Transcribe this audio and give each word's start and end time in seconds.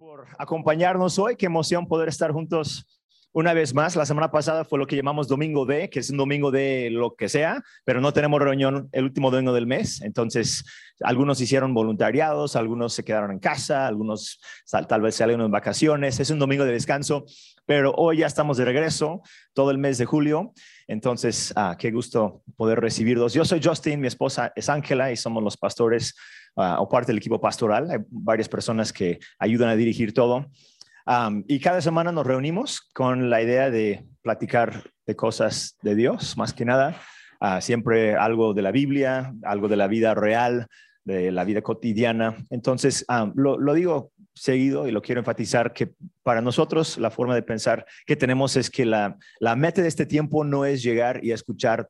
por 0.00 0.26
acompañarnos 0.38 1.18
hoy. 1.18 1.36
Qué 1.36 1.44
emoción 1.44 1.86
poder 1.86 2.08
estar 2.08 2.32
juntos 2.32 2.86
una 3.32 3.52
vez 3.52 3.74
más. 3.74 3.96
La 3.96 4.06
semana 4.06 4.30
pasada 4.30 4.64
fue 4.64 4.78
lo 4.78 4.86
que 4.86 4.96
llamamos 4.96 5.28
Domingo 5.28 5.66
D, 5.66 5.90
que 5.90 5.98
es 5.98 6.08
un 6.08 6.16
domingo 6.16 6.50
de 6.50 6.88
lo 6.90 7.14
que 7.16 7.28
sea, 7.28 7.62
pero 7.84 8.00
no 8.00 8.10
tenemos 8.14 8.40
reunión 8.40 8.88
el 8.92 9.04
último 9.04 9.30
domingo 9.30 9.52
del 9.52 9.66
mes. 9.66 10.00
Entonces, 10.00 10.64
algunos 11.00 11.38
hicieron 11.42 11.74
voluntariados, 11.74 12.56
algunos 12.56 12.94
se 12.94 13.04
quedaron 13.04 13.30
en 13.30 13.40
casa, 13.40 13.86
algunos 13.86 14.40
tal 14.88 15.02
vez 15.02 15.16
salieron 15.16 15.44
en 15.44 15.50
vacaciones. 15.50 16.18
Es 16.18 16.30
un 16.30 16.38
domingo 16.38 16.64
de 16.64 16.72
descanso, 16.72 17.26
pero 17.66 17.92
hoy 17.92 18.20
ya 18.20 18.26
estamos 18.26 18.56
de 18.56 18.64
regreso 18.64 19.20
todo 19.52 19.70
el 19.70 19.76
mes 19.76 19.98
de 19.98 20.06
julio. 20.06 20.54
Entonces, 20.88 21.52
ah, 21.56 21.76
qué 21.78 21.90
gusto 21.90 22.42
poder 22.56 22.80
recibirlos. 22.80 23.34
Yo 23.34 23.44
soy 23.44 23.60
Justin, 23.62 24.00
mi 24.00 24.06
esposa 24.06 24.50
es 24.56 24.70
Ángela 24.70 25.12
y 25.12 25.16
somos 25.18 25.42
los 25.42 25.58
pastores 25.58 26.14
uh, 26.56 26.80
o 26.80 26.88
parte 26.88 27.12
del 27.12 27.18
equipo 27.18 27.40
pastoral. 27.40 27.90
Hay 27.90 27.98
varias 28.10 28.48
personas 28.48 28.92
que 28.92 29.18
ayudan 29.38 29.68
a 29.68 29.76
dirigir 29.76 30.12
todo. 30.12 30.46
Y 31.48 31.58
cada 31.58 31.80
semana 31.80 32.12
nos 32.12 32.24
reunimos 32.24 32.82
con 32.92 33.30
la 33.30 33.42
idea 33.42 33.68
de 33.68 34.06
platicar 34.22 34.84
de 35.06 35.16
cosas 35.16 35.76
de 35.82 35.96
Dios, 35.96 36.36
más 36.36 36.52
que 36.52 36.64
nada. 36.64 36.94
Uh, 37.40 37.60
siempre 37.60 38.14
algo 38.14 38.54
de 38.54 38.62
la 38.62 38.70
Biblia, 38.70 39.34
algo 39.42 39.66
de 39.66 39.76
la 39.76 39.88
vida 39.88 40.14
real, 40.14 40.68
de 41.04 41.32
la 41.32 41.44
vida 41.44 41.62
cotidiana. 41.62 42.36
Entonces, 42.50 43.04
lo, 43.34 43.58
lo 43.58 43.74
digo 43.74 44.12
seguido 44.34 44.86
y 44.86 44.92
lo 44.92 45.02
quiero 45.02 45.20
enfatizar 45.20 45.72
que 45.72 45.92
para 46.22 46.40
nosotros 46.40 46.98
la 46.98 47.10
forma 47.10 47.34
de 47.34 47.42
pensar 47.42 47.86
que 48.06 48.16
tenemos 48.16 48.56
es 48.56 48.70
que 48.70 48.84
la, 48.84 49.16
la 49.40 49.56
meta 49.56 49.82
de 49.82 49.88
este 49.88 50.06
tiempo 50.06 50.44
no 50.44 50.64
es 50.64 50.82
llegar 50.82 51.24
y 51.24 51.32
escuchar 51.32 51.88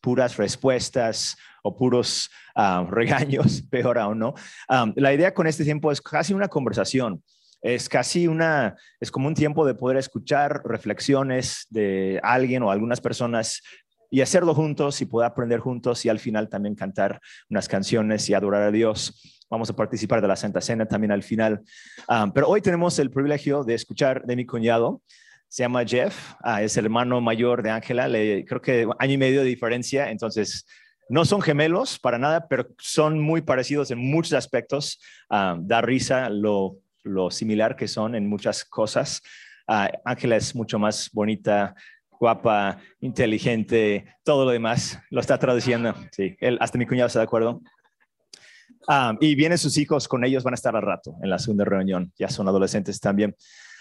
puras 0.00 0.36
respuestas 0.36 1.36
o 1.62 1.76
puros 1.76 2.30
uh, 2.54 2.84
regaños, 2.90 3.62
peor 3.62 3.98
aún, 3.98 4.18
¿no? 4.18 4.34
Um, 4.68 4.92
la 4.96 5.12
idea 5.12 5.34
con 5.34 5.46
este 5.46 5.64
tiempo 5.64 5.90
es 5.92 6.00
casi 6.00 6.32
una 6.34 6.48
conversación. 6.48 7.22
Es 7.62 7.88
casi 7.88 8.28
una, 8.28 8.76
es 9.00 9.10
como 9.10 9.26
un 9.26 9.34
tiempo 9.34 9.66
de 9.66 9.74
poder 9.74 9.96
escuchar 9.96 10.62
reflexiones 10.64 11.66
de 11.70 12.20
alguien 12.22 12.62
o 12.62 12.70
algunas 12.70 13.00
personas 13.00 13.62
y 14.10 14.20
hacerlo 14.20 14.54
juntos 14.54 15.00
y 15.00 15.06
poder 15.06 15.26
aprender 15.26 15.60
juntos 15.60 16.04
y 16.04 16.08
al 16.08 16.18
final 16.18 16.48
también 16.48 16.74
cantar 16.74 17.20
unas 17.50 17.66
canciones 17.68 18.28
y 18.28 18.34
adorar 18.34 18.62
a 18.62 18.70
Dios. 18.70 19.44
Vamos 19.50 19.70
a 19.70 19.76
participar 19.76 20.20
de 20.20 20.28
la 20.28 20.36
Santa 20.36 20.60
Cena 20.60 20.86
también 20.86 21.12
al 21.12 21.22
final. 21.22 21.62
Um, 22.08 22.32
pero 22.32 22.48
hoy 22.48 22.60
tenemos 22.60 22.98
el 22.98 23.10
privilegio 23.10 23.64
de 23.64 23.74
escuchar 23.74 24.24
de 24.24 24.36
mi 24.36 24.46
cuñado. 24.46 25.02
Se 25.56 25.62
llama 25.62 25.86
Jeff, 25.86 26.34
ah, 26.42 26.62
es 26.62 26.76
el 26.76 26.84
hermano 26.84 27.18
mayor 27.22 27.62
de 27.62 27.70
Ángela, 27.70 28.08
creo 28.46 28.60
que 28.60 28.86
año 28.98 29.14
y 29.14 29.16
medio 29.16 29.40
de 29.40 29.46
diferencia, 29.46 30.10
entonces 30.10 30.66
no 31.08 31.24
son 31.24 31.40
gemelos 31.40 31.98
para 31.98 32.18
nada, 32.18 32.46
pero 32.46 32.66
son 32.76 33.18
muy 33.18 33.40
parecidos 33.40 33.90
en 33.90 33.96
muchos 33.96 34.34
aspectos. 34.34 35.00
Um, 35.30 35.66
da 35.66 35.80
risa 35.80 36.28
lo, 36.28 36.76
lo, 37.04 37.30
similar 37.30 37.74
que 37.74 37.88
son 37.88 38.14
en 38.14 38.28
muchas 38.28 38.66
cosas. 38.66 39.22
Uh, 39.66 39.88
Ángela 40.04 40.36
es 40.36 40.54
mucho 40.54 40.78
más 40.78 41.08
bonita, 41.10 41.74
guapa, 42.20 42.76
inteligente, 43.00 44.14
todo 44.24 44.44
lo 44.44 44.50
demás. 44.50 44.98
Lo 45.08 45.22
está 45.22 45.38
traduciendo. 45.38 45.94
Sí, 46.12 46.36
él, 46.38 46.58
hasta 46.60 46.76
mi 46.76 46.84
cuñado 46.84 47.06
está 47.06 47.20
de 47.20 47.24
acuerdo. 47.24 47.62
Um, 48.86 49.16
y 49.22 49.34
vienen 49.34 49.56
sus 49.56 49.78
hijos, 49.78 50.06
con 50.06 50.22
ellos 50.22 50.44
van 50.44 50.52
a 50.52 50.56
estar 50.56 50.76
al 50.76 50.82
rato 50.82 51.16
en 51.22 51.30
la 51.30 51.38
segunda 51.38 51.64
reunión, 51.64 52.12
ya 52.18 52.28
son 52.28 52.46
adolescentes 52.46 53.00
también. 53.00 53.34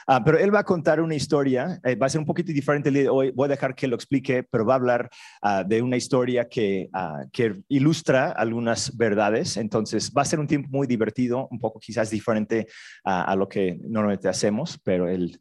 Uh, 0.07 0.23
pero 0.23 0.37
él 0.37 0.53
va 0.53 0.59
a 0.59 0.63
contar 0.63 1.01
una 1.01 1.15
historia, 1.15 1.79
eh, 1.83 1.95
va 1.95 2.05
a 2.05 2.09
ser 2.09 2.19
un 2.19 2.25
poquito 2.25 2.51
diferente. 2.51 3.09
Hoy, 3.09 3.31
voy 3.31 3.45
a 3.45 3.49
dejar 3.49 3.73
que 3.73 3.87
lo 3.87 3.95
explique, 3.95 4.43
pero 4.43 4.65
va 4.65 4.73
a 4.73 4.77
hablar 4.77 5.09
uh, 5.41 5.67
de 5.67 5.81
una 5.81 5.97
historia 5.97 6.47
que, 6.47 6.89
uh, 6.93 7.27
que 7.31 7.61
ilustra 7.69 8.31
algunas 8.31 8.95
verdades, 8.95 9.57
entonces 9.57 10.11
va 10.15 10.21
a 10.21 10.25
ser 10.25 10.39
un 10.39 10.47
tiempo 10.47 10.69
muy 10.71 10.85
divertido, 10.85 11.47
un 11.49 11.59
poco 11.59 11.79
quizás 11.79 12.09
diferente 12.09 12.67
a 13.03 13.35
lo 13.35 13.47
que 13.47 13.79
normalmente 13.83 14.27
hacemos, 14.27 14.79
pero 14.83 15.07
él 15.07 15.39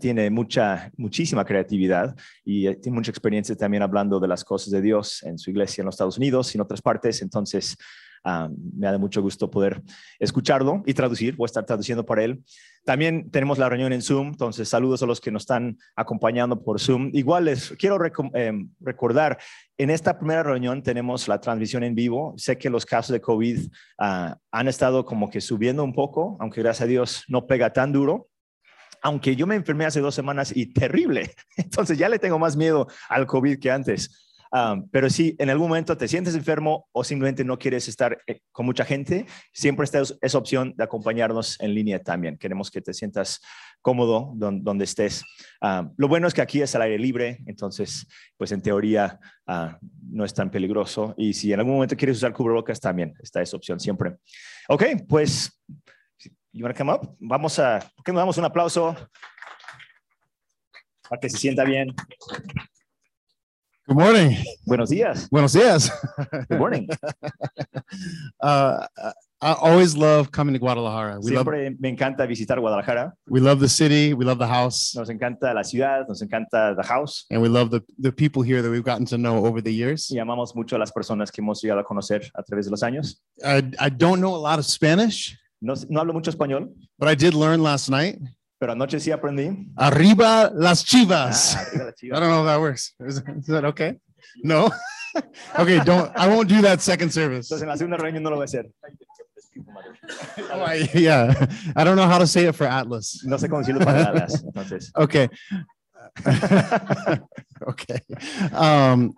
tiene 0.00 0.30
mucha, 0.30 0.90
muchísima 0.96 1.44
creatividad 1.44 2.16
y 2.44 2.66
eh, 2.66 2.76
tiene 2.76 2.96
mucha 2.96 3.10
experiencia 3.10 3.56
también 3.56 3.82
hablando 3.82 4.18
de 4.18 4.28
las 4.28 4.44
cosas 4.44 4.70
de 4.70 4.80
Dios 4.80 5.22
en 5.22 5.38
su 5.38 5.50
iglesia 5.50 5.82
en 5.82 5.86
los 5.86 5.94
Estados 5.94 6.18
Unidos 6.18 6.54
y 6.54 6.58
en 6.58 6.62
otras 6.62 6.82
partes, 6.82 7.22
entonces... 7.22 7.76
Uh, 8.26 8.52
me 8.76 8.88
da 8.88 8.98
mucho 8.98 9.22
gusto 9.22 9.48
poder 9.48 9.80
escucharlo 10.18 10.82
y 10.84 10.94
traducir, 10.94 11.36
voy 11.36 11.44
a 11.44 11.46
estar 11.46 11.64
traduciendo 11.64 12.04
para 12.04 12.24
él. 12.24 12.42
También 12.84 13.30
tenemos 13.30 13.56
la 13.56 13.68
reunión 13.68 13.92
en 13.92 14.02
Zoom, 14.02 14.28
entonces 14.28 14.68
saludos 14.68 15.00
a 15.04 15.06
los 15.06 15.20
que 15.20 15.30
nos 15.30 15.44
están 15.44 15.78
acompañando 15.94 16.60
por 16.60 16.80
Zoom. 16.80 17.10
Igual 17.12 17.44
les 17.44 17.70
quiero 17.78 17.98
eh, 18.34 18.52
recordar, 18.80 19.38
en 19.78 19.90
esta 19.90 20.18
primera 20.18 20.42
reunión 20.42 20.82
tenemos 20.82 21.28
la 21.28 21.40
transmisión 21.40 21.84
en 21.84 21.94
vivo. 21.94 22.34
Sé 22.36 22.58
que 22.58 22.68
los 22.68 22.84
casos 22.84 23.12
de 23.12 23.20
COVID 23.20 23.60
uh, 24.00 24.34
han 24.50 24.66
estado 24.66 25.04
como 25.04 25.30
que 25.30 25.40
subiendo 25.40 25.84
un 25.84 25.92
poco, 25.92 26.36
aunque 26.40 26.62
gracias 26.62 26.82
a 26.82 26.88
Dios 26.88 27.22
no 27.28 27.46
pega 27.46 27.72
tan 27.72 27.92
duro 27.92 28.28
aunque 29.02 29.36
yo 29.36 29.46
me 29.46 29.54
enfermé 29.54 29.84
hace 29.84 30.00
dos 30.00 30.16
semanas 30.16 30.52
y 30.52 30.66
terrible, 30.72 31.32
entonces 31.56 31.96
ya 31.96 32.08
le 32.08 32.18
tengo 32.18 32.40
más 32.40 32.56
miedo 32.56 32.88
al 33.08 33.26
COVID 33.26 33.60
que 33.60 33.70
antes. 33.70 34.25
Um, 34.52 34.88
pero 34.90 35.10
si 35.10 35.34
en 35.38 35.50
algún 35.50 35.68
momento 35.68 35.96
te 35.96 36.08
sientes 36.08 36.34
enfermo 36.34 36.88
o 36.92 37.04
simplemente 37.04 37.44
no 37.44 37.58
quieres 37.58 37.88
estar 37.88 38.18
eh, 38.26 38.40
con 38.52 38.66
mucha 38.66 38.84
gente, 38.84 39.26
siempre 39.52 39.84
está 39.84 40.02
esa 40.20 40.38
opción 40.38 40.74
de 40.76 40.84
acompañarnos 40.84 41.60
en 41.60 41.74
línea 41.74 42.02
también. 42.02 42.38
Queremos 42.38 42.70
que 42.70 42.80
te 42.80 42.94
sientas 42.94 43.40
cómodo 43.82 44.32
donde, 44.34 44.84
estés. 44.84 45.24
Um, 45.60 45.92
lo 45.96 46.08
bueno 46.08 46.26
es 46.26 46.34
que 46.34 46.42
aquí 46.42 46.60
es 46.60 46.74
al 46.74 46.82
aire 46.82 46.98
libre, 46.98 47.38
entonces, 47.46 48.06
pues 48.36 48.50
en 48.52 48.60
teoría 48.60 49.18
uh, 49.46 49.68
no 50.10 50.24
es 50.24 50.34
tan 50.34 50.50
peligroso. 50.50 51.14
Y 51.16 51.32
si 51.32 51.52
en 51.52 51.60
algún 51.60 51.74
momento 51.74 51.96
quieres 51.96 52.16
usar 52.16 52.32
cubrebocas, 52.32 52.80
también 52.80 53.14
está 53.22 53.42
esa 53.42 53.56
opción 53.56 53.78
siempre. 53.78 54.16
Ok, 54.68 54.84
pues, 55.08 55.62
you 56.52 56.64
want 56.64 56.76
to 56.76 56.78
come 56.78 56.92
up? 56.92 57.16
Vamos 57.20 57.58
a, 57.58 57.78
¿por 57.94 58.04
qué 58.04 58.12
no 58.12 58.18
damos 58.18 58.38
un 58.38 58.44
aplauso 58.44 58.96
para 61.08 61.20
que 61.20 61.28
se 61.28 61.38
sienta 61.38 61.62
bien? 61.64 61.94
Good 63.88 63.98
morning. 63.98 64.36
Buenos 64.66 64.90
días. 64.90 65.30
Buenos 65.30 65.52
días. 65.52 65.92
Good 66.48 66.58
morning. 66.58 66.88
uh, 68.40 68.84
I 69.40 69.52
always 69.52 69.96
love 69.96 70.32
coming 70.32 70.54
to 70.54 70.58
Guadalajara. 70.58 71.20
We 71.20 71.30
Siempre 71.30 71.70
love, 71.70 71.78
me 71.78 71.90
encanta 71.90 72.26
visitar 72.26 72.58
Guadalajara. 72.58 73.12
We 73.28 73.38
love 73.38 73.60
the 73.60 73.68
city. 73.68 74.12
We 74.12 74.24
love 74.24 74.40
the 74.40 74.46
house. 74.48 74.96
Nos 74.96 75.08
encanta 75.08 75.54
la 75.54 75.62
ciudad. 75.62 76.08
Nos 76.08 76.20
encanta 76.20 76.74
the 76.74 76.82
house. 76.82 77.26
And 77.30 77.40
we 77.40 77.48
love 77.48 77.70
the, 77.70 77.80
the 77.96 78.10
people 78.10 78.42
here 78.42 78.60
that 78.60 78.68
we've 78.68 78.82
gotten 78.82 79.06
to 79.06 79.18
know 79.18 79.46
over 79.46 79.62
the 79.62 79.72
years. 79.72 80.10
Y 80.10 80.18
amamos 80.18 80.56
mucho 80.56 80.74
a 80.74 80.80
las 80.80 80.90
personas 80.90 81.30
que 81.30 81.40
hemos 81.40 81.62
llegado 81.62 81.78
a 81.78 81.84
conocer 81.84 82.28
a 82.34 82.42
través 82.42 82.64
de 82.64 82.72
los 82.72 82.82
años. 82.82 83.20
I, 83.44 83.62
I 83.78 83.88
don't 83.88 84.20
know 84.20 84.34
a 84.34 84.42
lot 84.42 84.58
of 84.58 84.64
Spanish. 84.66 85.38
No, 85.60 85.74
no 85.88 86.00
hablo 86.00 86.12
mucho 86.12 86.32
español. 86.32 86.74
But 86.98 87.08
I 87.08 87.14
did 87.14 87.34
learn 87.34 87.62
last 87.62 87.88
night. 87.88 88.18
Pero 88.66 88.72
anoche 88.72 88.98
sí 88.98 89.12
aprendí. 89.12 89.68
Arriba 89.76 90.50
las 90.52 90.84
chivas. 90.84 91.54
Ah, 91.54 91.60
arriba 91.60 91.84
las 91.84 91.94
chivas. 91.94 92.18
I 92.18 92.20
don't 92.20 92.30
know 92.32 92.40
if 92.40 92.46
that 92.46 92.60
works. 92.60 92.96
Is, 92.98 93.22
is 93.38 93.46
that 93.46 93.64
okay? 93.64 93.96
No? 94.42 94.72
okay, 95.60 95.78
don't. 95.84 96.10
I 96.16 96.26
won't 96.26 96.48
do 96.48 96.60
that 96.62 96.80
second 96.80 97.12
service. 97.12 97.46
Entonces 97.46 97.62
en 97.62 97.68
la 97.68 97.76
segunda 97.76 97.96
reunión 97.96 98.24
no 98.24 98.30
lo 98.30 98.36
voy 98.38 98.42
a 98.42 98.46
hacer. 98.46 98.68
Oh, 100.52 100.64
I, 100.64 100.90
yeah, 100.94 101.32
I 101.76 101.84
don't 101.84 101.94
know 101.94 102.08
how 102.08 102.18
to 102.18 102.26
say 102.26 102.46
it 102.46 102.56
for 102.56 102.66
Atlas. 102.66 103.22
No 103.24 103.36
sé 103.38 103.48
cómo 103.48 103.60
decirlo 103.60 103.84
para 103.84 104.02
Atlas. 104.08 104.42
Entonces. 104.42 104.90
Okay. 104.96 105.28
okay. 107.68 108.00
Um, 108.52 109.14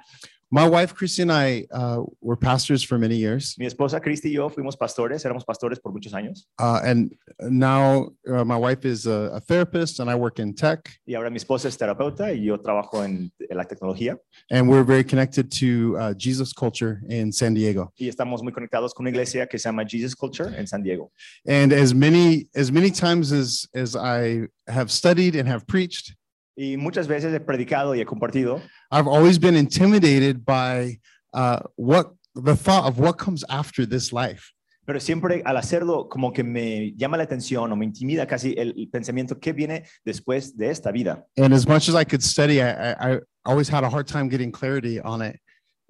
My 0.51 0.67
wife, 0.67 0.95
Christy, 0.95 1.23
and 1.23 1.31
I 1.31 1.67
uh, 1.71 2.03
were 2.23 2.37
pastors 2.37 2.83
for 2.83 2.99
many 2.99 3.17
years. 3.17 3.55
Mi 3.59 3.67
esposa 3.67 4.01
Christy 4.01 4.31
y 4.31 4.35
yo 4.35 4.49
fuimos 4.49 4.79
pastores, 4.79 5.23
éramos 5.27 5.45
pastores 5.45 5.79
por 5.79 5.93
muchos 5.93 6.15
años. 6.15 6.47
Uh, 6.59 6.81
and 6.83 7.15
now 7.41 8.09
uh, 8.27 8.45
my 8.45 8.57
wife 8.57 8.87
is 8.87 9.07
a, 9.07 9.31
a, 9.35 9.41
therapist 9.41 10.01
and 10.01 10.09
I 10.09 10.15
work 10.15 10.39
in 10.39 10.55
tech. 10.55 10.89
Y 11.07 11.15
ahora 11.15 11.29
mi 11.29 11.37
esposa 11.37 11.69
es 11.69 11.77
terapeuta 11.77 12.33
y 12.33 12.45
yo 12.45 12.59
trabajo 12.59 13.05
en, 13.05 13.31
en 13.39 13.57
la 13.57 13.65
tecnología. 13.65 14.17
And 14.51 14.71
we're 14.71 14.85
very 14.85 15.05
connected 15.05 15.51
to 15.61 15.97
uh, 15.99 16.15
Jesus 16.15 16.55
Culture 16.55 17.03
in 17.11 17.31
San 17.31 17.53
Diego. 17.53 17.93
Y 17.99 18.09
estamos 18.09 18.43
muy 18.43 18.53
conectados 18.53 18.95
con 18.95 19.05
una 19.05 19.11
iglesia 19.11 19.47
que 19.47 19.59
se 19.59 19.69
llama 19.69 19.85
Jesus 19.87 20.15
Culture 20.15 20.49
en 20.57 20.67
San 20.67 20.83
Diego. 20.83 21.13
And 21.47 21.75
as 21.75 21.93
many 21.93 22.49
as 22.57 22.73
many 22.73 22.91
times 22.91 23.33
as 23.33 23.69
as 23.75 23.95
I 23.95 24.49
have 24.67 24.91
studied 24.91 25.37
and 25.37 25.47
have 25.47 25.67
preached, 25.67 26.15
y 26.57 26.77
muchas 26.77 27.07
veces 27.07 27.33
he 27.33 27.39
predicado 27.39 27.95
y 27.95 28.01
he 28.01 28.05
compartido. 28.05 28.61
I've 28.91 29.07
always 29.07 29.39
been 29.39 29.55
intimidated 29.55 30.45
by 30.45 30.99
uh, 31.35 31.61
what 31.77 32.13
the 32.35 32.57
thought 32.57 32.87
of 32.87 32.99
what 32.99 33.19
comes 33.19 33.45
after 33.49 33.87
this 33.87 34.13
life. 34.13 34.53
Pero 34.87 35.01
siempre 35.01 35.43
al 35.45 35.59
hacerlo 35.59 36.09
como 36.09 36.33
que 36.33 36.43
me 36.43 36.95
llama 36.97 37.19
la 37.19 37.25
atención 37.25 37.71
o 37.71 37.77
me 37.77 37.85
intimida 37.85 38.27
casi 38.27 38.55
el, 38.57 38.89
pensamiento 38.91 39.39
que 39.39 39.53
viene 39.53 39.85
después 40.07 40.57
de 40.57 40.71
esta 40.71 40.91
vida. 40.91 41.27
And 41.37 41.53
as 41.53 41.69
much 41.69 41.91
as 41.91 41.95
I 41.95 42.05
could 42.05 42.23
study, 42.23 42.63
I, 42.63 42.93
I, 42.93 43.15
I 43.15 43.21
always 43.45 43.69
had 43.69 43.85
a 43.85 43.91
hard 43.91 44.07
time 44.07 44.31
getting 44.31 44.51
clarity 44.51 44.99
on 45.01 45.21
it. 45.21 45.39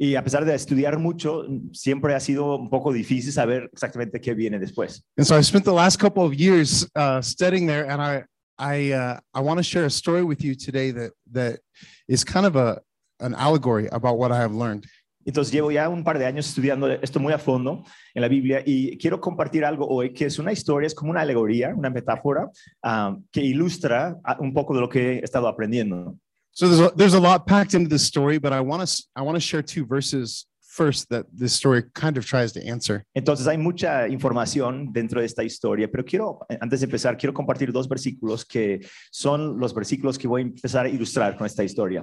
Y 0.00 0.14
a 0.14 0.22
pesar 0.22 0.44
de 0.44 0.54
estudiar 0.54 0.98
mucho, 0.98 1.44
siempre 1.72 2.14
ha 2.14 2.20
sido 2.20 2.56
un 2.56 2.70
poco 2.70 2.92
difícil 2.92 3.32
saber 3.32 3.68
exactamente 3.72 4.20
qué 4.20 4.34
viene 4.34 4.58
después. 4.58 5.02
And 5.16 5.26
so 5.26 5.36
I 5.36 5.42
spent 5.42 5.64
the 5.64 5.72
last 5.72 5.98
couple 6.00 6.24
of 6.24 6.34
years 6.34 6.84
uh, 6.96 7.20
studying 7.20 7.66
there, 7.66 7.88
and 7.88 8.00
I 8.00 8.24
I 8.58 8.92
uh, 8.92 9.20
I 9.34 9.40
want 9.40 9.58
to 9.58 9.64
share 9.64 9.84
a 9.84 9.90
story 9.90 10.24
with 10.24 10.42
you 10.42 10.56
today 10.56 10.90
that 10.92 11.12
that 11.32 11.60
is 12.08 12.24
kind 12.24 12.46
of 12.46 12.56
a 12.56 12.80
an 13.20 13.34
allegory 13.34 13.88
about 13.90 14.18
what 14.18 14.30
I 14.30 14.36
have 14.36 14.54
learned. 14.54 14.86
Entonces 15.24 15.52
llevo 15.52 15.70
ya 15.70 15.90
un 15.90 16.04
par 16.04 16.18
de 16.18 16.24
años 16.24 16.48
estudiando 16.48 16.90
esto 16.90 17.20
muy 17.20 17.34
a 17.34 17.38
fondo 17.38 17.84
en 18.14 18.22
la 18.22 18.28
Biblia 18.28 18.62
y 18.64 18.96
quiero 18.96 19.20
compartir 19.20 19.62
algo 19.62 19.86
hoy 19.86 20.14
que 20.14 20.24
es 20.24 20.38
una 20.38 20.52
historia, 20.52 20.86
es 20.86 20.94
como 20.94 21.10
una 21.10 21.20
alegoría, 21.20 21.74
una 21.74 21.90
metáfora 21.90 22.48
ah, 22.82 23.14
que 23.30 23.42
ilustra 23.42 24.16
un 24.38 24.54
poco 24.54 24.74
de 24.74 24.80
lo 24.80 24.88
que 24.88 25.18
he 25.18 25.24
estado 25.24 25.46
aprendiendo. 25.46 26.16
So 26.52 26.66
there's 26.66 26.80
a, 26.80 26.90
there's 26.96 27.14
a 27.14 27.20
lot 27.20 27.46
packed 27.46 27.74
into 27.74 27.90
this 27.90 28.02
story, 28.02 28.38
but 28.38 28.52
I 28.52 28.60
want 28.60 28.88
to 28.88 29.04
I 29.14 29.22
want 29.22 29.36
to 29.36 29.40
share 29.40 29.62
two 29.62 29.84
verses 29.84 30.46
first 30.78 31.08
that 31.10 31.26
this 31.30 31.52
story 31.52 31.82
kind 31.92 32.16
of 32.16 32.24
tries 32.24 32.52
to 32.52 32.60
answer. 32.66 33.04
Entonces 33.14 33.46
hay 33.46 33.58
mucha 33.58 34.08
información 34.08 34.92
dentro 34.92 35.20
de 35.20 35.26
esta 35.26 35.44
historia, 35.44 35.88
pero 35.90 36.04
quiero, 36.04 36.38
antes 36.60 36.80
de 36.80 36.86
empezar, 36.86 37.16
quiero 37.16 37.34
compartir 37.34 37.70
dos 37.70 37.88
versículos 37.88 38.44
que 38.44 38.80
son 39.10 39.58
los 39.58 39.74
versículos 39.74 40.18
que 40.18 40.26
voy 40.26 40.42
a 40.42 40.44
empezar 40.46 40.86
a 40.86 40.88
ilustrar 40.88 41.36
con 41.36 41.46
esta 41.46 41.64
historia. 41.64 42.02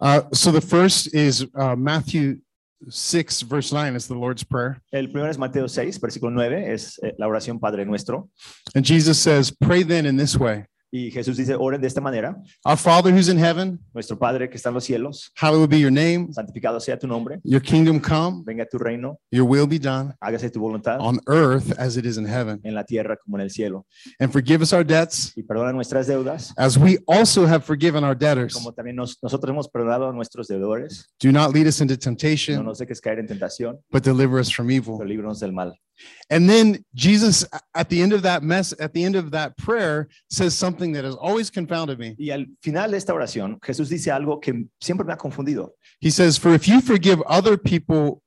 Uh, 0.00 0.22
so 0.32 0.50
the 0.50 0.60
first 0.60 1.14
is 1.14 1.46
uh, 1.54 1.74
Matthew 1.76 2.38
6, 2.88 3.42
verse 3.42 3.72
9, 3.72 3.96
is 3.96 4.06
the 4.06 4.14
Lord's 4.14 4.44
Prayer. 4.44 4.80
El 4.92 5.08
primero 5.08 5.30
es 5.30 5.38
Mateo 5.38 5.66
6, 5.66 5.98
versículo 5.98 6.32
9, 6.32 6.72
es 6.72 6.98
eh, 7.02 7.12
la 7.18 7.26
oración 7.26 7.58
Padre 7.58 7.84
Nuestro. 7.84 8.28
And 8.74 8.84
Jesus 8.84 9.18
says, 9.18 9.50
Pray 9.50 9.82
then 9.82 10.06
in 10.06 10.16
this 10.16 10.36
way 10.36 10.66
Y 10.90 11.10
Jesús 11.10 11.36
dice, 11.36 11.54
oren 11.54 11.80
de 11.82 11.86
esta 11.86 12.00
manera, 12.00 12.34
Our 12.64 12.76
Father 12.78 13.12
who's 13.12 13.28
in 13.28 13.36
heaven, 13.38 13.78
nuestro 13.92 14.18
Padre 14.18 14.48
que 14.48 14.56
está 14.56 14.70
en 14.70 14.74
los 14.76 14.84
cielos, 14.84 15.30
hallowed 15.36 15.68
be 15.68 15.78
your 15.78 15.90
name, 15.92 16.28
santificado 16.32 16.80
sea 16.80 16.98
tu 16.98 17.06
nombre, 17.06 17.40
your 17.44 17.60
kingdom 17.60 18.00
come, 18.00 18.42
venga 18.46 18.64
tu 18.64 18.78
reino, 18.78 19.18
your 19.30 19.44
will 19.46 19.66
be 19.66 19.78
done 19.78 20.14
hágase 20.22 20.50
tu 20.50 20.60
voluntad 20.60 20.98
on 21.00 21.20
earth 21.26 21.78
as 21.78 21.98
it 21.98 22.06
is 22.06 22.16
in 22.16 22.24
heaven. 22.24 22.58
en 22.64 22.74
la 22.74 22.84
tierra 22.84 23.16
como 23.22 23.36
en 23.36 23.42
el 23.42 23.50
cielo. 23.50 23.84
And 24.18 24.32
forgive 24.32 24.62
us 24.62 24.72
our 24.72 24.82
debts 24.82 25.32
Y 25.36 25.42
perdona 25.42 25.72
nuestras 25.74 26.06
deudas, 26.06 26.54
as 26.56 26.78
we 26.78 26.96
also 27.06 27.46
have 27.46 27.64
forgiven 27.64 28.02
our 28.02 28.14
debtors. 28.16 28.54
como 28.54 28.72
también 28.72 28.96
nos- 28.96 29.18
nosotros 29.22 29.50
hemos 29.52 29.68
perdonado 29.68 30.08
a 30.08 30.12
nuestros 30.14 30.48
deudores. 30.48 31.10
Do 31.20 31.30
not 31.32 31.52
lead 31.54 31.66
us 31.66 31.82
into 31.82 31.98
temptation, 31.98 32.56
No 32.56 32.62
nos 32.62 32.78
dejes 32.78 33.00
caer 33.02 33.18
en 33.18 33.26
tentación, 33.26 33.78
but 33.90 34.02
deliver 34.02 34.40
us 34.40 34.50
from 34.50 34.68
pero 34.68 34.76
evil. 34.76 34.98
líbranos 35.06 35.38
del 35.40 35.52
mal. 35.52 35.74
And 36.30 36.48
then 36.48 36.84
Jesus, 36.94 37.44
at 37.74 37.88
the 37.88 38.00
end 38.00 38.12
of 38.12 38.22
that 38.22 38.44
mess, 38.44 38.72
at 38.78 38.92
the 38.92 39.02
end 39.02 39.16
of 39.16 39.32
that 39.32 39.56
prayer, 39.56 40.06
says 40.30 40.54
something 40.54 40.77
that 40.78 41.04
has 41.04 41.16
always 41.16 41.50
confounded 41.50 41.98
me. 41.98 42.14
Y 42.18 42.30
al 42.30 42.46
final 42.60 42.90
de 42.90 42.96
esta 42.96 43.12
oración, 43.12 43.58
Jesús 43.62 43.88
dice 43.88 44.10
algo 44.10 44.40
que 44.40 44.66
siempre 44.80 45.04
me 45.04 45.12
ha 45.12 45.16
confundido. 45.16 45.74
He 46.00 46.10
says, 46.10 46.38
For 46.38 46.54
if 46.54 46.66
you 46.66 46.80
forgive 46.80 47.22
other 47.26 47.58
people 47.58 48.22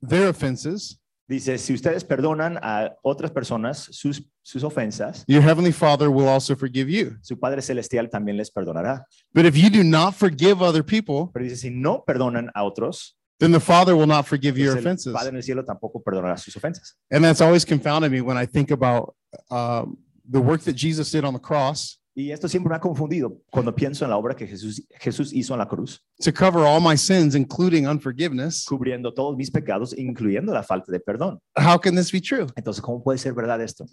their 0.00 0.28
offenses, 0.28 1.00
Dice, 1.26 1.56
si 1.56 1.72
ustedes 1.72 2.04
perdonan 2.04 2.58
a 2.62 2.96
otras 3.02 3.30
personas 3.30 3.88
sus, 3.90 4.22
sus 4.42 4.62
ofensas, 4.62 5.24
your 5.26 5.40
heavenly 5.40 5.72
Father 5.72 6.10
will 6.10 6.28
also 6.28 6.54
forgive 6.54 6.90
you. 6.90 7.16
su 7.22 7.38
Padre 7.38 7.62
Celestial 7.62 8.10
también 8.10 8.36
les 8.36 8.50
perdonará. 8.50 9.06
But 9.32 9.46
if 9.46 9.56
you 9.56 9.70
do 9.70 9.82
not 9.82 10.14
forgive 10.14 10.62
other 10.62 10.84
people, 10.84 11.30
Pero 11.32 11.46
dice, 11.46 11.56
si 11.56 11.70
no 11.70 12.04
perdonan 12.04 12.50
a 12.54 12.62
otros, 12.62 13.16
then 13.38 13.52
the 13.52 13.60
Father 13.60 13.96
will 13.96 14.06
not 14.06 14.26
forgive 14.26 14.58
your 14.58 14.72
el 14.72 14.80
offenses. 14.80 15.14
Padre 15.14 15.30
en 15.30 15.36
el 15.36 15.42
cielo 15.42 15.64
tampoco 15.64 16.02
perdonará 16.02 16.36
sus 16.36 16.54
ofensas. 16.56 16.94
And 17.10 17.24
that's 17.24 17.40
always 17.40 17.64
confounded 17.64 18.12
me 18.12 18.20
when 18.20 18.36
I 18.36 18.44
think 18.44 18.70
about 18.70 19.14
um, 19.50 19.96
the 20.30 20.40
work 20.40 20.62
that 20.62 20.74
Jesus 20.74 21.10
did 21.10 21.24
on 21.24 21.34
the 21.34 21.40
cross 21.40 21.98
Y 22.16 22.30
esto 22.30 22.48
siempre 22.48 22.70
me 22.70 22.76
ha 22.76 22.80
confundido 22.80 23.40
cuando 23.50 23.74
pienso 23.74 24.04
en 24.04 24.10
la 24.10 24.16
obra 24.16 24.36
que 24.36 24.46
Jesús, 24.46 24.86
Jesús 25.00 25.32
hizo 25.32 25.52
en 25.52 25.58
la 25.58 25.66
cruz, 25.66 26.00
to 26.22 26.32
cover 26.32 26.64
all 26.64 26.80
my 26.80 26.96
sins, 26.96 27.34
including 27.34 27.88
unforgiveness. 27.88 28.64
cubriendo 28.64 29.12
todos 29.12 29.36
mis 29.36 29.50
pecados, 29.50 29.92
incluyendo 29.98 30.52
la 30.52 30.62
falta 30.62 30.92
de 30.92 31.00
perdón. 31.00 31.40
How 31.56 31.76
can 31.76 31.96
this 31.96 32.12
be 32.12 32.20
true? 32.20 32.46
Entonces, 32.54 32.80
¿cómo 32.80 33.02
puede 33.02 33.18
ser 33.18 33.34
verdad 33.34 33.60
esto? 33.60 33.84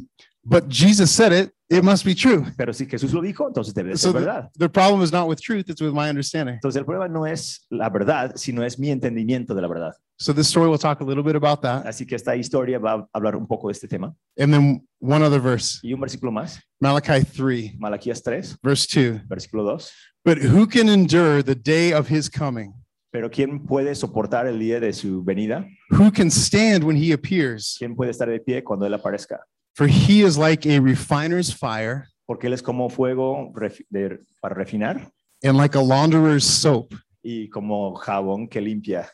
But 0.43 0.65
Jesus 0.69 1.09
said 1.09 1.31
it, 1.33 1.51
it 1.71 1.83
must 1.83 2.05
be 2.05 2.13
true. 2.13 2.45
Pero 2.57 2.73
si 2.73 2.85
Jesús 2.85 3.13
lo 3.13 3.21
dijo, 3.21 3.47
entonces 3.47 3.73
debe 3.73 3.89
de 3.91 3.97
So 3.97 4.11
ser 4.11 4.21
verdad. 4.21 4.49
the 4.57 4.69
problem 4.69 5.01
is 5.01 5.11
not 5.11 5.27
with 5.27 5.39
truth, 5.39 5.69
it's 5.69 5.81
with 5.81 5.93
my 5.93 6.09
understanding. 6.09 6.55
Entonces, 6.55 6.77
el 6.79 6.85
problema 6.85 7.07
no 7.07 7.25
es 7.25 7.65
la 7.69 7.89
verdad, 7.89 8.33
sino 8.35 8.63
es 8.63 8.77
mi 8.77 8.89
entendimiento 8.91 9.55
de 9.55 9.61
la 9.61 9.67
verdad. 9.67 9.93
So 10.17 10.33
this 10.33 10.47
story 10.47 10.69
will 10.69 10.77
talk 10.77 11.01
a 11.01 11.03
little 11.03 11.23
bit 11.23 11.35
about 11.35 11.61
that. 11.63 11.85
Así 11.87 12.05
que 12.05 12.15
esta 12.15 12.35
historia 12.35 12.77
va 12.77 12.93
a 12.93 13.07
hablar 13.17 13.35
un 13.35 13.47
poco 13.47 13.69
de 13.69 13.71
este 13.73 13.87
tema. 13.87 14.13
And 14.37 14.53
then 14.53 14.87
one 14.99 15.23
other 15.25 15.39
verse, 15.41 15.79
Y 15.81 15.93
un 15.93 15.99
versículo 16.01 16.31
más, 16.31 16.59
Malachi 16.79 17.23
3, 17.23 17.79
Malaquías 17.79 18.21
3, 18.21 18.57
verse 18.61 18.85
2. 18.87 19.27
versículo 19.27 19.63
2. 19.63 19.91
But 20.23 20.37
who 20.37 20.67
can 20.67 20.87
endure 20.89 21.41
the 21.41 21.55
day 21.55 21.91
of 21.93 22.07
his 22.11 22.29
coming? 22.29 22.73
Pero 23.11 23.29
¿quién 23.29 23.65
puede 23.65 23.93
soportar 23.95 24.45
el 24.47 24.59
día 24.59 24.79
de 24.79 24.93
su 24.93 25.23
venida? 25.23 25.65
Who 25.89 26.11
can 26.11 26.29
stand 26.29 26.83
when 26.83 26.95
he 26.95 27.11
appears? 27.11 27.75
¿Quién 27.79 27.95
puede 27.95 28.11
estar 28.11 28.29
de 28.29 28.39
pie 28.39 28.63
cuando 28.63 28.85
Él 28.85 28.93
aparezca? 28.93 29.39
For 29.75 29.87
he 29.87 30.21
is 30.23 30.37
like 30.37 30.65
a 30.65 30.79
refiner's 30.79 31.51
fire 31.51 32.07
Porque 32.27 32.47
Él 32.47 32.53
es 32.53 32.61
como 32.61 32.89
fuego 32.89 33.51
refi- 33.53 33.85
de- 33.89 34.19
para 34.41 34.55
refinar 34.55 35.09
and 35.43 35.57
like 35.57 35.75
a 35.75 35.81
launderer's 35.81 36.45
soap. 36.45 36.93
y 37.23 37.47
como 37.49 37.93
jabón 37.95 38.49
que 38.49 38.59
limpia. 38.61 39.07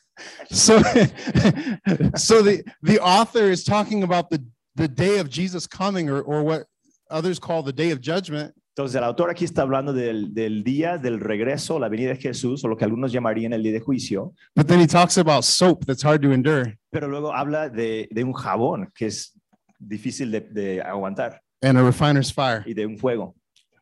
So, 0.50 0.80
so 2.16 2.42
the, 2.42 2.64
the 2.82 3.00
author 3.00 3.50
is 3.52 3.64
talking 3.64 4.04
about 4.04 4.30
the, 4.30 4.44
the 4.76 4.88
day 4.88 5.20
of 5.20 5.30
Jesus 5.30 5.68
coming 5.68 6.10
or, 6.10 6.22
or 6.22 6.44
what 6.44 6.64
others 7.10 7.40
call 7.40 7.64
the 7.64 7.74
day 7.74 7.92
of 7.92 8.02
judgment. 8.02 8.54
Entonces, 8.78 8.96
el 8.96 9.04
autor 9.04 9.30
aquí 9.32 9.44
está 9.46 9.64
hablando 9.64 9.92
del, 9.92 10.34
del 10.36 10.64
día 10.64 10.98
del 11.00 11.20
regreso, 11.20 11.80
la 11.80 11.90
venida 11.90 12.10
de 12.10 12.18
Jesús, 12.18 12.64
o 12.64 12.68
lo 12.68 12.78
que 12.78 12.86
algunos 12.86 13.12
llamarían 13.12 13.54
el 13.54 13.64
día 13.64 13.72
de 13.74 13.80
juicio, 13.80 14.34
But 14.56 14.68
then 14.68 14.80
he 14.80 14.86
talks 14.88 15.18
about 15.18 15.44
soap 15.46 15.86
that's 15.86 16.04
hard 16.04 16.22
to 16.22 16.32
endure 16.32 16.78
pero 16.92 17.08
luego 17.08 17.34
habla 17.34 17.70
de, 17.70 18.08
de 18.12 18.24
un 18.24 18.34
jabón 18.34 18.92
que 18.96 19.08
es 19.08 19.34
difícil 19.80 20.32
de, 20.32 20.42
de 20.42 20.82
aguantar 20.82 21.40
and 21.62 21.78
a 21.78 21.84
refiner's 21.84 22.32
fire. 22.32 22.64
y 22.66 22.74
de 22.74 22.86
un 22.86 22.98
fuego. 22.98 23.36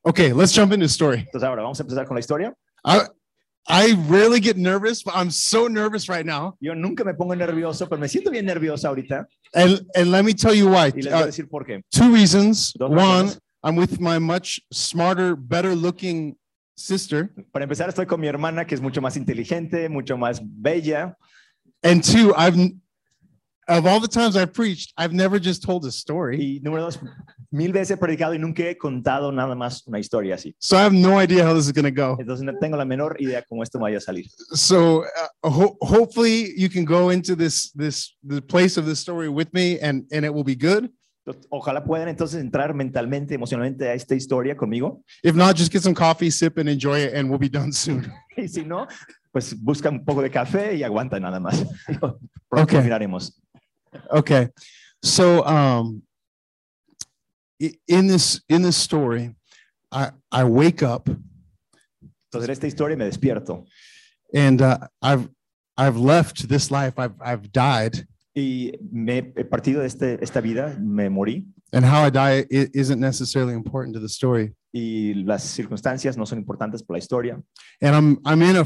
Okay, 0.04 0.32
let's 0.34 0.54
jump 0.54 0.72
into 0.72 0.86
the 0.86 0.90
story. 0.90 1.20
Entonces, 1.20 1.44
ahora 1.44 1.62
vamos 1.64 1.80
a 1.80 1.84
empezar 1.84 2.06
con 2.06 2.16
la 2.16 2.20
historia. 2.20 2.54
I, 2.86 3.02
I 3.68 3.94
rarely 4.08 4.40
get 4.40 4.56
nervous, 4.58 5.02
but 5.04 5.16
I'm 5.16 5.32
so 5.32 5.68
nervous 5.68 6.08
right 6.08 6.26
now. 6.26 6.56
Yo 6.62 6.74
nunca 6.76 7.04
me 7.04 7.14
pongo 7.14 7.36
nervioso, 7.36 7.90
pero 7.90 8.00
me 8.00 8.08
siento 8.08 8.30
bien 8.30 8.46
nervioso 8.46 8.88
ahorita 8.88 9.26
And, 9.56 9.82
and 9.96 10.12
let 10.12 10.24
me 10.24 10.34
tell 10.36 10.54
you 10.54 10.68
why. 10.70 10.92
y 10.96 11.02
les 11.02 11.12
voy 11.12 11.22
a 11.22 11.24
Uh, 11.24 11.26
decir 11.26 11.50
por 11.50 11.66
qué. 11.66 11.82
two 11.92 12.14
reasons. 12.14 12.72
Dos 12.74 12.92
One, 12.92 12.98
razones. 13.30 13.40
I'm 13.64 13.76
with 13.76 14.00
my 14.00 14.20
much 14.20 14.60
smarter, 14.72 15.36
better 15.36 15.74
looking 15.76 16.38
sister. 16.76 17.32
Para 17.52 17.64
empezar, 17.66 17.90
estoy 17.90 18.06
con 18.06 18.22
mi 18.22 18.28
hermana, 18.28 18.66
que 18.68 18.76
es 18.76 18.82
mucho 18.82 19.02
más 19.02 19.18
inteligente, 19.18 19.90
mucho 19.90 20.16
más 20.18 20.40
bella. 20.44 21.16
And 21.84 22.04
two, 22.04 22.32
I've, 22.38 22.56
of 23.68 23.86
all 23.86 24.00
the 24.00 24.08
times 24.08 24.36
I've 24.36 24.54
preached, 24.54 24.94
I've 24.98 25.14
never 25.14 25.40
just 25.40 25.64
told 25.64 25.86
a 25.86 25.92
story. 25.92 26.38
Y 26.38 26.60
número 26.62 26.84
dos, 26.84 27.00
mil 27.52 27.72
veces 27.72 27.98
predicado 27.98 28.34
y 28.34 28.40
nunca 28.40 28.64
he 28.64 28.78
contado 28.78 29.32
nada 29.32 29.56
más 29.56 29.84
una 29.88 30.00
historia 30.00 30.36
así. 30.36 30.56
So 30.60 30.78
I 30.78 30.82
have 30.84 30.94
no 30.94 31.20
idea 31.20 31.44
how 31.46 31.54
this 31.54 31.66
is 31.66 31.72
going 31.72 31.86
to 31.86 31.92
go. 31.92 32.18
Entonces, 32.20 32.44
no 32.44 32.54
tengo 32.60 32.78
la 32.78 32.86
menor 32.86 33.16
idea 33.20 33.44
cómo 33.44 33.64
esto 33.64 33.80
vaya 33.80 33.98
a 33.98 34.02
salir. 34.02 34.26
So 34.54 35.04
uh, 35.44 35.50
ho- 35.50 35.78
hopefully 35.82 36.54
you 36.58 36.70
can 36.70 36.86
go 36.86 37.10
into 37.12 37.36
this, 37.36 37.72
this, 37.74 38.16
the 38.24 38.42
place 38.42 38.78
of 38.78 38.86
this 38.86 39.00
story 39.00 39.30
with 39.30 39.52
me 39.54 39.80
and, 39.80 40.06
and 40.12 40.26
it 40.26 40.34
will 40.34 40.44
be 40.44 40.56
good. 40.56 40.90
Ojalá 41.50 41.84
puedan 41.84 42.08
entonces 42.08 42.40
entrar 42.40 42.76
mentalmente, 42.76 43.34
emocionalmente 43.34 43.88
a 43.90 43.96
esta 43.96 44.14
historia 44.14 44.56
conmigo. 44.56 45.02
If 45.24 45.34
not, 45.36 45.56
just 45.56 45.72
get 45.72 45.82
some 45.82 45.96
coffee, 45.96 46.30
sip 46.30 46.60
and 46.60 46.70
enjoy 46.70 47.00
it 47.00 47.16
and 47.16 47.28
we'll 47.32 47.40
be 47.40 47.50
done 47.50 47.72
soon. 47.74 48.12
Y 48.38 48.48
si 48.50 48.64
no, 48.66 48.86
pues 49.32 49.56
busca 49.60 49.90
un 49.90 50.04
poco 50.06 50.22
de 50.22 50.30
café 50.30 50.76
y 50.76 50.84
aguanta 50.84 51.20
nada 51.20 51.40
más. 51.40 51.66
Pronto 52.50 52.78
Ok. 52.78 52.84
miraremos. 52.84 53.42
Okay. 54.12 54.50
So, 55.04 55.46
um, 55.46 56.02
in 57.60 58.08
this, 58.08 58.42
in 58.50 58.62
this 58.62 58.78
story, 58.78 59.36
I, 59.92 60.12
I 60.32 60.44
wake 60.44 60.84
up 60.84 61.08
Entonces, 61.08 62.50
en 62.50 62.52
esta 62.52 62.68
historia 62.68 62.98
me 62.98 63.06
despierto 63.06 63.66
and 64.34 64.62
uh, 64.62 64.80
I've, 65.02 65.30
I've 65.78 65.98
left 65.98 66.50
this 66.50 66.70
life. 66.70 67.00
I've, 67.00 67.16
I've 67.22 67.52
died 67.52 68.06
y 68.36 68.74
me 68.92 69.32
he 69.38 69.46
partido 69.46 69.80
de 69.80 69.88
este, 69.88 70.22
esta 70.22 70.42
vida, 70.42 70.76
me 70.80 71.10
morí 71.10 71.46
and 71.72 71.86
how 71.86 72.04
I 72.04 72.10
die 72.10 72.46
isn't 72.50 73.00
necessarily 73.00 73.54
important 73.54 73.94
to 73.96 74.02
the 74.02 74.10
story. 74.10 74.54
y 74.76 75.14
las 75.14 75.44
circunstancias 75.44 76.18
no 76.18 76.26
son 76.26 76.38
importantes 76.38 76.84
por 76.84 76.96
la 76.96 77.00
historia. 77.00 77.42
And 77.82 77.96
I'm, 77.96 78.20
I'm 78.26 78.42
in 78.42 78.58
a, 78.58 78.66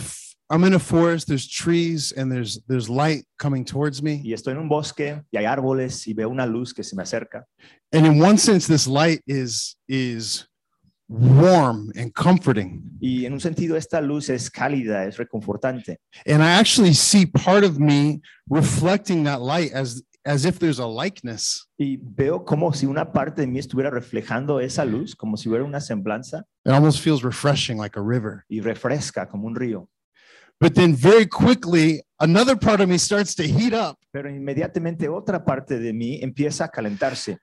I'm 0.51 0.63
in 0.63 0.73
a 0.73 0.79
forest. 0.79 1.27
There's 1.27 1.47
trees 1.47 2.11
and 2.11 2.31
there's, 2.31 2.59
there's 2.67 2.89
light 2.89 3.25
coming 3.37 3.63
towards 3.63 4.01
me. 4.01 4.21
Y 4.23 4.33
estoy 4.33 4.53
en 4.53 4.57
un 4.59 4.67
bosque 4.69 5.21
y 5.31 5.37
hay 5.37 5.45
árboles 5.45 6.07
y 6.07 6.13
veo 6.13 6.29
una 6.29 6.45
luz 6.45 6.73
que 6.73 6.83
se 6.83 6.95
me 6.95 7.03
acerca. 7.03 7.45
And 7.93 8.05
in 8.05 8.19
one 8.19 8.37
sense, 8.37 8.67
this 8.67 8.87
light 8.87 9.21
is, 9.27 9.75
is 9.87 10.47
warm 11.07 11.91
and 11.95 12.13
comforting. 12.13 12.81
Y 13.01 13.25
en 13.25 13.33
un 13.33 13.39
sentido, 13.39 13.75
esta 13.77 14.01
luz 14.01 14.29
es 14.29 14.49
cálida, 14.49 15.05
es 15.05 15.17
reconfortante. 15.17 15.97
And 16.25 16.41
I 16.43 16.51
actually 16.59 16.93
see 16.93 17.25
part 17.25 17.63
of 17.63 17.79
me 17.79 18.21
reflecting 18.49 19.23
that 19.25 19.41
light 19.41 19.71
as, 19.73 20.03
as 20.25 20.45
if 20.45 20.59
there's 20.59 20.79
a 20.79 20.85
likeness. 20.87 21.67
Y 21.77 21.97
veo 22.01 22.43
como 22.43 22.71
si 22.73 22.85
una 22.85 23.11
parte 23.11 23.41
de 23.41 23.47
mí 23.47 23.59
estuviera 23.59 23.89
reflejando 23.89 24.59
esa 24.59 24.83
luz, 24.85 25.15
como 25.15 25.37
si 25.37 25.47
hubiera 25.49 25.63
una 25.63 25.79
semblanza 25.79 26.43
It 26.65 26.71
almost 26.71 27.01
feels 27.01 27.23
refreshing 27.23 27.77
like 27.77 27.97
a 27.97 28.01
river. 28.03 28.45
y 28.49 28.61
refresca 28.61 29.27
como 29.29 29.47
un 29.47 29.55
río. 29.55 29.87
But 30.59 30.75
then 30.75 30.93
very 30.93 31.25
quickly, 31.25 32.01
another 32.19 32.55
part 32.57 32.81
of 32.81 32.89
me 32.89 32.97
starts 32.97 33.33
to 33.35 33.43
heat 33.43 33.73
up. 33.73 33.97
Pero 34.11 34.29
inmediatamente 34.29 35.07
otra 35.07 35.43
parte 35.45 35.79
de 35.79 35.93
mí 35.93 36.19
empieza 36.21 36.65
a 36.65 36.69
calentarse. 36.69 37.37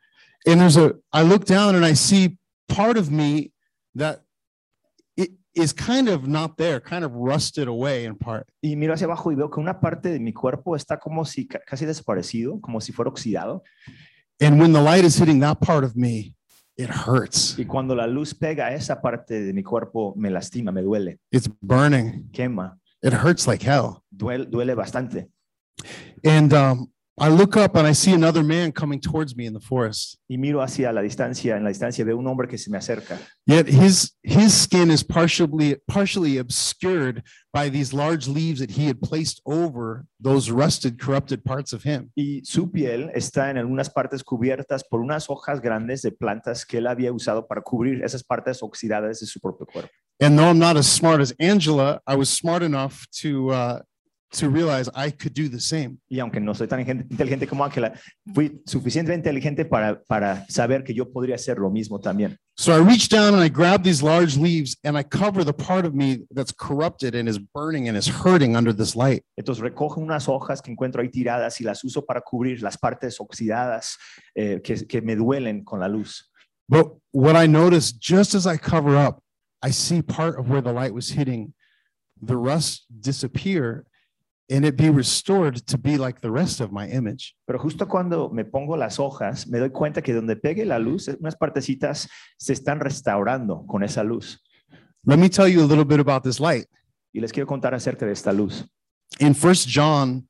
And 0.46 0.60
there's 0.60 0.76
a, 0.76 0.92
I 1.12 1.22
look 1.22 1.44
down 1.46 1.74
and 1.76 1.84
I 1.84 1.94
see 1.94 2.36
part 2.68 2.98
of 2.98 3.10
me 3.10 3.52
that 3.94 4.20
it, 5.16 5.30
is 5.54 5.72
kind 5.72 6.08
of 6.08 6.28
not 6.28 6.56
there, 6.58 6.78
kind 6.78 7.04
of 7.04 7.12
rusted 7.12 7.68
away 7.68 8.04
in 8.04 8.16
part. 8.16 8.46
Y 8.62 8.76
miro 8.76 8.92
hacia 8.92 9.06
abajo 9.06 9.30
y 9.30 9.34
veo 9.34 9.48
que 9.50 9.60
una 9.60 9.80
parte 9.80 10.10
de 10.10 10.20
mi 10.20 10.32
cuerpo 10.32 10.76
está 10.76 10.98
como 10.98 11.24
si 11.24 11.46
ca- 11.46 11.60
casi 11.66 11.86
desaparecido, 11.86 12.60
como 12.60 12.80
si 12.80 12.92
fuera 12.92 13.08
oxidado. 13.10 13.62
And 14.40 14.60
when 14.60 14.72
the 14.74 14.82
light 14.82 15.04
is 15.04 15.16
hitting 15.18 15.40
that 15.40 15.60
part 15.60 15.84
of 15.84 15.96
me, 15.96 16.34
it 16.76 16.90
hurts. 16.90 17.56
Y 17.58 17.64
cuando 17.64 17.94
la 17.94 18.06
luz 18.06 18.34
pega 18.34 18.66
a 18.66 18.74
esa 18.74 19.00
parte 19.00 19.40
de 19.42 19.52
mi 19.54 19.62
cuerpo, 19.62 20.12
me 20.18 20.28
lastima, 20.28 20.70
me 20.70 20.82
duele, 20.82 21.18
It's 21.32 21.48
burning. 21.62 22.28
quema, 22.30 22.78
It 23.06 23.12
hurts 23.12 23.46
like 23.46 23.62
hell. 23.62 24.02
duele, 24.10 24.46
duele 24.50 24.74
bastante. 24.74 25.28
And 26.24 26.52
um, 26.52 26.90
I 27.18 27.28
look 27.28 27.56
up 27.56 27.76
and 27.76 27.86
I 27.86 27.92
see 27.92 28.12
another 28.12 28.42
man 28.42 28.72
coming 28.72 29.00
towards 29.00 29.34
me 29.34 29.46
in 29.46 29.54
the 29.54 29.60
forest. 29.60 30.18
Y 30.28 30.36
miro 30.36 30.60
hacia 30.60 30.92
la 30.92 31.00
distancia, 31.00 31.56
en 31.56 31.64
la 31.64 31.70
distancia 31.70 32.04
veo 32.04 32.18
un 32.18 32.26
hombre 32.26 32.46
que 32.46 32.58
se 32.58 32.70
me 32.70 32.76
acerca. 32.76 33.18
Yet 33.46 33.68
his 33.68 34.12
his 34.22 34.52
skin 34.52 34.90
is 34.90 35.02
partially 35.02 35.76
partially 35.88 36.36
obscured 36.36 37.22
by 37.54 37.70
these 37.70 37.94
large 37.94 38.28
leaves 38.28 38.60
that 38.60 38.70
he 38.70 38.86
had 38.86 39.00
placed 39.00 39.40
over 39.46 40.04
those 40.20 40.50
rusted, 40.50 40.98
corrupted 41.00 41.42
parts 41.42 41.72
of 41.72 41.82
him. 41.84 42.10
Y 42.14 42.42
su 42.44 42.70
piel 42.70 43.10
está 43.14 43.48
en 43.48 43.56
algunas 43.56 43.88
partes 43.88 44.22
cubiertas 44.22 44.84
por 44.84 45.00
unas 45.00 45.30
hojas 45.30 45.62
grandes 45.62 46.02
de 46.02 46.12
plantas 46.12 46.66
que 46.66 46.78
él 46.78 46.86
había 46.86 47.12
usado 47.12 47.46
para 47.46 47.62
cubrir 47.62 48.04
esas 48.04 48.24
partes 48.24 48.62
oxidadas 48.62 49.20
de 49.20 49.26
su 49.26 49.40
propio 49.40 49.64
cuerpo. 49.64 49.90
And 50.20 50.38
though 50.38 50.48
I'm 50.48 50.58
not 50.58 50.76
as 50.76 50.86
smart 50.86 51.22
as 51.22 51.34
Angela, 51.40 52.00
I 52.06 52.14
was 52.16 52.28
smart 52.28 52.62
enough 52.62 53.06
to 53.22 53.50
uh, 53.52 53.80
to 54.38 54.48
realize 54.48 54.88
I 54.94 55.10
could 55.10 55.34
do 55.34 55.48
the 55.48 55.60
same. 55.60 55.98
Y 56.08 56.20
aunque 56.20 56.40
no 56.40 56.54
soy 56.54 56.66
taningen- 56.66 57.06
inteligente 57.10 57.46
como 57.46 57.64
Ángela, 57.64 57.92
fui 58.34 58.60
suficientemente 58.66 59.28
inteligente 59.28 59.64
para, 59.64 60.02
para 60.04 60.46
saber 60.48 60.82
que 60.84 60.94
yo 60.94 61.10
podría 61.10 61.34
hacer 61.34 61.58
lo 61.58 61.70
mismo 61.70 62.00
también. 62.00 62.36
So 62.58 62.72
I 62.72 62.78
reach 62.82 63.08
down 63.10 63.34
and 63.34 63.42
I 63.42 63.48
grab 63.48 63.82
these 63.82 64.02
large 64.02 64.38
leaves 64.38 64.76
and 64.82 64.96
I 64.96 65.02
cover 65.02 65.44
the 65.44 65.52
part 65.52 65.84
of 65.84 65.94
me 65.94 66.26
that's 66.30 66.52
corrupted 66.52 67.14
and 67.14 67.28
is 67.28 67.38
burning 67.38 67.88
and 67.88 67.96
is 67.98 68.08
hurting 68.08 68.56
under 68.56 68.72
this 68.74 68.96
light. 68.96 69.22
Entonces 69.36 69.62
recojo 69.62 70.00
unas 70.00 70.26
hojas 70.28 70.62
que 70.62 70.70
encuentro 70.72 71.02
ahí 71.02 71.10
tiradas 71.10 71.60
y 71.60 71.64
las 71.64 71.84
uso 71.84 72.04
para 72.04 72.20
cubrir 72.22 72.62
las 72.62 72.78
partes 72.78 73.20
oxidadas 73.20 73.98
eh, 74.34 74.60
que, 74.64 74.86
que 74.86 75.02
me 75.02 75.16
duelen 75.16 75.64
con 75.64 75.80
la 75.80 75.88
luz. 75.88 76.30
But 76.68 76.94
what 77.12 77.36
I 77.36 77.46
notice 77.46 77.92
just 77.92 78.34
as 78.34 78.46
I 78.46 78.56
cover 78.56 78.96
up, 78.96 79.20
I 79.62 79.70
see 79.70 80.02
part 80.02 80.38
of 80.38 80.48
where 80.48 80.62
the 80.62 80.72
light 80.72 80.92
was 80.94 81.10
hitting 81.10 81.52
the 82.20 82.36
rust 82.36 82.86
disappear 82.88 83.84
and 84.48 84.64
it 84.64 84.76
be 84.76 84.90
restored 84.90 85.56
to 85.66 85.76
be 85.76 85.98
like 85.98 86.20
the 86.20 86.30
rest 86.30 86.60
of 86.60 86.70
my 86.70 86.88
image. 86.88 87.34
Pero 87.46 87.58
justo 87.58 87.86
cuando 87.86 88.28
me 88.30 88.44
pongo 88.44 88.76
las 88.76 88.98
hojas, 88.98 89.46
me 89.48 89.58
doy 89.58 89.70
cuenta 89.70 90.02
que 90.02 90.12
donde 90.12 90.36
pegue 90.36 90.64
la 90.64 90.78
luz, 90.78 91.08
unas 91.08 91.36
partecitas 91.36 92.08
se 92.38 92.52
están 92.52 92.80
restaurando 92.80 93.66
con 93.66 93.82
esa 93.82 94.02
luz. 94.04 94.40
Let 95.04 95.18
me 95.18 95.28
tell 95.28 95.48
you 95.48 95.62
a 95.62 95.66
little 95.66 95.84
bit 95.84 96.00
about 96.00 96.22
this 96.22 96.40
light. 96.40 96.66
Y 97.12 97.20
les 97.20 97.32
quiero 97.32 97.46
contar 97.46 97.74
acerca 97.74 98.06
de 98.06 98.12
esta 98.12 98.32
luz. 98.32 98.64
In 99.20 99.34
First 99.34 99.68
John, 99.68 100.28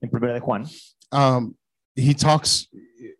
En 0.00 0.10
primera 0.10 0.34
de 0.34 0.40
Juan, 0.40 0.66
um, 1.12 1.54
he 1.96 2.14
talks 2.14 2.68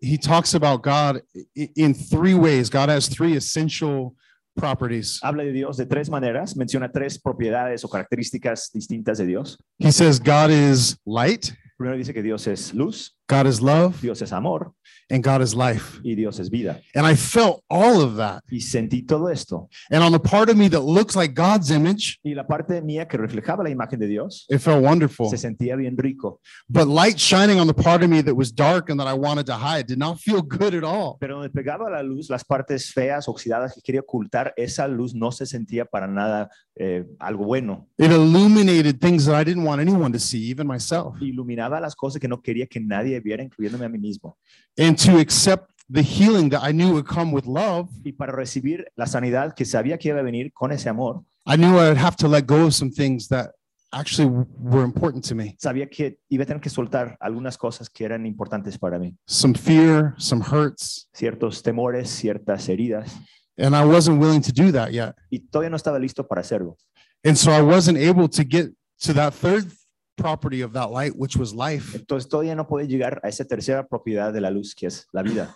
he 0.01 0.19
talks 0.19 0.55
about 0.55 0.83
God 0.83 1.23
in 1.55 1.95
three 1.95 2.35
ways. 2.35 2.69
God 2.69 2.89
has 2.89 3.09
three 3.09 3.37
essential 3.37 4.15
properties. 4.55 5.19
habla 5.23 5.45
de 5.45 5.53
Dios 5.53 5.77
de 5.77 5.87
tres 5.87 6.09
maneras, 6.09 6.57
menciona 6.57 6.91
tres 6.91 7.19
propiedades 7.19 7.85
o 7.85 7.89
características 7.89 8.71
distintas 8.73 9.19
de 9.19 9.27
Dios. 9.27 9.59
He 9.79 9.93
says 9.93 10.21
God 10.21 10.51
is 10.51 10.97
light, 11.05 11.51
Primero 11.77 11.99
dice 11.99 12.15
que 12.15 12.23
Dios 12.23 12.47
es 12.47 12.73
luz, 12.73 13.19
God 13.29 13.47
is 13.47 13.61
love, 13.63 14.01
Dios 14.03 14.21
es 14.23 14.33
amor 14.33 14.73
and 15.11 15.23
God 15.23 15.43
is 15.43 15.55
life. 15.55 16.01
y 16.03 16.15
Dios 16.15 16.39
es 16.41 16.49
vida. 16.51 16.81
And 16.95 17.07
I 17.07 17.15
felt 17.15 17.63
all 17.69 18.01
of 18.03 18.17
that. 18.17 18.43
Y 18.51 18.61
sentí 18.61 19.03
todo 19.07 19.29
esto. 19.29 19.69
And 19.91 20.03
on 20.03 20.13
the 20.13 20.19
part 20.19 20.49
of 20.51 20.57
me 20.57 20.69
that 20.69 20.81
looks 20.81 21.15
like 21.15 21.35
God's 21.35 21.71
image, 21.71 22.19
Y 22.23 22.35
la 22.35 22.47
parte 22.47 22.81
mía 22.83 23.07
que 23.07 23.17
reflejaba 23.19 23.63
la 23.63 23.71
imagen 23.71 23.99
de 23.99 24.07
Dios 24.07 24.47
it 24.49 24.59
felt 24.61 24.83
wonderful. 24.83 25.29
se 25.29 25.37
sentía 25.39 25.77
bien 25.77 25.97
rico. 25.97 26.41
But 26.69 26.87
light 26.89 27.17
shining 27.19 27.59
on 27.61 27.67
the 27.67 27.75
part 27.75 28.03
of 28.03 28.09
me 28.11 28.23
that 28.23 28.35
was 28.35 28.51
dark 28.55 28.91
and 28.91 28.99
that 29.01 29.07
I 29.07 29.15
wanted 29.15 29.47
to 29.47 29.55
hide 29.57 29.87
did 29.87 29.99
not 29.99 30.19
feel 30.21 30.43
good 30.43 30.75
at 30.75 30.85
all. 30.85 31.17
Pero 31.21 31.37
donde 31.37 31.51
pegaba 31.51 31.91
la 31.91 32.03
luz, 32.03 32.29
las 32.31 32.45
partes 32.45 32.93
feas, 32.93 33.29
oxidadas 33.29 33.75
que 33.75 33.81
quería 33.83 34.01
ocultar, 34.01 34.53
esa 34.57 34.87
luz 34.89 35.15
no 35.15 35.33
se 35.33 35.47
sentía 35.47 35.85
para 35.85 36.07
nada 36.07 36.49
eh, 36.77 37.05
algo 37.19 37.45
bueno. 37.45 37.89
It 37.99 38.11
illuminated 38.11 39.01
things 39.01 39.27
that 39.27 39.41
I 39.41 39.45
didn't 39.45 39.65
want 39.65 39.81
anyone 39.81 40.13
to 40.13 40.19
see, 40.19 40.51
even 40.51 40.67
myself. 40.67 41.21
Iluminaba 41.21 41.81
las 41.81 41.95
cosas 41.95 42.21
que 42.21 42.29
no 42.29 42.41
quería 42.43 42.67
que 42.67 42.81
nadie 42.81 43.14
viera, 43.21 43.43
incluyéndome 43.43 43.85
a 43.85 43.89
mí 43.89 43.99
mismo. 43.99 44.37
And 44.79 44.97
to 45.05 45.19
accept 45.19 45.71
the 45.93 46.03
healing 46.03 46.49
that 46.51 46.63
I 46.63 46.73
knew 46.73 46.93
would 46.93 47.07
come 47.07 47.33
with 47.33 47.47
love, 47.47 47.89
Y 48.05 48.13
para 48.13 48.33
recibir 48.33 48.87
la 48.97 49.07
sanidad 49.07 49.55
que 49.55 49.65
sabía 49.65 49.99
que 49.99 50.09
iba 50.09 50.21
a 50.21 50.23
venir 50.23 50.53
con 50.53 50.73
ese 50.73 50.89
amor, 50.89 51.23
I 51.47 51.57
knew 51.57 51.79
I 51.79 51.89
would 51.89 51.99
have 51.99 52.17
to 52.17 52.29
let 52.29 52.47
go 52.47 52.67
of 52.67 52.75
some 52.75 52.91
things 52.91 53.29
that 53.29 53.53
actually 53.93 54.29
were 54.59 54.83
important 54.83 55.25
to 55.25 55.35
me 55.35 55.57
sabía 55.59 55.89
que 55.89 56.19
iba 56.29 56.43
a 56.43 56.47
tener 56.47 56.61
que 56.61 56.69
soltar 56.69 57.17
algunas 57.21 57.57
cosas 57.57 57.89
que 57.89 58.05
eran 58.05 58.27
importantes 58.27 58.77
para 58.79 58.99
mí. 58.99 59.17
some 59.27 59.55
fear, 59.55 60.15
some 60.19 60.43
hurts. 60.43 61.09
Ciertos 61.13 61.63
temores, 61.63 62.11
ciertas 62.11 62.69
heridas. 62.69 63.13
And 63.57 63.75
I 63.77 63.85
wasn't 63.85 64.21
willing 64.21 64.43
to 64.43 64.53
do 64.53 64.73
that 64.73 64.91
yet. 64.91 65.15
Y 65.31 65.39
todavía 65.39 65.71
no 65.71 65.77
estaba 65.77 65.99
listo 65.99 66.27
para 66.27 66.41
hacerlo. 66.41 66.77
And 67.25 67.37
so 67.37 67.53
I 67.53 67.63
wasn't 67.63 67.99
able 67.99 68.29
to 68.29 68.43
get 68.43 68.73
to 69.03 69.13
that 69.15 69.33
third 69.33 69.71
property 70.17 70.63
of 70.63 70.73
that 70.73 70.91
light, 70.91 71.13
which 71.17 71.37
was 71.37 71.53
life. 71.53 71.97
Entonces 71.97 72.29
todavía 72.29 72.55
no 72.55 72.67
pude 72.67 72.87
llegar 72.87 73.21
a 73.23 73.29
esa 73.29 73.45
tercera 73.45 73.87
propiedad 73.87 74.33
de 74.33 74.41
la 74.41 74.51
luz, 74.51 74.75
que 74.75 74.87
es 74.87 75.07
la 75.13 75.23
vida. 75.23 75.55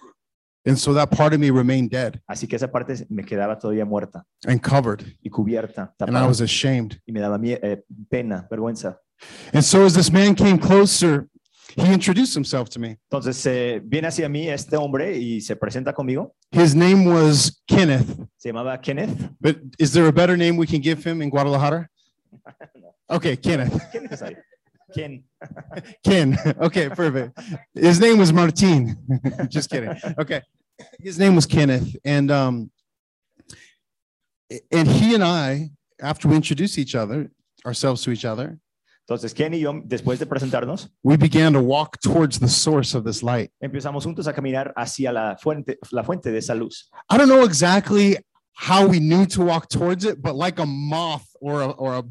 And 0.66 0.76
so 0.76 0.92
that 0.94 1.10
part 1.10 1.32
of 1.32 1.38
me 1.40 1.50
remained 1.50 1.90
dead 1.90 2.20
Así 2.28 2.46
que 2.46 2.56
esa 2.56 2.70
parte 2.70 3.06
me 3.08 3.22
quedaba 3.24 3.58
todavía 3.58 3.86
muerta 3.86 4.24
and 4.46 4.60
covered. 4.60 5.02
y 5.22 5.30
cubierta, 5.30 5.94
And 6.00 6.10
I 6.10 6.12
tapada. 6.20 6.28
was 6.28 6.40
ashamed. 6.40 7.00
y 7.06 7.12
me 7.12 7.20
daba 7.20 7.38
mie- 7.38 7.58
eh, 7.62 7.82
pena, 8.10 8.46
vergüenza. 8.50 8.98
And 9.52 9.62
so 9.64 9.84
as 9.86 9.94
this 9.94 10.12
man 10.12 10.34
came 10.34 10.58
closer, 10.58 11.28
he 11.76 11.90
introduced 11.92 12.34
himself 12.34 12.68
to 12.70 12.80
me. 12.80 12.98
Entonces 13.10 13.44
eh, 13.46 13.80
viene 13.82 14.08
hacia 14.08 14.28
mí 14.28 14.48
este 14.48 14.76
hombre 14.76 15.16
y 15.16 15.40
se 15.40 15.54
presenta 15.56 15.92
conmigo. 15.94 16.34
His 16.50 16.74
name 16.74 17.06
was 17.06 17.62
Kenneth. 17.66 18.06
Se 18.36 18.50
llamaba 18.50 18.78
Kenneth. 18.82 19.30
But 19.40 19.56
is 19.78 19.92
there 19.92 20.06
a 20.08 20.12
better 20.12 20.36
name 20.36 20.56
we 20.58 20.66
can 20.66 20.80
give 20.82 21.02
him 21.02 21.22
in 21.22 21.30
Guadalajara? 21.30 21.88
Okay, 23.10 23.38
Kenneth. 23.38 23.72
¿Quién 23.90 24.06
es 24.10 24.20
ahí? 24.20 24.36
¿Quién? 24.94 25.24
Ken. 26.04 26.36
Okay, 26.60 26.88
perfect. 26.88 27.38
His 27.74 28.00
name 28.00 28.18
was 28.18 28.32
Martin. 28.32 28.96
Just 29.48 29.70
kidding. 29.70 29.96
Okay. 30.18 30.42
His 31.00 31.18
name 31.18 31.34
was 31.34 31.46
Kenneth. 31.46 31.96
And 32.04 32.30
um 32.30 32.70
and 34.72 34.88
he 34.88 35.14
and 35.14 35.22
I, 35.22 35.70
after 36.00 36.28
we 36.28 36.36
introduced 36.36 36.78
each 36.78 36.94
other, 36.94 37.30
ourselves 37.66 38.02
to 38.04 38.10
each 38.10 38.24
other, 38.24 38.58
Entonces 39.08 39.32
Ken 39.32 39.52
y 39.52 39.60
yo, 39.60 39.72
después 39.86 40.18
de 40.18 40.26
presentarnos, 40.26 40.90
we 41.02 41.16
began 41.16 41.54
to 41.54 41.60
walk 41.60 41.98
towards 42.02 42.38
the 42.38 42.48
source 42.48 42.94
of 42.94 43.04
this 43.04 43.22
light. 43.22 43.50
empezamos 43.58 44.04
juntos 44.04 44.26
a 44.26 44.34
caminar 44.34 44.72
hacia 44.76 45.12
la 45.12 45.36
fuente, 45.38 45.78
la 45.92 46.02
fuente 46.02 46.30
de 46.30 46.38
esa 46.38 46.54
luz. 46.54 46.90
I 47.08 47.16
don't 47.16 47.28
know 47.28 47.44
exactly 47.44 48.18
how 48.52 48.86
we 48.86 49.00
knew 49.00 49.24
to 49.24 49.42
walk 49.42 49.68
towards 49.70 50.04
it, 50.04 50.20
but 50.20 50.34
like 50.34 50.58
a 50.58 50.66
moth 50.66 51.26
or 51.40 51.62
a, 51.62 51.70
or 51.70 51.94
a 51.94 52.02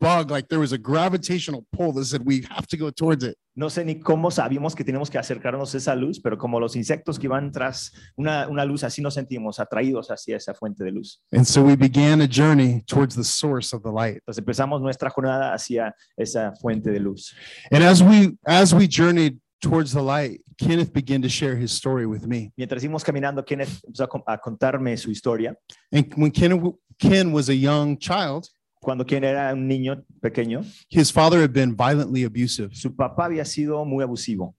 bug, 0.00 0.30
like 0.30 0.48
there 0.48 0.60
was 0.60 0.72
a 0.72 0.78
gravitational 0.78 1.64
pull 1.72 1.92
that 1.92 2.04
said 2.04 2.24
we 2.24 2.42
have 2.50 2.66
to 2.68 2.76
go 2.76 2.90
towards 2.90 3.24
it. 3.24 3.36
No 3.56 3.68
sé 3.68 3.84
ni 3.84 3.96
cómo 3.96 4.30
sabíamos 4.30 4.76
que 4.76 4.84
teníamos 4.84 5.10
que 5.10 5.18
acercarnos 5.18 5.74
a 5.74 5.78
esa 5.78 5.94
luz, 5.96 6.20
pero 6.20 6.38
como 6.38 6.60
los 6.60 6.76
insectos 6.76 7.18
que 7.18 7.26
iban 7.26 7.50
tras 7.50 7.92
una, 8.16 8.46
una 8.46 8.64
luz, 8.64 8.84
así 8.84 9.02
nos 9.02 9.14
sentimos 9.14 9.58
atraídos 9.58 10.08
hacia 10.10 10.36
esa 10.36 10.54
fuente 10.54 10.84
de 10.84 10.92
luz. 10.92 11.20
And 11.32 11.44
so 11.44 11.62
we 11.62 11.74
began 11.74 12.20
a 12.20 12.28
journey 12.28 12.82
towards 12.86 13.16
the 13.16 13.24
source 13.24 13.74
of 13.74 13.82
the 13.82 13.90
light. 13.90 14.18
Entonces 14.18 14.38
empezamos 14.38 14.80
nuestra 14.80 15.10
jornada 15.10 15.52
hacia 15.52 15.94
esa 16.16 16.52
fuente 16.60 16.90
de 16.90 17.00
luz. 17.00 17.34
And 17.72 17.82
as 17.82 18.02
we 18.02 18.36
as 18.46 18.72
we 18.72 18.86
journeyed 18.86 19.38
towards 19.60 19.92
the 19.92 20.02
light, 20.02 20.40
Kenneth 20.58 20.92
began 20.92 21.22
to 21.22 21.28
share 21.28 21.56
his 21.56 21.72
story 21.72 22.06
with 22.06 22.26
me. 22.26 22.52
Mientras 22.56 22.82
íbamos 22.82 23.04
caminando, 23.04 23.44
Kenneth 23.44 23.80
empezó 23.86 24.04
a, 24.04 24.34
a 24.34 24.38
contarme 24.38 24.96
su 24.96 25.10
historia. 25.10 25.56
And 25.92 26.12
when 26.16 26.30
Ken, 26.30 26.72
Ken 26.98 27.32
was 27.32 27.48
a 27.48 27.54
young 27.54 27.96
child, 27.98 28.48
Cuando 28.80 29.04
Ken 29.04 29.24
era 29.24 29.52
un 29.52 29.66
niño 29.68 30.04
pequeño, 30.20 30.62
his 30.88 31.10
father 31.10 31.40
had 31.42 31.52
been 31.52 31.74
violently 31.76 32.24
abusive. 32.24 32.74
su 32.74 32.94
papá 32.94 33.26
había 33.26 33.44
sido 33.44 33.84
muy 33.84 34.02
abusivo. 34.04 34.54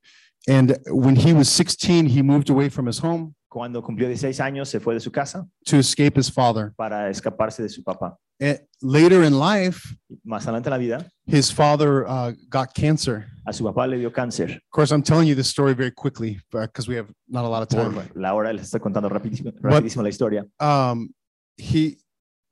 And 0.47 0.77
when 0.87 1.15
he 1.15 1.33
was 1.33 1.49
16, 1.49 2.07
he 2.07 2.21
moved 2.21 2.49
away 2.49 2.69
from 2.69 2.87
his 2.87 2.99
home 2.99 3.35
Cuando 3.49 3.81
cumplió 3.81 4.07
16 4.07 4.39
años, 4.41 4.69
se 4.69 4.79
fue 4.79 4.93
de 4.93 4.99
su 4.99 5.11
casa 5.11 5.47
to 5.65 5.77
escape 5.77 6.17
his 6.19 6.31
father. 6.31 6.71
para 6.77 7.09
escaparse 7.09 7.63
de 7.63 7.69
su 7.69 7.83
papá. 7.83 8.15
And 8.39 8.59
later 8.81 9.23
in 9.23 9.37
life, 9.39 9.81
Más 10.23 10.43
adelante 10.45 10.69
en 10.69 10.71
la 10.71 10.77
vida, 10.77 11.07
his 11.25 11.51
father 11.51 12.05
uh, 12.07 12.31
got 12.49 12.73
cancer. 12.73 13.25
a 13.45 13.51
su 13.51 13.63
papá 13.65 13.87
le 13.87 13.97
dio 13.97 14.11
cáncer. 14.11 14.51
Of 14.51 14.69
course, 14.71 14.91
I'm 14.93 15.01
telling 15.01 15.27
you 15.27 15.35
this 15.35 15.47
story 15.49 15.73
very 15.73 15.91
quickly 15.91 16.39
because 16.51 16.87
we 16.87 16.95
have 16.95 17.11
not 17.27 17.43
a 17.43 17.49
lot 17.49 17.63
of 17.63 17.67
time. 17.69 17.93
Por 17.93 18.05
la 18.15 18.33
hora 18.33 18.53
les 18.53 18.63
estoy 18.63 18.79
contando 18.79 19.09
rapidísimo, 19.09 19.51
rapidísimo 19.59 20.03
la 20.03 20.09
historia. 20.09 20.45
Um, 20.59 21.09
he 21.57 21.97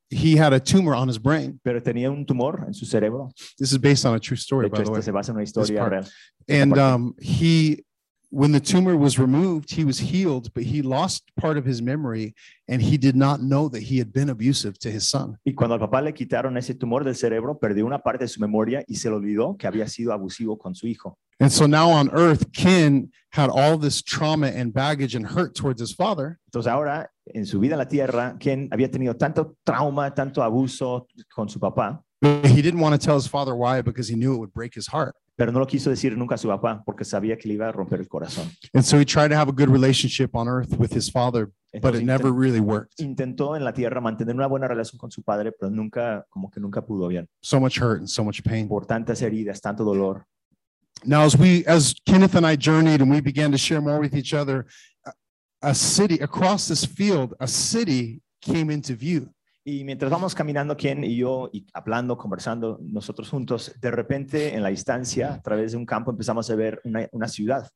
he 0.10 0.36
had 0.36 0.54
a 0.54 0.60
tumor 0.60 0.96
on 0.96 1.08
his 1.08 1.18
brain. 1.18 1.60
Pero 1.64 1.82
tenía 1.82 2.10
un 2.10 2.26
tumor 2.26 2.64
en 2.66 2.74
su 2.74 2.86
cerebro. 2.86 3.30
This 3.58 3.72
is 3.72 3.78
based 3.78 4.06
on 4.06 4.16
a 4.16 4.20
true 4.20 4.38
story, 4.38 4.68
hecho, 4.68 4.78
by 4.78 4.84
the 4.84 4.92
way. 4.92 5.02
se 5.02 5.12
basa 5.12 5.32
en 5.32 5.38
una 5.38 5.44
historia 5.44 5.88
real. 5.88 6.06
And 6.50 6.78
um, 6.78 7.14
he 7.20 7.84
when 8.30 8.52
the 8.52 8.60
tumor 8.60 8.98
was 8.98 9.18
removed, 9.18 9.72
he 9.72 9.86
was 9.86 10.00
healed, 10.00 10.54
but 10.54 10.64
he 10.64 10.82
lost 10.82 11.24
part 11.40 11.58
of 11.58 11.66
his 11.66 11.82
memory 11.82 12.36
and 12.68 12.82
he 12.82 12.98
did 12.98 13.16
not 13.16 13.42
know 13.42 13.70
that 13.70 13.84
he 13.84 13.98
had 13.98 14.12
been 14.12 14.30
abusive 14.30 14.78
to 14.80 14.92
his 14.92 15.08
son. 15.08 15.38
Y 15.46 15.54
cuando 15.54 15.76
al 15.76 15.80
papá 15.80 16.04
le 16.04 16.12
quitaron 16.12 16.58
ese 16.58 16.74
tumor 16.78 17.04
del 17.04 17.16
cerebro, 17.16 17.58
perdió 17.58 17.86
una 17.86 18.00
parte 18.00 18.26
de 18.26 18.28
su 18.28 18.42
memoria 18.42 18.84
y 18.88 18.96
se 18.96 19.10
le 19.10 19.16
olvidó 19.16 19.58
que 19.58 19.68
había 19.68 19.88
sido 19.88 20.12
abusivo 20.12 20.58
con 20.58 20.76
su 20.76 20.88
hijo. 20.88 21.18
And 21.40 21.52
so 21.52 21.68
now 21.68 21.90
on 21.90 22.10
earth, 22.14 22.52
Ken 22.52 23.12
had 23.32 23.50
all 23.50 23.78
this 23.78 24.02
trauma 24.02 24.48
and 24.48 24.74
baggage 24.74 25.16
and 25.16 25.26
hurt 25.26 25.54
towards 25.56 25.80
his 25.80 25.94
father 25.94 26.40
Entonces 26.52 26.72
ahora, 26.72 27.12
en 27.34 27.46
su 27.46 27.60
vida 27.60 27.76
en 27.76 27.80
la 27.80 27.88
tierra, 27.88 28.36
Ken 28.40 28.68
había 28.72 28.90
tenido 28.90 29.16
tanto 29.16 29.56
trauma, 29.64 30.14
tanto 30.14 30.42
abuso 30.42 31.08
con 31.34 31.48
su 31.48 31.60
papá, 31.60 32.02
but 32.22 32.46
he 32.46 32.62
didn't 32.62 32.80
want 32.82 33.00
to 33.00 33.06
tell 33.06 33.16
his 33.16 33.28
father 33.28 33.56
why 33.56 33.82
because 33.82 34.10
he 34.10 34.16
knew 34.16 34.34
it 34.34 34.40
would 34.40 34.54
break 34.54 34.74
his 34.74 34.88
heart. 34.88 35.16
Pero 35.38 35.52
no 35.52 35.60
lo 35.60 35.68
quiso 35.68 35.90
decir 35.92 36.18
nunca 36.18 36.34
a 36.36 36.38
su 36.38 36.48
papá 36.48 36.82
porque 36.84 37.06
sabía 37.06 37.38
que 37.38 37.48
le 37.48 37.54
iba 37.54 37.70
a 37.70 37.72
romper 37.72 38.00
el 38.00 38.08
corazón. 38.08 38.50
And 38.74 38.84
so 38.84 38.98
he 39.00 39.06
tried 39.06 39.30
to 39.30 39.36
have 39.38 39.48
a 39.50 39.54
good 39.54 39.70
relationship 39.70 40.32
on 40.36 40.48
earth 40.48 40.76
with 40.80 40.92
his 40.92 41.10
father, 41.12 41.52
but 41.80 41.94
it 41.96 42.04
never 42.04 42.32
really 42.34 42.60
worked. 42.60 42.94
intentó 43.00 43.56
en 43.56 43.64
la 43.64 43.72
tierra 43.72 44.02
mantener 44.02 44.36
una 44.36 44.48
buena 44.48 44.68
relación 44.68 44.98
con 44.98 45.12
su 45.12 45.22
padre, 45.22 45.52
pero 45.52 45.70
nunca, 45.70 46.26
como 46.30 46.50
que 46.50 46.60
nunca 46.60 46.82
pudo 46.82 47.08
bien. 47.08 47.30
So 47.42 47.60
much 47.60 47.80
hurt 47.80 48.00
and 48.00 48.08
so 48.10 48.24
much 48.24 48.42
pain. 48.42 48.68
Por 48.68 48.88
tantas 48.88 49.22
heridas, 49.22 49.62
tanto 49.62 49.84
dolor. 49.84 50.26
Now, 51.06 51.22
as 51.22 51.38
we, 51.38 51.64
as 51.68 51.94
Kenneth 52.08 52.34
and 52.36 52.44
I 52.46 52.56
journeyed 52.58 53.02
and 53.02 53.12
we 53.12 53.22
began 53.22 53.52
to 53.52 53.58
share 53.60 53.80
more 53.80 54.00
with 54.00 54.16
each 54.16 54.34
other, 54.34 54.66
a- 55.06 55.14
a 55.62 55.76
city 55.76 56.16
across 56.16 56.68
this 56.68 56.84
field, 56.84 57.36
a 57.40 57.48
city 57.48 58.22
came 58.42 58.72
into 58.72 58.96
view. 58.96 59.30
Y 59.70 59.84
mientras 59.84 60.10
vamos 60.10 60.34
caminando, 60.34 60.78
Ken 60.78 61.04
y 61.04 61.18
yo, 61.18 61.50
y 61.52 61.68
hablando, 61.74 62.18
conversando 62.18 62.80
nosotros 62.82 63.30
juntos, 63.30 63.74
de 63.82 63.92
repente 63.92 64.56
en 64.56 64.64
la 64.64 64.70
distancia, 64.70 65.34
a 65.34 65.42
través 65.42 65.74
de 65.74 65.78
un 65.78 65.86
campo, 65.86 66.10
empezamos 66.10 66.50
a 66.50 66.56
ver 66.56 66.80
una, 66.86 67.06
una 67.12 67.28
ciudad. 67.28 67.70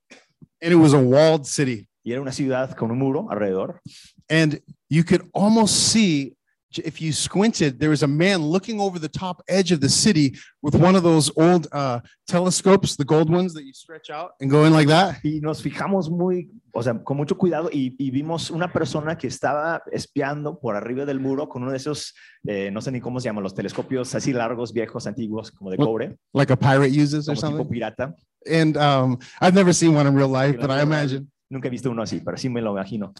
And 0.62 0.72
it 0.72 0.76
was 0.76 0.94
a 0.94 1.00
walled 1.00 1.44
city. 1.44 1.90
Y 2.02 2.14
era 2.14 2.22
una 2.22 2.32
ciudad 2.32 2.78
con 2.78 2.92
un 2.92 2.98
muro 2.98 3.30
alrededor. 3.30 3.82
And 4.30 4.62
you 4.88 5.04
could 5.04 5.30
almost 5.34 5.76
see, 5.92 6.34
if 6.80 7.02
you 7.02 7.12
squinted, 7.12 7.80
there 7.80 7.90
was 7.90 8.04
a 8.04 8.08
man 8.08 8.42
looking 8.42 8.80
over 8.80 9.00
the 9.00 9.10
top 9.10 9.42
edge 9.48 9.72
of 9.72 9.80
the 9.82 9.90
city 9.90 10.38
with 10.62 10.76
one 10.76 10.96
of 10.96 11.04
those 11.04 11.32
old 11.36 11.68
uh, 11.72 12.00
telescopes, 12.28 12.96
the 12.96 13.04
gold 13.06 13.30
ones 13.30 13.54
that 13.54 13.64
you 13.66 13.74
stretch 13.74 14.10
out 14.10 14.32
and 14.40 14.50
go 14.50 14.66
in 14.66 14.74
like 14.74 14.88
that. 14.88 15.20
Y 15.24 15.40
nos 15.42 15.62
fijamos 15.62 16.10
muy, 16.10 16.50
o 16.74 16.82
sea, 16.82 17.04
con 17.04 17.18
mucho 17.18 17.38
cuidado 17.38 17.70
y, 17.72 17.96
y 17.98 18.12
vimos 18.12 18.50
una 18.52 18.72
persona 18.72 19.18
que 19.18 19.28
estaba 19.28 19.82
espiando 19.92 20.60
por 20.60 20.76
arriba 20.76 21.06
del 21.06 21.20
muro 21.20 21.50
con 21.50 21.64
uno 21.64 21.72
de 21.72 21.78
esos, 21.78 22.14
eh, 22.46 22.70
no 22.72 22.82
sé 22.82 22.92
ni 22.92 23.02
cómo 23.02 23.20
se 23.20 23.26
llaman, 23.30 23.44
los 23.44 23.54
telescopios 23.56 24.14
así 24.16 24.34
largos, 24.34 24.74
viejos, 24.74 25.08
antiguos, 25.08 25.52
como 25.52 25.72
de 25.72 25.78
cobre, 25.78 26.18
Like 26.34 26.54
a 26.54 26.58
pirate 26.58 26.90
uses 26.92 27.28
or 27.28 27.36
como 27.36 27.48
tipo 27.48 27.58
something. 27.58 27.72
pirata. 27.74 28.16
And 28.50 28.76
um, 28.78 29.20
I've 29.40 29.54
never 29.54 29.74
seen 29.74 29.96
one 29.96 30.08
in 30.08 30.16
real 30.16 30.30
life, 30.30 30.58
but 30.60 30.72
I 30.72 30.82
imagine. 30.82 31.28
Nunca 31.50 31.68
he 31.68 31.72
visto 31.72 31.92
uno 31.92 32.02
así, 32.02 32.22
pero 32.22 32.38
sí 32.38 32.50
me 32.50 32.62
lo 32.62 32.72
imagino. 32.72 33.14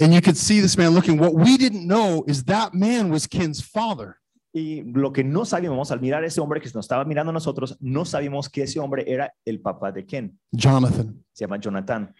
And 0.00 0.12
you 0.12 0.20
could 0.20 0.36
see 0.36 0.60
this 0.60 0.76
man 0.76 0.94
looking. 0.94 1.18
What 1.18 1.34
we 1.34 1.56
didn't 1.56 1.86
know 1.86 2.24
is 2.26 2.44
that 2.44 2.74
man 2.74 3.10
was 3.10 3.26
Ken's 3.26 3.60
father. 3.60 4.16
Y 4.52 4.82
lo 4.84 5.12
que 5.12 5.22
no 5.22 5.44
sabíamos 5.44 5.92
al 5.92 6.00
mirar 6.00 6.24
a 6.24 6.26
ese 6.26 6.40
hombre 6.40 6.60
que 6.60 6.68
nos 6.74 6.84
estaba 6.84 7.04
mirando 7.04 7.30
a 7.30 7.32
nosotros, 7.32 7.76
no 7.80 8.04
sabíamos 8.04 8.48
que 8.48 8.64
ese 8.64 8.80
hombre 8.80 9.04
era 9.06 9.32
el 9.44 9.60
papá 9.60 9.92
de 9.92 10.04
Ken. 10.04 10.36
Jonathan. 10.50 11.24
Se 11.32 11.44
llama 11.44 11.58
Jonathan. 11.58 12.12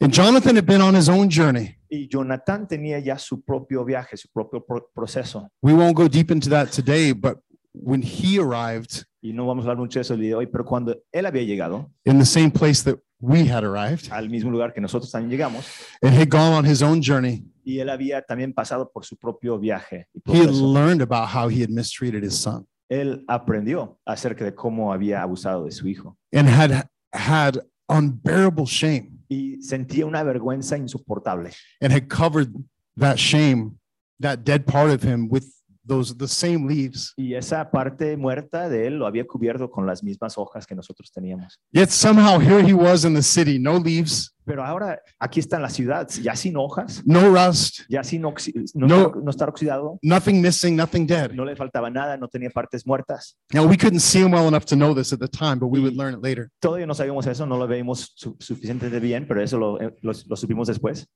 And 0.00 0.12
Jonathan 0.12 0.56
had 0.56 0.66
been 0.66 0.80
on 0.80 0.96
his 0.96 1.08
own 1.08 1.30
journey. 1.30 1.76
Y 1.88 2.08
Jonathan 2.08 2.66
tenía 2.66 2.98
ya 2.98 3.16
su 3.16 3.40
propio 3.42 3.84
viaje, 3.84 4.16
su 4.16 4.28
propio 4.28 4.64
pro- 4.64 4.88
proceso. 4.92 5.48
We 5.62 5.72
won't 5.72 5.94
go 5.94 6.08
deep 6.08 6.32
into 6.32 6.50
that 6.50 6.72
today, 6.72 7.12
but 7.12 7.38
when 7.72 8.02
he 8.02 8.38
arrived 8.40 9.04
Y 9.20 9.32
no 9.32 9.46
vamos 9.46 9.64
a 9.64 9.70
hablar 9.70 9.78
mucho 9.78 9.98
de 9.98 10.02
eso 10.02 10.14
el 10.14 10.20
día 10.20 10.30
de 10.30 10.34
hoy, 10.36 10.46
pero 10.46 10.64
cuando 10.64 10.96
él 11.12 11.26
había 11.26 11.42
llegado 11.42 11.90
in 12.04 12.18
the 12.18 12.24
same 12.24 12.50
place 12.50 12.82
that 12.84 12.98
we 13.20 13.48
had 13.48 13.64
arrived. 13.64 14.10
Al 14.12 14.28
mismo 14.28 14.50
lugar 14.50 14.72
que 14.72 14.80
nosotros 14.80 15.10
también 15.10 15.30
llegamos, 15.30 15.66
and 16.02 16.14
had 16.14 16.28
gone 16.28 16.52
on 16.52 16.64
his 16.64 16.82
own 16.82 17.00
journey, 17.02 17.44
y 17.64 17.80
él 17.80 17.90
había 17.90 18.22
también 18.22 18.52
pasado 18.52 18.90
por 18.90 19.04
su 19.04 19.16
propio 19.16 19.58
viaje. 19.58 20.06
y 20.26 20.32
he 20.32 20.38
had 20.40 20.54
learned 20.54 21.02
about 21.02 21.28
how 21.28 21.48
he 21.48 21.62
had 21.62 21.70
mistreated 21.70 22.22
his 22.22 22.36
son. 22.36 22.66
Él 22.88 23.24
aprendió 23.28 23.98
acerca 24.06 24.44
de 24.44 24.54
cómo 24.54 24.92
había 24.92 25.22
abusado 25.22 25.64
de 25.64 25.72
su 25.72 25.86
hijo. 25.86 26.16
And 26.32 26.48
had 26.48 26.88
had 27.12 27.58
unbearable 27.88 28.64
shame. 28.66 29.18
Y 29.28 29.60
sentía 29.60 30.06
una 30.06 30.22
vergüenza 30.22 30.78
insoportable. 30.78 31.50
And 31.82 31.92
had 31.92 32.08
covered 32.08 32.50
that 32.96 33.18
shame, 33.18 33.78
that 34.20 34.44
dead 34.44 34.64
part 34.64 34.90
of 34.90 35.02
him 35.02 35.28
with 35.28 35.44
those 35.88 36.14
the 36.16 36.28
same 36.28 36.68
leaves. 36.68 37.12
y 37.16 37.34
esa 37.34 37.70
parte 37.70 38.16
muerta 38.16 38.68
de 38.68 38.86
él 38.86 38.98
lo 38.98 39.06
había 39.06 39.26
cubierto 39.26 39.70
con 39.70 39.86
las 39.86 40.04
mismas 40.04 40.38
hojas 40.38 40.66
que 40.66 40.74
nosotros 40.76 41.10
teníamos. 41.10 41.58
Yet 41.72 41.88
somehow 41.88 42.38
here 42.38 42.60
he 42.62 42.74
was 42.74 43.04
in 43.04 43.14
the 43.14 43.22
city, 43.22 43.58
no 43.58 43.78
leaves, 43.78 44.34
Pero 44.44 44.64
ahora 44.64 44.98
aquí 45.18 45.40
está 45.40 45.56
en 45.56 45.62
la 45.62 45.68
ciudad, 45.68 46.08
ya 46.22 46.34
sin 46.34 46.56
hojas, 46.56 47.02
no 47.04 47.20
rust, 47.34 47.80
ya 47.90 48.02
sin 48.02 48.22
oxi- 48.22 48.54
no, 48.74 48.86
No. 48.86 48.96
estar, 49.08 49.22
no 49.22 49.30
estar 49.30 49.48
oxidado, 49.50 49.98
nothing 50.02 50.40
missing, 50.40 50.74
nothing 50.74 51.06
dead. 51.06 51.32
no 51.32 51.44
le 51.44 51.54
faltaba 51.54 51.90
nada, 51.90 52.16
no 52.16 52.28
tenía 52.28 52.48
partes 52.48 52.86
muertas. 52.86 53.36
Now 53.52 53.66
we 53.66 53.76
couldn't 53.76 54.00
see 54.00 54.20
him 54.22 54.32
well 54.32 54.48
enough 54.48 54.64
to 54.66 54.74
know 54.76 54.94
this 54.94 55.12
at 55.12 55.18
the 55.18 55.28
time, 55.28 55.56
but 55.58 55.68
we 55.70 55.80
would 55.80 55.94
learn 55.96 56.14
it 56.14 56.22
later. 56.22 56.48
Todavía 56.60 56.86
no 56.86 56.94
sabíamos 56.94 57.26
eso, 57.26 57.44
no 57.44 57.58
lo 57.58 57.66
veíamos 57.66 58.12
su- 58.14 58.36
suficientemente 58.40 59.00
bien, 59.00 59.26
pero 59.28 59.42
eso 59.42 59.58
lo, 59.58 59.78
eh, 59.82 59.94
lo- 60.00 60.12
lo 60.26 60.36
supimos 60.36 60.66
después. 60.68 61.06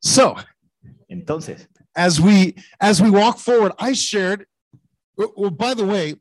So 0.00 0.36
Entonces, 1.08 1.68
as 1.94 2.20
we 2.20 2.54
as 2.80 3.00
we 3.00 3.10
walk 3.10 3.38
forward, 3.38 3.72
I 3.78 3.94
shared. 3.94 4.46
Well, 5.16 5.50
by 5.50 5.74
the 5.74 5.84
way, 5.84 6.16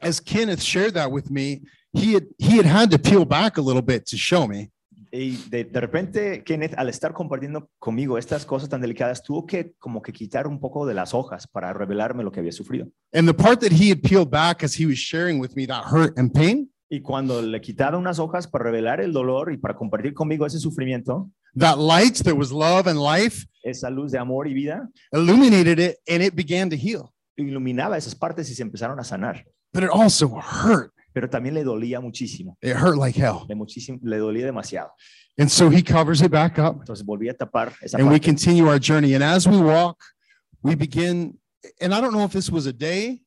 as 0.00 0.20
Kenneth 0.20 0.62
shared 0.62 0.94
that 0.94 1.10
with 1.10 1.30
me, 1.30 1.62
he 1.92 2.14
had 2.14 2.26
he 2.38 2.56
had 2.56 2.66
had 2.66 2.90
to 2.90 2.98
peel 2.98 3.24
back 3.24 3.58
a 3.58 3.62
little 3.62 3.82
bit 3.82 4.06
to 4.06 4.16
show 4.16 4.46
me. 4.46 4.70
y 5.12 5.36
de, 5.50 5.64
de 5.64 5.80
repente 5.80 6.44
Kenneth, 6.44 6.74
al 6.76 6.88
estar 6.88 7.12
compartiendo 7.12 7.68
conmigo 7.78 8.16
estas 8.16 8.46
cosas 8.46 8.68
tan 8.68 8.80
delicadas, 8.80 9.22
tuvo 9.22 9.44
que 9.44 9.74
como 9.78 10.02
que 10.02 10.12
quitar 10.12 10.46
un 10.46 10.60
poco 10.60 10.86
de 10.86 10.94
las 10.94 11.14
hojas 11.14 11.46
para 11.48 11.72
revelarme 11.72 12.22
lo 12.22 12.30
que 12.30 12.40
había 12.40 12.52
sufrido. 12.52 12.86
And 13.12 13.26
the 13.26 13.34
part 13.34 13.60
that 13.60 13.72
he 13.72 13.90
had 13.90 14.02
peeled 14.02 14.30
back 14.30 14.62
as 14.62 14.78
he 14.78 14.86
was 14.86 14.98
sharing 14.98 15.40
with 15.40 15.56
me 15.56 15.66
that 15.66 15.84
hurt 15.90 16.16
and 16.16 16.32
pain, 16.32 16.70
Y 16.92 17.00
cuando 17.02 17.40
le 17.40 17.60
quitaba 17.60 17.96
unas 17.96 18.18
hojas 18.18 18.48
para 18.48 18.64
revelar 18.64 19.00
el 19.00 19.12
dolor 19.12 19.52
y 19.52 19.56
para 19.56 19.76
compartir 19.76 20.12
conmigo 20.12 20.44
ese 20.44 20.58
sufrimiento, 20.58 21.30
that 21.56 21.78
light 21.78 22.16
that 22.24 22.36
was 22.36 22.52
love 22.52 22.86
and 22.86 22.98
life 22.98 23.46
esa 23.62 23.90
luz 23.90 24.12
de 24.12 24.18
amor 24.18 24.46
y 24.46 24.54
vida, 24.54 24.88
illuminated 25.12 25.78
it 25.78 25.98
and 26.08 26.22
it 26.22 26.34
began 26.34 26.70
to 26.70 26.76
heal. 26.76 27.12
iluminaba 27.36 27.96
esas 27.96 28.14
partes 28.14 28.50
y 28.50 28.54
se 28.54 28.62
empezaron 28.62 28.98
a 28.98 29.04
sanar. 29.04 29.44
But 29.72 29.84
it 29.84 29.90
also 29.90 30.28
hurt. 30.28 30.92
Pero 31.12 31.28
también 31.28 31.54
le 31.54 31.64
dolía 31.64 32.00
muchísimo, 32.00 32.56
It 32.62 32.76
hurt 32.76 32.96
like 32.96 33.18
hell. 33.18 33.46
le, 33.48 33.54
muchísimo, 33.56 33.98
le 34.02 34.18
dolía 34.18 34.46
demasiado. 34.46 34.90
And 35.38 35.50
so 35.50 35.68
he 35.70 35.82
covers 35.82 36.22
it 36.22 36.30
back 36.30 36.58
up 36.58 36.80
Entonces 36.80 37.04
volví 37.04 37.28
a 37.28 37.34
tapar 37.34 37.72
esa 37.82 37.98
and 37.98 38.10
we 38.10 38.20
continue 38.20 38.68
our 38.68 38.78
journey. 38.78 39.14
And 39.14 39.24
as 39.24 39.46
we 39.46 39.56
walk, 39.56 39.98
we 40.62 40.74
begin, 40.74 41.38
and 41.80 41.94
I 41.94 42.00
don't 42.00 42.12
know 42.12 42.24
if 42.24 42.32
this 42.32 42.50
was 42.50 42.66
a 42.66 42.72
day 42.72 43.22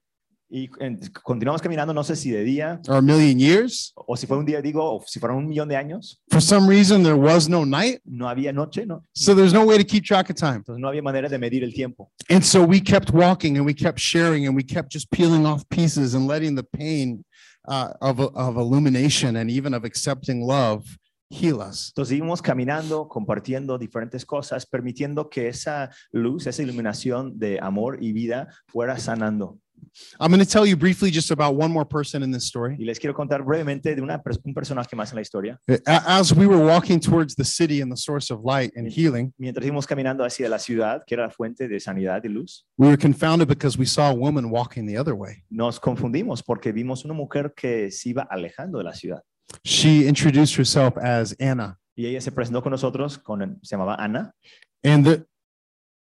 Y 0.55 0.69
en- 0.79 0.99
continuamos 1.23 1.63
caminando, 1.63 1.95
no 1.95 2.03
sé 2.03 2.15
si 2.15 2.29
de 2.29 2.43
día 2.43 2.79
or 2.87 2.97
a 2.97 3.01
million 3.01 3.39
years. 3.39 3.91
o 3.95 4.15
si 4.15 4.27
fue 4.27 4.37
un 4.37 4.45
día, 4.45 4.61
digo, 4.61 4.83
o 4.83 5.03
si 5.03 5.19
fueron 5.19 5.39
un 5.39 5.47
millón 5.47 5.67
de 5.67 5.75
años. 5.75 6.21
For 6.29 6.39
some 6.39 6.67
reason, 6.69 7.01
there 7.01 7.15
was 7.17 7.49
no 7.49 7.65
night. 7.65 8.01
No 8.05 8.29
había 8.29 8.53
noche, 8.53 8.85
¿no? 8.85 9.03
So 9.15 9.33
there's 9.33 9.51
no 9.51 9.65
way 9.65 9.79
to 9.79 9.83
keep 9.83 10.03
track 10.05 10.29
of 10.29 10.35
time. 10.35 10.57
Entonces 10.57 10.79
no 10.79 10.87
había 10.89 11.01
manera 11.01 11.27
de 11.27 11.39
medir 11.39 11.63
el 11.63 11.73
tiempo. 11.73 12.11
And 12.29 12.43
so 12.43 12.63
we 12.63 12.79
kept 12.79 13.09
walking 13.11 13.57
and 13.57 13.65
we 13.65 13.73
kept 13.73 13.97
sharing 13.97 14.45
and 14.45 14.55
we 14.55 14.63
kept 14.63 14.93
just 14.93 15.09
peeling 15.09 15.43
off 15.47 15.67
pieces 15.69 16.13
and 16.13 16.27
letting 16.27 16.55
the 16.55 16.63
pain 16.63 17.25
uh, 17.67 17.93
of, 17.99 18.19
of 18.19 18.55
illumination 18.57 19.37
and 19.37 19.49
even 19.49 19.73
of 19.73 19.83
accepting 19.85 20.45
love 20.45 20.83
heal 21.31 21.61
us. 21.61 21.91
Entonces 21.95 22.09
seguimos 22.09 22.43
caminando, 22.43 23.07
compartiendo 23.07 23.79
diferentes 23.79 24.23
cosas, 24.23 24.67
permitiendo 24.67 25.29
que 25.31 25.47
esa 25.47 25.89
luz, 26.11 26.45
esa 26.45 26.61
iluminación 26.61 27.39
de 27.39 27.57
amor 27.59 27.97
y 28.03 28.13
vida 28.13 28.49
fuera 28.67 28.99
sanando. 28.99 29.57
I'm 30.19 30.32
going 30.32 30.43
to 30.43 30.50
tell 30.50 30.65
you 30.65 30.76
briefly 30.76 31.12
just 31.12 31.32
about 31.32 31.56
one 31.56 31.72
more 31.72 31.86
person 31.86 32.24
in 32.24 32.32
this 32.32 32.46
story. 32.46 32.76
Y 32.78 32.86
les 32.86 33.00
quiero 33.00 33.13
contar 33.13 33.43
brevemente 33.43 33.96
de 33.96 34.02
una, 34.02 34.22
un 34.43 34.54
personaje 34.54 34.96
más 34.96 35.12
en 35.12 35.15
la 35.15 35.22
historia. 35.22 35.60
Eh, 35.67 35.80
as 35.86 36.34
we 36.34 36.46
were 36.48 36.63
walking 36.63 37.00
towards 37.00 37.36
the 37.36 37.46
city 37.46 37.82
and 37.82 37.91
the 37.91 37.98
source 37.98 38.32
of 38.32 38.43
light 38.43 38.72
and 38.76 38.88
healing, 38.91 39.34
Mientras 39.38 39.65
íbamos 39.65 39.86
caminando 39.88 40.24
hacia 40.24 40.50
la 40.50 40.60
ciudad, 40.60 41.04
que 41.06 41.15
era 41.15 41.24
la 41.24 41.30
fuente 41.32 41.67
de 41.67 41.80
sanidad 41.80 42.24
y 42.24 42.30
luz, 42.30 42.65
we 42.78 42.88
were 42.88 42.98
confounded 42.98 43.48
because 43.48 43.78
we 43.78 43.86
saw 43.86 44.10
a 44.10 44.13
woman 44.13 44.50
walking 44.50 44.86
the 44.86 44.98
other 44.98 45.13
way. 45.13 45.43
nos 45.50 45.80
confundimos 45.80 46.43
porque 46.43 46.72
vimos 46.72 47.06
una 47.06 47.13
mujer 47.13 47.54
que 47.56 47.91
se 47.91 48.10
iba 48.10 48.28
alejando 48.30 48.78
de 48.78 48.84
la 48.84 48.93
ciudad. 48.93 49.22
She 49.63 50.08
introduced 50.08 50.56
herself 50.58 50.98
as 50.98 51.36
Anna, 51.39 51.78
Y 51.96 52.08
ella 52.08 52.22
se 52.22 52.32
presentó 52.32 52.63
con 52.63 52.72
nosotros, 52.72 53.19
con, 53.19 53.60
se 53.62 53.76
llamaba 53.76 53.96
Ana, 53.96 54.34
and 54.84 55.06
the, 55.06 55.26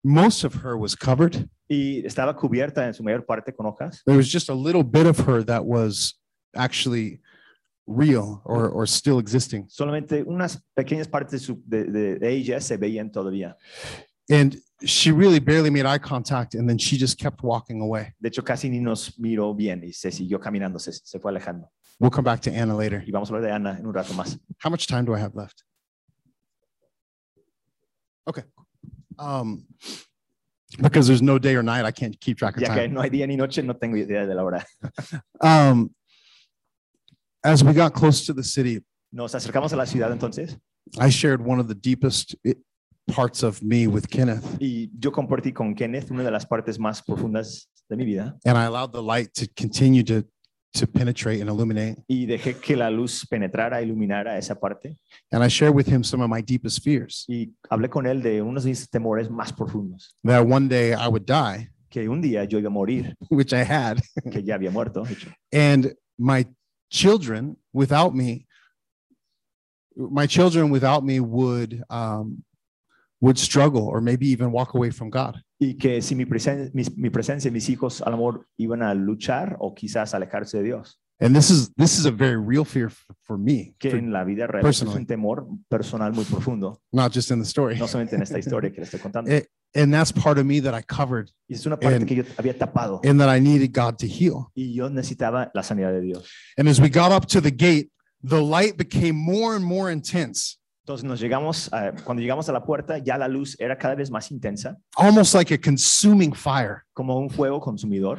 most 0.03 0.43
of 0.43 0.53
her 0.63 0.75
was 0.77 0.95
covered. 0.95 1.47
y 1.67 2.05
estaba 2.05 2.35
cubierta 2.35 2.85
en 2.85 2.93
su 2.93 3.01
mayor 3.03 3.25
parte 3.25 3.53
con 3.53 3.65
hojas. 3.67 4.01
There 4.05 4.17
was 4.17 4.27
just 4.31 4.49
a 4.49 4.53
little 4.53 4.83
bit 4.83 5.05
of 5.05 5.19
her 5.27 5.43
that 5.45 5.63
was 5.65 6.19
actually 6.55 7.21
real 7.87 8.41
or, 8.45 8.69
or 8.69 8.85
still 8.87 9.19
existing. 9.19 9.67
Solamente 9.69 10.23
unas 10.25 10.61
pequeñas 10.75 11.07
partes 11.07 11.47
de, 11.47 11.85
de- 11.85 12.17
de- 12.19 12.29
ella 12.29 12.59
se 12.59 12.77
veían 12.77 13.11
todavía. 13.11 13.55
And 14.29 14.57
she 14.85 15.11
really 15.11 15.39
barely 15.39 15.69
made 15.69 15.85
eye 15.85 15.97
contact, 15.99 16.55
and 16.55 16.67
then 16.67 16.77
she 16.77 16.97
just 16.97 17.17
kept 17.19 17.43
walking 17.43 17.81
away. 17.81 18.13
De 18.19 18.29
hecho, 18.29 18.43
casi 18.43 18.69
ni 18.69 18.79
nos 18.79 19.17
miró 19.19 19.53
bien 19.55 19.83
y 19.83 19.91
se 19.93 20.09
siguió 20.11 20.39
caminando, 20.39 20.79
se, 20.79 20.91
se 20.93 21.19
fue 21.19 21.31
alejando. 21.31 21.69
We'll 21.99 22.11
come 22.11 22.23
back 22.25 22.41
to 22.43 22.51
Anna 22.51 22.75
later. 22.75 23.03
y 23.05 23.11
vamos 23.11 23.29
a 23.29 23.33
hablar 23.35 23.47
de 23.49 23.53
Ana 23.55 23.77
en 23.77 23.85
un 23.85 23.93
rato 23.93 24.13
más. 24.13 24.37
How 24.63 24.69
much 24.71 24.87
time 24.87 25.03
do 25.05 25.13
I 25.15 25.19
have 25.21 25.35
left? 25.35 25.63
Okay. 28.25 28.43
Um, 29.21 29.65
because 30.81 31.07
there's 31.07 31.21
no 31.21 31.37
day 31.37 31.55
or 31.55 31.63
night, 31.63 31.85
I 31.85 31.91
can't 31.91 32.19
keep 32.19 32.37
track 32.37 32.55
of 32.55 32.61
Ya 32.63 32.69
que 32.69 32.75
time. 32.75 32.93
no 32.93 33.01
hay 33.01 33.09
día 33.09 33.27
ni 33.27 33.35
noche, 33.35 33.61
no 33.61 33.73
tengo 33.73 33.97
idea 33.97 34.25
de 34.25 34.33
la 34.33 34.43
hora. 34.43 34.65
Um, 35.41 35.91
as 37.43 37.63
we 37.63 37.73
got 37.73 37.93
close 37.93 38.25
to 38.25 38.33
the 38.33 38.43
city, 38.43 38.81
Nos 39.11 39.33
acercamos 39.33 39.73
a 39.73 39.75
la 39.75 39.85
ciudad 39.85 40.11
entonces 40.11 40.57
I 40.99 41.09
shared 41.09 41.41
one 41.41 41.59
of 41.59 41.67
the 41.67 41.75
deepest 41.75 42.35
parts 43.11 43.43
of 43.43 43.61
me 43.61 43.87
with 43.87 44.09
Kenneth, 44.09 44.45
y 44.59 44.89
yo 44.97 45.11
compartí 45.11 45.53
con 45.53 45.75
Kenneth 45.75 46.09
una 46.11 46.23
de 46.23 46.31
las 46.31 46.45
partes 46.45 46.77
más 46.79 47.01
profundas 47.01 47.67
de 47.89 47.97
mi 47.97 48.05
vida 48.05 48.37
and 48.45 48.57
I 48.57 48.65
allowed 48.65 48.93
the 48.93 49.01
light 49.03 49.33
to 49.35 49.47
continue 49.57 50.03
to 50.03 50.23
to 50.73 50.87
penetrate 50.87 51.41
and 51.41 51.49
illuminate. 51.49 51.97
y 52.07 52.25
dejé 52.25 52.59
que 52.59 52.75
la 52.75 52.89
luz 52.89 53.25
penetrara, 53.29 53.81
iluminara 53.81 54.37
esa 54.37 54.55
parte. 54.55 54.97
And 55.31 55.43
I 55.43 55.47
shared 55.47 55.75
with 55.75 55.87
him 55.87 56.03
some 56.03 56.21
of 56.21 56.29
my 56.29 56.41
deepest 56.41 56.83
fears. 56.83 57.25
Y 57.27 57.51
hablé 57.69 57.89
con 57.89 58.05
él 58.05 58.21
de 58.21 58.41
unos 58.41 58.63
de 58.63 58.69
mis 58.69 58.89
temores 58.89 59.29
más 59.29 59.51
profundos, 59.51 60.15
that 60.23 60.45
one 60.45 60.67
day 60.67 60.93
I 60.93 61.07
would 61.07 61.25
die, 61.25 61.69
que 61.89 62.07
un 62.07 62.21
día 62.21 62.45
yo 62.45 62.59
iba 62.59 62.67
a 62.67 62.71
morir, 62.71 63.15
which 63.29 63.53
I 63.53 63.63
had, 63.63 64.01
que 64.31 64.41
ya 64.41 64.55
había 64.55 64.71
muerto, 64.71 65.03
and 65.51 65.93
my 66.17 66.45
children 66.89 67.57
without 67.73 68.13
me 68.13 68.45
my 69.95 70.25
children 70.25 70.69
without 70.69 71.03
me 71.03 71.19
would 71.19 71.83
um, 71.89 72.43
would 73.21 73.37
struggle 73.37 73.83
or 73.83 74.01
maybe 74.01 74.27
even 74.27 74.51
walk 74.51 74.73
away 74.73 74.91
from 74.91 75.09
god. 75.09 75.41
Y 75.59 75.75
que 75.77 76.01
si 76.01 76.15
mi, 76.15 76.25
presen- 76.25 76.71
mis- 76.73 76.95
mi 76.97 77.09
presencia, 77.09 77.51
mis 77.51 77.69
hijos 77.69 78.01
al 78.01 78.13
amor 78.13 78.47
iban 78.57 78.81
a 78.81 78.93
luchar 78.95 79.55
o 79.59 79.73
quizás 79.75 80.13
alejarse 80.15 80.57
de 80.57 80.63
Dios, 80.63 80.97
and 81.19 81.35
this 81.35 81.51
is 81.51 81.71
this 81.75 81.99
is 81.99 82.05
a 82.07 82.11
very 82.11 82.35
real 82.35 82.65
fear 82.65 82.87
f- 82.87 83.05
for 83.21 83.37
me 83.37 83.75
que 83.77 83.91
for- 83.91 83.99
en 83.99 84.11
la 84.11 84.23
vida 84.23 84.47
real 84.47 84.61
es 84.65 84.79
personally. 84.79 84.97
un 85.01 85.05
temor 85.05 85.47
personal 85.69 86.13
muy 86.13 86.25
profundo, 86.25 86.81
not 86.91 87.13
just 87.13 87.29
in 87.29 87.37
the 87.39 87.45
story. 87.45 87.77
No 87.77 87.87
solamente 87.87 88.15
en 88.15 88.23
esta 88.23 88.39
historia 88.39 88.71
que 88.71 88.81
le 88.81 88.85
estoy 88.85 88.99
contando. 88.99 89.29
Eh, 89.73 89.81
and 89.83 89.93
that's 89.93 90.11
part 90.11 90.37
of 90.37 90.45
me 90.45 90.59
that 90.59 90.73
i 90.73 90.81
covered 90.81 91.29
Y 91.47 91.53
es 91.55 91.65
una 91.65 91.77
parte 91.79 91.95
en- 91.97 92.05
que 92.07 92.15
yo 92.15 92.23
había 92.37 92.57
tapado. 92.57 92.99
and 93.05 93.19
that 93.21 93.29
i 93.29 93.39
needed 93.39 93.71
god 93.71 93.97
to 93.99 94.05
heal. 94.07 94.47
Y 94.55 94.73
yo 94.73 94.89
necesitaba 94.89 95.49
la 95.53 95.61
sanidad 95.61 95.91
de 95.93 96.01
Dios. 96.01 96.27
and 96.57 96.67
as 96.67 96.81
we 96.81 96.89
got 96.89 97.11
up 97.11 97.25
to 97.27 97.39
the 97.39 97.51
gate 97.51 97.89
the 98.23 98.41
light 98.41 98.75
became 98.77 99.13
more 99.15 99.55
and 99.55 99.63
more 99.63 99.89
intense 99.91 100.57
Entonces 100.83 101.03
nos 101.03 101.19
llegamos, 101.19 101.71
a- 101.71 101.91
cuando 102.03 102.21
llegamos 102.21 102.49
a 102.49 102.51
la 102.53 102.63
puerta, 102.63 102.97
ya 102.97 103.17
la 103.17 103.27
luz 103.27 103.55
era 103.59 103.77
cada 103.77 103.93
vez 103.95 104.09
más 104.09 104.31
intensa, 104.31 104.77
almost 104.97 105.35
like 105.35 105.53
a 105.53 105.57
consuming 105.59 106.33
fire 106.33 106.83
como 106.93 107.17
un 107.19 107.29
fuego 107.29 107.59
consumidor. 107.59 108.17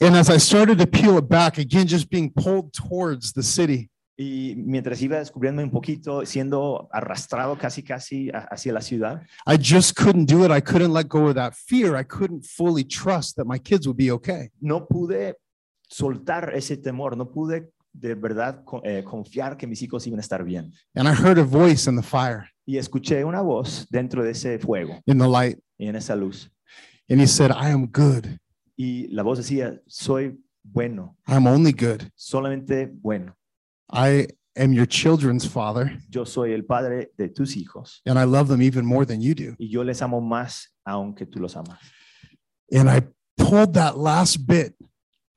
and 0.00 0.14
as 0.16 0.28
i 0.30 0.38
started 0.38 0.78
to 0.78 0.86
peel 0.86 1.18
it 1.18 1.28
back 1.28 1.58
again 1.58 1.84
just 1.86 2.08
being 2.10 2.30
pulled 2.32 2.70
towards 2.72 3.32
the 3.32 3.42
city 3.42 3.88
Y 4.20 4.54
mientras 4.56 5.00
iba 5.00 5.18
descubriendo 5.18 5.62
un 5.62 5.70
poquito, 5.70 6.26
siendo 6.26 6.88
arrastrado 6.92 7.56
casi, 7.56 7.84
casi 7.84 8.28
hacia 8.50 8.72
la 8.72 8.80
ciudad, 8.80 9.22
I 9.46 9.56
just 9.56 9.94
couldn't 9.96 10.26
do 10.28 10.44
it. 10.44 10.50
I 10.50 10.60
couldn't 10.60 10.92
let 10.92 11.06
go 11.08 11.28
of 11.28 11.36
that 11.36 11.54
fear. 11.54 11.94
I 11.96 12.02
couldn't 12.02 12.44
fully 12.44 12.82
trust 12.84 13.36
that 13.36 13.44
my 13.46 13.60
kids 13.60 13.86
would 13.86 13.96
be 13.96 14.10
okay. 14.10 14.50
no 14.60 14.88
pude 14.88 15.36
soltar 15.88 16.52
ese 16.56 16.76
temor, 16.82 17.16
no 17.16 17.30
pude 17.30 17.70
de 17.98 18.14
verdad 18.14 18.62
eh, 18.84 19.02
confiar 19.04 19.56
que 19.56 19.66
mis 19.66 19.82
hijos 19.82 20.06
iban 20.06 20.18
a 20.18 20.22
estar 20.22 20.44
bien. 20.44 20.72
And 20.94 21.08
I 21.08 21.12
heard 21.12 21.38
a 21.38 21.44
voice 21.44 21.88
in 21.88 21.96
the 21.96 22.02
fire, 22.02 22.50
Y 22.66 22.76
escuché 22.78 23.24
una 23.24 23.40
voz 23.40 23.86
dentro 23.90 24.22
de 24.22 24.30
ese 24.32 24.58
fuego 24.58 25.00
in 25.06 25.18
the 25.18 25.28
light, 25.28 25.58
y 25.78 25.88
en 25.88 25.96
esa 25.96 26.14
luz. 26.14 26.50
and 27.10 27.20
he 27.20 27.26
said, 27.26 27.50
I 27.50 27.70
am 27.70 27.86
good. 27.86 28.26
Y 28.76 29.08
la 29.10 29.22
voz 29.22 29.38
decía, 29.38 29.80
soy 29.86 30.38
bueno, 30.62 31.16
I'm 31.26 31.46
only 31.46 31.72
good. 31.72 32.02
solamente 32.14 32.86
bueno. 33.02 33.34
I 33.90 34.28
am 34.54 34.72
your 34.72 34.86
children's 34.86 35.46
father, 35.46 35.98
Yo 36.10 36.24
soy 36.26 36.52
el 36.52 36.64
padre 36.64 37.10
de 37.16 37.28
tus 37.30 37.56
hijos 37.56 38.02
and 38.04 38.18
I 38.18 38.24
love 38.24 38.48
them 38.48 38.60
even 38.60 38.84
more 38.84 39.06
than 39.06 39.20
you 39.20 39.34
do. 39.34 39.54
y 39.58 39.68
yo 39.70 39.82
les 39.82 40.02
amo 40.02 40.20
más 40.20 40.74
aunque 40.84 41.24
tú 41.26 41.40
los 41.40 41.56
amas. 41.56 41.78
And 42.70 42.88
I 42.90 43.00
pulled 43.38 43.72
that 43.74 43.96
last 43.96 44.36
bit 44.46 44.74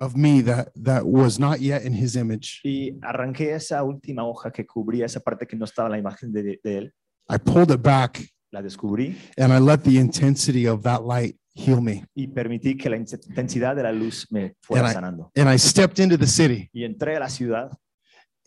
of 0.01 0.15
me 0.15 0.41
that 0.41 0.69
that 0.75 1.03
was 1.05 1.39
not 1.39 1.59
yet 1.61 1.85
in 1.85 1.93
his 1.93 2.15
image. 2.15 2.59
Y 2.63 2.97
arranqué 3.01 3.53
esa 3.53 3.83
última 3.83 4.23
hoja 4.25 4.51
que 4.51 4.65
cubría 4.65 5.05
esa 5.05 5.19
parte 5.19 5.45
que 5.47 5.55
no 5.55 5.65
estaba 5.65 5.87
en 5.87 5.91
la 5.93 5.97
imagen 5.99 6.31
de, 6.33 6.59
de 6.63 6.77
él, 6.77 6.93
I 7.29 7.37
pulled 7.37 7.71
it 7.71 7.81
back 7.81 8.19
la 8.51 8.61
descubrí. 8.61 9.15
and 9.37 9.53
I 9.53 9.59
let 9.59 9.83
the 9.83 9.97
intensity 9.97 10.67
of 10.67 10.81
that 10.83 11.03
light 11.05 11.37
heal 11.53 11.81
me. 11.81 12.03
y 12.15 12.27
permití 12.27 12.75
que 12.75 12.89
la 12.89 12.97
intensidad 12.97 13.75
de 13.75 13.83
la 13.83 13.91
luz 13.91 14.27
me 14.31 14.55
fuera 14.61 14.89
And 14.89 15.21
I- 15.35 15.39
And 15.41 15.49
I 15.53 15.57
stepped 15.57 15.99
into 15.99 16.17
the 16.17 16.27
city, 16.27 16.69
Y 16.73 16.83
entré 16.83 17.15
a 17.15 17.19
la 17.19 17.29
ciudad. 17.29 17.69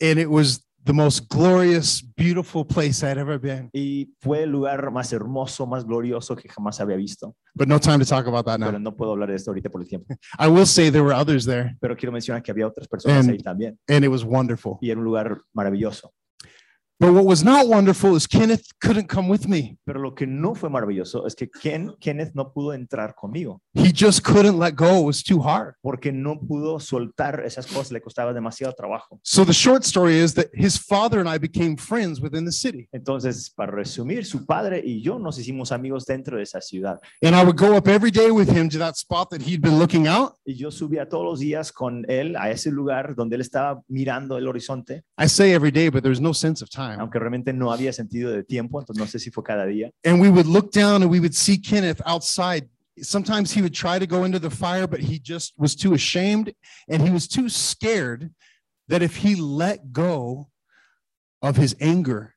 And 0.01 0.19
it 0.19 0.27
was 0.27 0.64
the 0.85 0.93
most 0.93 1.27
glorious, 1.29 2.01
beautiful 2.15 2.63
place 2.65 3.03
I'd 3.03 3.17
ever 3.17 3.39
been. 3.39 3.69
y 3.73 4.13
fue 4.21 4.43
el 4.43 4.51
lugar 4.51 4.91
más 4.91 5.11
hermoso, 5.13 5.65
más 5.65 5.83
glorioso 5.85 6.35
que 6.35 6.47
jamás 6.47 6.79
había 6.79 6.95
visto. 6.95 7.35
But 7.55 7.67
no 7.67 7.79
time 7.79 7.99
to 7.99 8.05
talk 8.05 8.27
about 8.27 8.45
that 8.45 8.59
now. 8.59 8.67
Pero 8.67 8.79
no 8.79 8.95
puedo 8.95 9.11
hablar 9.11 9.29
de 9.29 9.35
esto 9.35 9.51
ahorita 9.51 9.69
por 9.69 9.81
el 9.81 9.87
tiempo. 9.87 10.13
I 10.39 10.47
will 10.47 10.65
say 10.65 10.89
there 10.91 11.03
were 11.03 11.13
others 11.15 11.45
there, 11.45 11.75
Pero 11.81 11.95
quiero 11.97 12.11
mencionar 12.13 12.41
que 12.43 12.51
había 12.51 12.67
otras 12.67 12.87
personas 12.87 13.25
And- 13.25 13.31
ahí 13.31 13.39
también 13.39 13.77
and 13.89 14.05
it 14.05 14.09
was 14.09 14.23
wonderful. 14.23 14.77
y 14.81 14.89
era 14.91 14.99
un 14.99 15.05
lugar 15.05 15.41
maravilloso. 15.53 16.13
But 16.97 17.11
what 17.11 17.25
was 17.25 17.43
not 17.43 17.67
wonderful 17.67 18.15
is 18.15 18.25
Kenneth 18.25 18.63
couldn't 18.79 19.09
come 19.09 19.27
with 19.27 19.47
me. 19.49 19.77
Pero 19.85 19.99
lo 19.99 20.15
que 20.15 20.25
no 20.25 20.55
fue 20.55 20.69
maravilloso 20.69 21.27
es 21.27 21.35
que 21.35 21.49
Ken, 21.49 21.93
Kenneth 21.99 22.33
no 22.33 22.53
pudo 22.53 22.73
entrar 22.73 23.13
conmigo 23.15 23.61
He 23.73 23.91
just 23.91 24.23
couldn't 24.23 24.57
let 24.57 24.75
go. 24.75 25.01
It 25.01 25.05
was 25.05 25.21
too 25.21 25.41
hard. 25.41 25.73
porque 25.81 26.13
no 26.13 26.39
pudo 26.39 26.79
soltar 26.79 27.43
esas 27.45 27.67
cosas, 27.67 27.91
le 27.91 27.99
costaba 27.99 28.31
demasiado 28.31 28.73
trabajo. 28.73 29.19
So 29.23 29.43
the 29.43 29.51
short 29.53 29.83
story 29.83 30.15
is 30.15 30.33
that 30.35 30.47
his 30.53 30.77
father 30.77 31.19
and 31.19 31.27
I 31.27 31.37
became 31.37 31.75
friends 31.75 32.21
within 32.21 32.45
the 32.45 32.51
city. 32.53 32.87
Entonces, 32.93 33.49
para 33.53 33.73
resumir, 33.73 34.25
su 34.25 34.45
padre 34.45 34.81
y 34.81 35.01
yo 35.01 35.19
nos 35.19 35.37
hicimos 35.37 35.73
amigos 35.73 36.05
dentro 36.05 36.37
de 36.37 36.43
esa 36.43 36.61
ciudad. 36.61 36.99
And 37.21 37.35
I 37.35 37.43
would 37.43 37.57
go 37.57 37.75
up 37.75 37.89
every 37.89 38.11
day 38.11 38.31
with 38.31 38.49
him 38.49 38.69
to 38.69 38.77
that 38.79 38.95
spot 38.95 39.29
that 39.31 39.41
he'd 39.41 39.61
been 39.61 39.79
looking 39.79 40.07
out. 40.07 40.35
Y 40.45 40.53
yo 40.55 40.71
subía 40.71 41.09
todos 41.09 41.25
los 41.25 41.39
días 41.41 41.73
con 41.73 42.05
él 42.07 42.37
a 42.37 42.51
ese 42.51 42.71
lugar 42.71 43.15
donde 43.15 43.35
él 43.35 43.41
estaba 43.41 43.81
mirando 43.89 44.37
el 44.37 44.47
horizonte, 44.47 45.03
I 45.17 45.27
say 45.27 45.53
every 45.53 45.71
day, 45.71 45.89
but 45.89 46.01
there's 46.01 46.21
no 46.21 46.31
sense 46.31 46.63
of 46.63 46.69
time. 46.69 46.84
Aunque 46.93 47.19
realmente 47.19 47.53
no 47.53 47.71
había 47.71 47.91
sentido 47.91 48.31
de 48.31 48.43
tiempo, 48.43 48.79
entonces 48.79 48.99
no 48.99 49.07
sé 49.07 49.19
si 49.19 49.29
fue 49.29 49.43
cada 49.43 49.65
día. 49.65 49.91
And 50.03 50.21
we 50.21 50.29
would 50.29 50.47
look 50.47 50.71
down 50.71 51.01
and 51.01 51.11
we 51.11 51.19
would 51.19 51.33
see 51.33 51.57
Kenneth 51.57 52.01
outside. 52.05 52.67
Sometimes 53.01 53.51
he 53.51 53.61
would 53.61 53.73
try 53.73 53.99
to 53.99 54.07
go 54.07 54.23
into 54.23 54.39
the 54.39 54.49
fire, 54.49 54.87
but 54.87 54.99
he 54.99 55.19
just 55.19 55.53
was 55.57 55.75
too 55.75 55.93
ashamed 55.93 56.53
and 56.87 57.01
he 57.01 57.11
was 57.11 57.27
too 57.27 57.49
scared 57.49 58.31
that 58.87 59.01
if 59.01 59.17
he 59.17 59.35
let 59.35 59.91
go 59.91 60.49
of 61.41 61.57
his 61.57 61.75
anger 61.79 62.35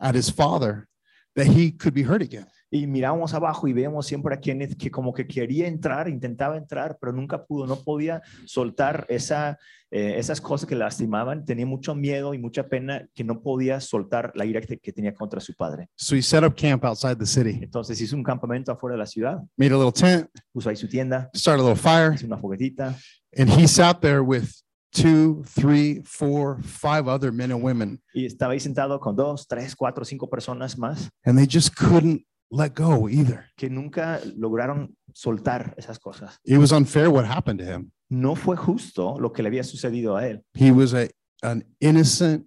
at 0.00 0.14
his 0.14 0.30
father, 0.30 0.88
that 1.34 1.46
he 1.48 1.72
could 1.72 1.94
be 1.94 2.02
hurt 2.02 2.22
again. 2.22 2.46
Y 2.74 2.88
mirábamos 2.88 3.32
abajo 3.34 3.68
y 3.68 3.72
veíamos 3.72 4.04
siempre 4.04 4.34
a 4.34 4.40
Kenneth 4.40 4.76
que 4.76 4.90
como 4.90 5.14
que 5.14 5.28
quería 5.28 5.68
entrar, 5.68 6.08
intentaba 6.08 6.56
entrar, 6.56 6.98
pero 7.00 7.12
nunca 7.12 7.44
pudo, 7.44 7.68
no 7.68 7.76
podía 7.76 8.20
soltar 8.46 9.06
esa, 9.08 9.60
eh, 9.92 10.14
esas 10.18 10.40
cosas 10.40 10.68
que 10.68 10.74
lastimaban, 10.74 11.44
tenía 11.44 11.66
mucho 11.66 11.94
miedo 11.94 12.34
y 12.34 12.38
mucha 12.38 12.66
pena 12.66 13.06
que 13.14 13.22
no 13.22 13.42
podía 13.42 13.78
soltar 13.78 14.32
la 14.34 14.44
ira 14.44 14.60
que, 14.60 14.76
que 14.76 14.92
tenía 14.92 15.14
contra 15.14 15.38
su 15.38 15.54
padre. 15.54 15.88
So 15.94 16.16
he 16.16 16.22
set 16.22 16.42
up 16.42 16.56
camp 16.56 16.84
outside 16.84 17.14
the 17.14 17.26
city, 17.26 17.60
Entonces 17.62 18.00
hizo 18.00 18.16
un 18.16 18.24
campamento 18.24 18.72
afuera 18.72 18.94
de 18.94 18.98
la 18.98 19.06
ciudad, 19.06 19.40
made 19.56 19.72
a 19.72 19.78
little 19.78 19.92
tent, 19.92 20.28
puso 20.52 20.68
ahí 20.68 20.74
su 20.74 20.88
tienda, 20.88 21.30
started 21.32 21.64
a 21.64 21.68
little 21.68 21.80
fire, 21.80 22.14
hizo 22.16 22.26
una 22.26 22.38
foguetita. 22.38 22.98
And 23.38 23.48
he 23.50 23.68
sat 23.68 24.00
there 24.00 24.20
with 24.20 24.48
two, 24.90 25.44
three, 25.44 26.02
four, 26.04 26.60
five 26.64 27.06
other 27.06 27.30
men 27.30 27.52
and 27.52 27.62
women, 27.62 28.02
y 28.12 28.26
estaba 28.26 28.54
ahí 28.54 28.58
sentado 28.58 28.98
con 28.98 29.14
dos, 29.14 29.46
tres, 29.46 29.76
cuatro, 29.76 30.04
cinco 30.04 30.28
personas 30.28 30.76
más. 30.76 31.08
And 31.24 31.38
they 31.38 31.46
just 31.46 31.76
couldn't 31.76 32.26
let 32.54 32.74
go 32.74 33.08
either. 33.08 33.46
que 33.56 33.68
nunca 33.68 34.20
lograron 34.36 34.94
soltar 35.12 35.74
esas 35.76 35.98
cosas. 35.98 36.38
It 36.44 36.58
was 36.58 36.72
unfair 36.72 37.10
what 37.10 37.24
happened 37.24 37.58
to 37.60 37.66
him. 37.66 37.90
No 38.08 38.34
fue 38.34 38.56
justo 38.56 39.18
lo 39.18 39.32
que 39.32 39.42
le 39.42 39.48
había 39.48 39.64
sucedido 39.64 40.16
a 40.16 40.26
él. 40.28 40.44
He 40.54 40.70
was 40.70 40.94
a 40.94 41.08
an 41.42 41.64
innocent, 41.80 42.46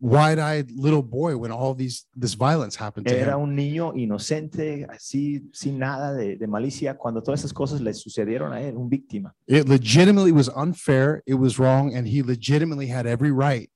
wide-eyed 0.00 0.70
little 0.70 1.02
boy 1.02 1.36
when 1.36 1.50
all 1.50 1.74
these 1.74 2.06
this 2.14 2.34
violence 2.34 2.76
happened 2.76 3.06
to 3.06 3.14
Era 3.14 3.32
him. 3.34 3.42
un 3.42 3.56
niño 3.56 3.92
inocente, 3.96 4.86
así, 4.88 5.48
sin 5.52 5.78
nada 5.78 6.12
de, 6.14 6.36
de 6.36 6.46
malicia, 6.46 6.96
cuando 6.96 7.22
todas 7.22 7.40
esas 7.40 7.52
cosas 7.52 7.80
le 7.80 7.92
sucedieron 7.92 8.52
a 8.52 8.60
él, 8.60 8.76
un 8.76 8.88
víctima. 8.88 9.34
It 9.48 9.68
legitimately 9.68 10.32
was 10.32 10.48
unfair. 10.54 11.22
It 11.26 11.34
was 11.34 11.58
wrong, 11.58 11.94
and 11.94 12.06
he 12.06 12.22
legitimately 12.22 12.86
had 12.88 13.06
every 13.06 13.32
right 13.32 13.70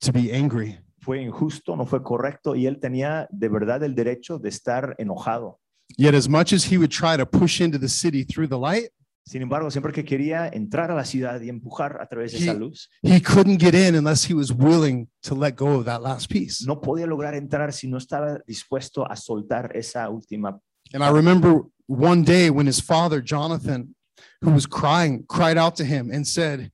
to 0.00 0.12
be 0.12 0.32
angry. 0.32 0.78
Fue 1.08 1.22
injusto, 1.22 1.74
no 1.74 1.86
fue 1.86 2.02
correcto 2.02 2.54
y 2.54 2.66
él 2.66 2.80
tenía 2.80 3.26
de 3.30 3.48
verdad 3.48 3.82
el 3.82 3.94
derecho 3.94 4.38
de 4.38 4.50
estar 4.50 4.94
enojado. 4.98 5.58
Yet, 5.96 6.14
as 6.14 6.28
much 6.28 6.52
as 6.52 6.70
he 6.70 6.76
would 6.76 6.90
try 6.90 7.16
to 7.16 7.24
push 7.24 7.62
into 7.62 7.78
the 7.78 7.88
city 7.88 8.26
through 8.26 8.46
the 8.46 8.58
light, 8.58 8.90
Sin 9.24 9.40
embargo, 9.40 9.70
siempre 9.70 9.90
que 9.90 10.04
quería 10.04 10.48
entrar 10.48 10.90
a 10.90 10.94
la 10.94 11.04
ciudad 11.06 11.40
y 11.40 11.48
empujar 11.48 11.98
a 12.02 12.06
través 12.06 12.32
de 12.32 12.38
esa 12.40 12.52
He- 12.52 12.58
luz, 12.58 12.90
he 13.02 13.22
couldn't 13.22 13.58
get 13.58 13.74
in 13.74 13.94
unless 13.94 14.28
he 14.30 14.34
was 14.34 14.52
willing 14.52 15.08
to 15.22 15.34
let 15.34 15.54
go 15.56 15.78
of 15.78 15.86
that 15.86 16.02
last 16.02 16.30
piece. 16.30 16.66
no 16.66 16.78
podía 16.78 17.06
lograr 17.06 17.34
entrar 17.34 17.72
si 17.72 17.88
no 17.88 17.96
estaba 17.96 18.38
dispuesto 18.46 19.10
a 19.10 19.16
soltar 19.16 19.74
esa 19.74 20.10
última. 20.10 20.60
And 20.92 21.02
I 21.02 21.08
remember 21.10 21.62
one 21.86 22.22
day 22.22 22.50
when 22.50 22.66
his 22.66 22.80
father, 22.82 23.22
Jonathan, 23.22 23.94
who 24.42 24.50
was 24.50 24.66
crying, 24.66 25.24
cried 25.26 25.56
out 25.56 25.74
to 25.76 25.84
him 25.84 26.10
and 26.12 26.26
said, 26.26 26.70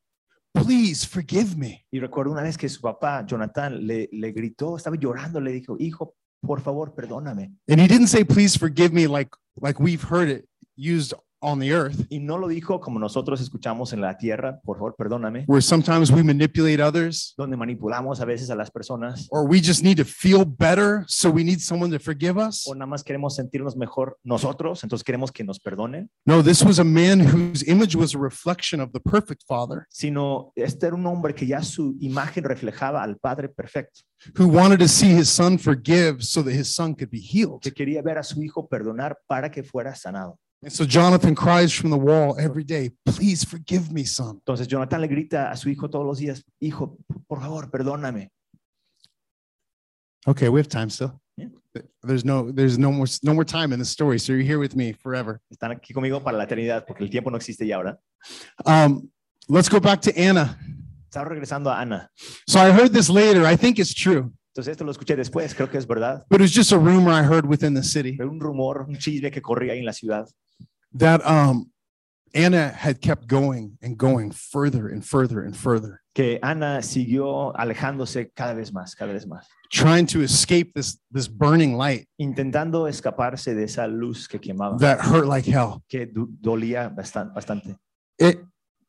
please 0.54 1.06
forgive 1.06 1.56
me. 1.56 1.84
Y 1.90 2.00
recuerdo 2.00 2.32
una 2.32 2.42
vez 2.42 2.56
que 2.56 2.68
su 2.68 2.80
papá, 2.80 3.26
Jonathan, 3.26 3.86
le, 3.86 4.08
le 4.12 4.32
gritó, 4.32 4.76
estaba 4.76 4.96
llorando, 4.96 5.40
le 5.40 5.52
dijo, 5.52 5.76
hijo, 5.78 6.14
por 6.40 6.60
favor, 6.60 6.94
perdóname. 6.94 7.52
And 7.68 7.80
he 7.80 7.88
didn't 7.88 8.08
say, 8.08 8.24
please 8.24 8.58
forgive 8.58 8.92
me 8.92 9.06
like, 9.06 9.30
like 9.60 9.80
we've 9.80 10.02
heard 10.02 10.28
it 10.28 10.48
used 10.76 11.14
on 11.44 11.60
the 11.60 11.70
earth, 11.72 12.06
Y 12.08 12.18
no 12.20 12.38
lo 12.38 12.48
dijo 12.48 12.80
como 12.80 12.98
nosotros 12.98 13.40
escuchamos 13.40 13.92
en 13.92 14.00
la 14.00 14.16
tierra, 14.16 14.60
por 14.64 14.78
favor, 14.78 14.94
perdóname, 14.96 15.44
where 15.46 15.60
sometimes 15.62 16.10
we 16.10 16.22
manipulate 16.22 16.82
others 16.82 17.34
donde 17.36 17.56
manipulamos 17.56 18.20
a 18.20 18.24
veces 18.24 18.50
a 18.50 18.54
las 18.54 18.70
personas 18.70 19.26
or 19.30 19.46
we 19.48 19.60
just 19.60 19.82
need 19.82 19.96
to 19.96 20.04
feel 20.04 20.44
better. 20.44 21.04
So 21.06 21.30
we 21.30 21.44
need 21.44 21.60
someone 21.60 21.90
to 21.96 22.02
forgive 22.02 22.38
us. 22.38 22.66
o 22.66 22.74
nada 22.74 22.86
más 22.86 23.04
queremos 23.04 23.34
sentirnos 23.36 23.76
mejor 23.76 24.18
nosotros, 24.24 24.82
entonces 24.82 25.04
queremos 25.04 25.30
que 25.30 25.44
nos 25.44 25.60
perdonen, 25.60 26.10
No, 26.24 26.42
this 26.42 26.62
was 26.64 26.78
a 26.78 26.84
man 26.84 27.20
whose 27.20 27.62
image 27.68 27.94
was 27.94 28.14
a 28.14 28.18
reflection 28.18 28.80
of 28.80 28.90
the 28.92 29.00
perfect 29.00 29.42
father 29.46 29.86
sino 29.90 30.52
este 30.56 30.86
era 30.86 30.96
un 30.96 31.06
hombre 31.06 31.34
que 31.34 31.46
ya 31.46 31.62
su 31.62 31.96
imagen 32.00 32.44
reflejaba 32.44 33.02
al 33.02 33.16
Padre 33.18 33.48
perfecto, 33.48 34.00
who 34.38 34.46
wanted 34.48 34.78
to 34.78 34.88
see 34.88 35.10
his 35.14 35.28
son 35.28 35.58
forgive 35.58 36.22
so 36.22 36.42
that 36.42 36.52
his 36.54 36.74
son 36.74 36.94
could 36.94 37.10
be 37.10 37.20
healed. 37.20 37.60
que 37.60 37.72
quería 37.72 38.00
ver 38.02 38.18
a 38.18 38.22
su 38.22 38.42
hijo 38.42 38.66
perdonar 38.66 39.18
para 39.26 39.50
que 39.50 39.62
fuera 39.62 39.94
sanado. 39.94 40.38
And 40.64 40.72
so 40.72 40.86
Jonathan 40.86 41.34
cries 41.34 41.74
from 41.74 41.90
the 41.90 41.98
wall 41.98 42.36
every 42.38 42.64
day, 42.64 42.90
please 43.04 43.44
forgive 43.44 43.92
me, 43.92 44.04
son. 44.04 44.40
Entonces 44.40 44.66
Jonathan 44.66 44.98
le 45.02 45.08
grita 45.08 45.50
a 45.50 45.56
su 45.56 45.68
hijo 45.68 45.90
todos 45.90 46.06
los 46.06 46.18
días, 46.18 46.42
hijo, 46.58 46.96
por 47.28 47.40
favor, 47.40 47.70
perdóname. 47.70 48.30
Okay, 50.26 50.48
we 50.48 50.58
have 50.58 50.68
time 50.68 50.88
still. 50.88 51.20
Yeah. 51.36 51.48
There's 52.02 52.24
no 52.24 52.50
there's 52.50 52.78
no 52.78 52.90
more 52.90 53.06
no 53.22 53.34
more 53.34 53.44
time 53.44 53.74
in 53.74 53.78
the 53.78 53.84
story, 53.84 54.18
so 54.18 54.32
you're 54.32 54.40
here 54.40 54.58
with 54.58 54.74
me 54.74 54.94
forever. 54.94 55.42
Están 55.52 55.72
aquí 55.72 55.92
conmigo 55.92 56.22
para 56.24 56.38
la 56.38 56.44
eternidad 56.44 56.86
porque 56.86 57.04
el 57.04 57.10
tiempo 57.10 57.30
no 57.30 57.36
existe 57.36 57.66
ya 57.66 57.76
ahora. 57.76 57.98
Um, 58.64 59.10
let's 59.48 59.68
go 59.68 59.80
back 59.80 60.00
to 60.02 60.16
Anna. 60.16 60.56
Estaba 61.10 61.28
regresando 61.28 61.70
a 61.70 61.78
Ana. 61.78 62.08
So 62.48 62.58
I 62.58 62.70
heard 62.70 62.94
this 62.94 63.10
later. 63.10 63.44
I 63.44 63.54
think 63.54 63.78
it's 63.78 63.92
true, 63.92 64.32
Entonces 64.54 64.72
esto 64.72 64.84
lo 64.84 64.92
escuché 64.92 65.16
después, 65.16 65.52
creo 65.54 65.68
que 65.68 65.78
es 65.78 65.86
verdad. 65.86 66.24
but 66.30 66.40
it's 66.40 66.54
just 66.54 66.70
a 66.72 66.78
rumor 66.78 67.10
I 67.12 67.24
heard 67.24 67.44
within 67.44 67.74
the 67.74 67.82
city 67.82 68.16
Pero 68.16 68.30
un 68.30 68.38
rumor, 68.38 68.86
un 68.88 68.96
chisme 68.96 69.30
que 69.32 69.42
corría 69.42 69.72
ahí 69.72 69.80
en 69.80 69.84
la 69.86 69.92
ciudad, 69.92 70.28
that 70.96 71.20
um, 71.26 71.70
Anna 72.36 72.68
had 72.68 73.00
kept 73.00 73.26
going 73.26 73.76
and 73.82 73.96
going 73.96 74.30
further 74.32 74.88
and 74.88 75.04
further 75.04 75.42
and 75.44 75.56
further, 75.56 76.02
que 76.14 76.38
Ana 76.42 76.82
siguió 76.82 77.52
alejándose 77.56 78.30
cada 78.32 78.54
vez 78.54 78.72
más, 78.72 78.94
cada 78.94 79.12
vez 79.12 79.26
más, 79.26 79.46
trying 79.72 80.06
to 80.06 80.20
escape 80.22 80.72
this 80.74 81.00
this 81.12 81.26
burning 81.28 81.76
light 81.76 82.06
intentando 82.20 82.86
escaparse 82.88 83.54
de 83.56 83.64
esa 83.64 83.88
luz 83.88 84.28
que 84.28 84.38
quemaba, 84.40 84.78
that 84.78 85.00
hurt 85.00 85.26
like 85.26 85.44
hell. 85.50 85.82
que 85.88 86.06
du- 86.06 86.28
dolía 86.40 86.88
bastan- 86.94 87.32
bastante. 87.34 87.76
It 88.20 88.38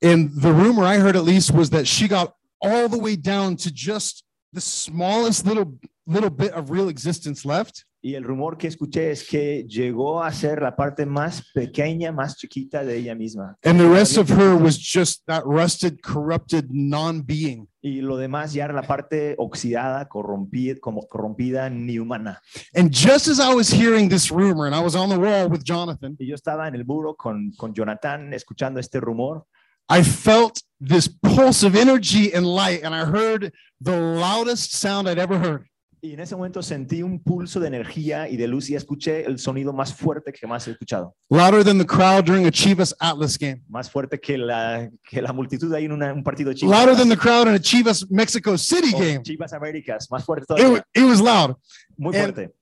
and 0.04 0.30
the 0.40 0.52
rumor 0.52 0.84
I 0.86 0.98
heard 1.00 1.16
at 1.16 1.24
least 1.24 1.52
was 1.52 1.72
that 1.72 1.88
she 1.88 2.08
got 2.08 2.36
all 2.62 2.88
the 2.88 3.00
way 3.00 3.16
down 3.16 3.56
to 3.58 3.72
just 3.72 4.24
the 4.56 4.62
smallest 4.62 5.46
little 5.46 5.78
little 6.08 6.30
bit 6.30 6.52
of 6.54 6.72
real 6.72 6.90
existence 6.90 7.46
left. 7.46 7.84
Y 8.02 8.14
el 8.14 8.24
rumor 8.24 8.56
que 8.56 8.68
escuché 8.68 9.10
es 9.10 9.28
que 9.28 9.66
llegó 9.68 10.22
a 10.22 10.32
ser 10.32 10.62
la 10.62 10.76
parte 10.76 11.08
más 11.08 11.42
pequeña, 11.56 12.12
más 12.12 12.38
chiquita 12.38 12.84
de 12.86 12.98
ella 12.98 13.16
misma. 13.16 13.58
And 13.64 13.80
the 13.80 13.90
rest 13.90 14.20
of 14.20 14.30
her 14.30 14.56
was 14.56 14.78
just 14.78 15.26
that 15.26 15.42
rusted, 15.44 16.02
corrupted 16.04 16.68
non-being. 16.70 17.68
Y 17.82 18.02
lo 18.02 18.18
demás 18.18 18.54
ya 18.54 18.66
era 18.66 18.76
la 18.76 18.84
parte 18.84 19.34
oxidada, 19.40 20.08
corrompida, 20.08 20.80
como 20.80 21.08
corrompida, 21.08 21.68
ni 21.72 21.98
humana. 21.98 22.40
And 22.76 22.92
just 22.92 23.28
as 23.28 23.40
I 23.40 23.56
was 23.56 23.72
hearing 23.74 24.08
this 24.08 24.30
rumor, 24.30 24.68
and 24.68 24.76
I 24.76 24.84
was 24.84 24.96
on 24.96 25.10
the 25.10 25.18
wall 25.18 25.50
with 25.50 25.64
Jonathan, 25.64 26.16
Y 26.20 26.28
yo 26.28 26.36
estaba 26.36 26.68
en 26.68 26.76
el 26.76 26.86
muro 26.86 27.16
con, 27.16 27.54
con 27.58 27.74
Jonathan 27.74 28.36
escuchando 28.36 28.80
este 28.80 29.00
rumor 29.00 29.48
I 29.90 30.04
felt 30.04 30.62
this 30.80 31.08
pulse 31.08 31.64
of 31.64 31.76
energy 31.76 32.34
and 32.34 32.46
light, 32.46 32.84
and 32.84 32.94
I 32.94 33.06
heard 33.06 33.52
the 33.82 33.98
loudest 34.00 34.74
sound 34.74 35.08
I'd 35.08 35.20
ever 35.20 35.38
heard. 35.40 35.66
y 36.02 36.14
en 36.14 36.20
ese 36.20 36.36
momento 36.36 36.62
sentí 36.62 37.02
un 37.02 37.20
pulso 37.20 37.60
de 37.60 37.66
energía 37.68 38.30
y 38.30 38.38
de 38.38 38.48
luz 38.48 38.70
y 38.70 38.76
escuché 38.76 39.26
el 39.26 39.40
sonido 39.40 39.74
más 39.74 39.92
fuerte 39.92 40.32
que 40.32 40.38
jamás 40.40 40.68
he 40.68 40.72
escuchado. 40.72 41.16
Louder 41.32 41.64
than 41.64 41.80
the 41.80 41.86
crowd 41.86 42.26
during 42.26 42.46
a 42.46 42.52
Chivas 42.52 42.94
Atlas 43.00 43.38
game. 43.40 43.64
Más 43.68 43.90
fuerte 43.90 44.20
que 44.20 44.38
la, 44.38 44.88
que 45.10 45.20
la 45.20 45.34
multitud 45.34 45.74
ahí 45.74 45.86
en 45.86 45.94
una- 45.94 46.14
un 46.14 46.24
partido 46.24 46.50
de 46.50 46.58
Chivas. 46.58 46.78
Louder 46.78 46.96
than 46.96 47.10
the 47.10 47.18
crowd 47.18 47.48
in 47.48 47.56
a 47.56 47.60
Chivas 47.60 48.06
Mexico 48.12 48.56
City 48.56 48.94
o 48.94 49.00
game. 49.00 49.24
Chivas 49.24 49.52
Américas, 49.54 50.08
más 50.12 50.24
fuerte 50.24 50.44
It, 50.44 50.48
todavía, 50.60 50.84
it 50.94 51.04
was 51.06 51.20
loud. 51.20 51.56
muy 51.98 52.16
and- 52.16 52.36
fuerte. 52.36 52.54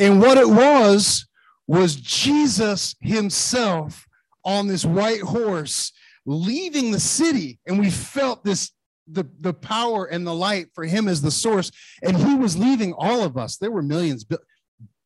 And 0.00 0.20
what 0.20 0.36
it 0.36 0.48
was, 0.48 1.28
was 1.68 1.94
Jesus 1.94 2.96
himself 3.00 4.06
on 4.44 4.66
this 4.66 4.84
white 4.84 5.20
horse 5.22 5.92
leaving 6.28 6.90
the 6.90 7.00
city. 7.00 7.58
And 7.66 7.78
we 7.78 7.90
felt 7.90 8.44
this 8.44 8.72
the, 9.10 9.24
the 9.40 9.54
power 9.54 10.04
and 10.04 10.26
the 10.26 10.34
light 10.34 10.66
for 10.74 10.84
him 10.84 11.08
as 11.08 11.22
the 11.22 11.30
source. 11.30 11.70
And 12.02 12.16
he 12.16 12.34
was 12.34 12.58
leaving 12.58 12.92
all 12.92 13.22
of 13.22 13.38
us. 13.38 13.56
There 13.56 13.70
were 13.70 13.82
millions, 13.82 14.26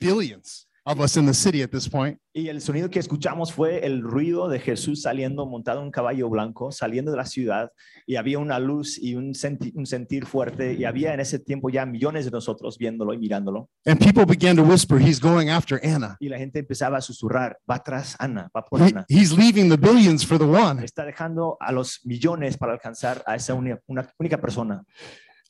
billions 0.01 0.67
of 0.85 0.99
us 1.01 1.17
in 1.17 1.27
the 1.27 1.35
city 1.35 1.63
at 1.63 1.71
this 1.71 1.89
point. 1.89 2.19
Y 2.35 2.49
el 2.49 2.61
sonido 2.61 2.89
que 2.91 2.99
escuchamos 2.99 3.53
fue 3.53 3.85
el 3.87 4.01
ruido 4.03 4.49
de 4.49 4.59
Jesús 4.59 5.03
saliendo 5.03 5.47
montado 5.47 5.81
en 5.81 5.87
un 5.87 5.91
caballo 5.93 6.29
blanco, 6.29 6.73
saliendo 6.73 7.11
de 7.11 7.17
la 7.19 7.27
ciudad, 7.27 7.71
y 8.07 8.17
había 8.17 8.39
una 8.39 8.59
luz 8.59 8.99
y 8.99 9.15
un, 9.15 9.35
senti- 9.35 9.73
un 9.77 9.87
sentir 9.87 10.27
fuerte, 10.27 10.73
y 10.75 10.85
había 10.85 11.15
en 11.15 11.21
ese 11.21 11.39
tiempo 11.39 11.69
ya 11.71 11.85
millones 11.87 12.25
de 12.25 12.31
nosotros 12.31 12.79
viéndolo 12.79 13.13
y 13.15 13.19
mirándolo, 13.19 13.69
And 13.87 13.99
people 13.99 14.25
began 14.25 14.57
to 14.57 14.63
whisper, 14.63 14.99
he's 15.01 15.21
going 15.21 15.49
after 15.51 15.79
Anna. 15.85 16.17
y 16.21 16.29
la 16.29 16.39
gente 16.39 16.59
empezaba 16.61 16.99
a 16.99 17.01
susurrar, 17.01 17.59
va 17.71 17.77
atrás 17.77 18.17
Ana, 18.19 18.51
va 18.57 18.65
por 18.65 18.81
He- 18.81 18.95
he's 19.09 19.33
leaving 19.37 19.69
the 19.69 19.77
billions 19.77 20.25
for 20.27 20.39
the 20.39 20.45
one. 20.47 20.83
Está 20.85 21.05
dejando 21.05 21.57
a 21.61 21.71
los 21.71 22.01
millones 22.05 22.57
para 22.57 22.73
alcanzar 22.73 23.23
a 23.27 23.37
esa 23.37 23.55
uni- 23.55 23.75
una 23.87 24.09
única 24.19 24.39
persona. 24.41 24.83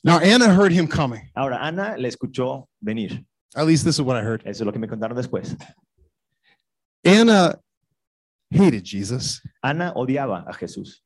Now, 0.03 0.17
Anna 0.19 0.53
heard 0.53 0.73
him 0.73 0.85
coming. 0.85 1.21
Ahora, 1.33 1.59
Ana 1.65 1.95
le 1.97 2.09
escuchó 2.09 2.67
venir. 2.81 3.25
At 3.55 3.65
least 3.65 3.85
this 3.85 3.95
is 3.95 4.01
what 4.01 4.17
I 4.17 4.21
heard. 4.21 4.41
Eso 4.45 4.63
es 4.63 4.65
lo 4.65 4.71
que 4.71 4.79
me 4.79 4.87
contaron 4.87 5.15
después. 5.15 5.55
Anna 7.03 7.59
hated 8.49 8.83
Jesus. 8.83 9.41
Ana 9.61 9.93
odiaba 9.95 10.45
a 10.47 10.53
Jesús. 10.53 11.01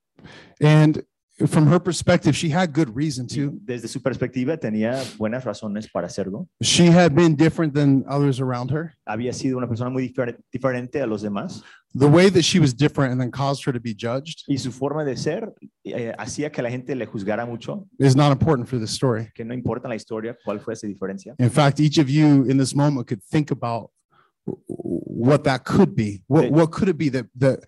And 0.61 1.03
from 1.45 1.67
her 1.67 1.79
perspective, 1.79 2.35
she 2.35 2.49
had 2.49 2.73
good 2.73 2.95
reason 2.95 3.27
to. 3.27 3.51
desde 3.61 3.87
su 3.87 4.01
perspectiva 4.01 4.57
tenía 4.57 5.03
buenas 5.17 5.43
razones 5.43 5.87
para 5.91 6.07
hacerlo. 6.07 6.47
She 6.61 6.87
had 6.87 7.13
been 7.13 7.35
different 7.35 7.75
than 7.75 8.03
others 8.09 8.39
around 8.39 8.71
her. 8.71 8.95
Había 9.05 9.33
sido 9.33 9.57
una 9.57 9.67
persona 9.67 9.91
muy 9.91 10.09
difer- 10.09 10.37
diferente 10.51 10.99
a 11.01 11.05
los 11.05 11.21
demás. 11.21 11.61
The 11.93 12.07
way 12.07 12.29
that 12.29 12.43
she 12.43 12.59
was 12.59 12.73
different 12.75 13.11
and 13.11 13.21
then 13.21 13.31
caused 13.31 13.63
her 13.65 13.71
to 13.73 13.79
be 13.79 13.93
judged 13.93 14.43
y 14.47 14.57
su 14.57 14.71
forma 14.71 15.03
de 15.05 15.15
ser 15.15 15.53
eh, 15.83 16.13
hacía 16.17 16.51
que 16.51 16.61
la 16.61 16.69
gente 16.69 16.95
le 16.95 17.05
juzgara 17.05 17.45
mucho, 17.45 17.87
is 17.99 18.15
not 18.15 18.31
important 18.31 18.67
for 18.67 18.79
this 18.79 18.91
story. 18.91 19.29
que 19.33 19.45
no 19.45 19.53
importa 19.53 19.87
la 19.87 19.95
historia 19.95 20.35
cuál 20.43 20.59
fue 20.59 20.73
esa 20.73 20.87
diferencia. 20.87 21.35
In 21.39 21.49
fact, 21.49 21.79
each 21.79 21.99
of 21.99 22.09
you 22.09 22.45
in 22.49 22.57
this 22.57 22.75
moment 22.75 23.07
could 23.07 23.21
think 23.23 23.51
about 23.51 23.91
what 24.67 25.43
that 25.43 25.65
could 25.65 25.95
be. 25.95 26.23
What, 26.27 26.49
what 26.51 26.71
could 26.71 26.89
it 26.89 26.97
be 26.97 27.09
that, 27.09 27.27
that 27.35 27.59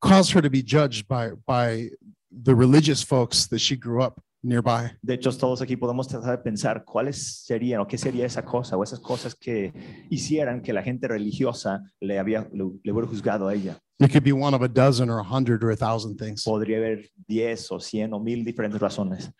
caused 0.00 0.32
her 0.32 0.42
to 0.42 0.50
be 0.50 0.62
judged 0.62 1.08
by, 1.08 1.32
by 1.46 1.90
the 2.30 2.54
religious 2.54 3.02
folks 3.02 3.48
that 3.48 3.58
she 3.58 3.76
grew 3.76 4.02
up 4.02 4.20
nearby? 4.42 4.90
De 5.02 5.14
hecho, 5.14 5.30
todos 5.36 5.60
aquí 5.62 5.76
podemos 5.76 6.08
tratar 6.08 6.36
de 6.36 6.42
pensar 6.42 6.84
cuáles 6.84 7.44
serían 7.44 7.80
o 7.80 7.86
qué 7.86 7.98
sería 7.98 8.26
esa 8.26 8.44
cosa 8.44 8.76
o 8.76 8.82
esas 8.82 9.00
cosas 9.00 9.34
que 9.34 9.72
hicieran 10.10 10.62
que 10.62 10.72
la 10.72 10.82
gente 10.82 11.08
religiosa 11.08 11.82
le, 12.00 12.18
había, 12.18 12.48
le, 12.52 12.64
le 12.82 12.92
hubiera 12.92 13.08
juzgado 13.08 13.48
a 13.48 13.54
ella. 13.54 13.78
It 14.00 14.12
could 14.12 14.22
be 14.22 14.32
one 14.32 14.54
of 14.54 14.62
a 14.62 14.68
dozen 14.68 15.10
or 15.10 15.18
a 15.18 15.24
hundred 15.24 15.64
or 15.64 15.72
a 15.72 15.76
thousand 15.76 16.18
things. 16.18 16.44
Podría 16.44 16.76
haber 16.76 17.10
10 17.26 17.72
o 17.72 17.80
100 17.80 18.12
o 18.12 18.20
1000 18.20 18.44
diferentes 18.44 18.80
razones. 18.80 19.32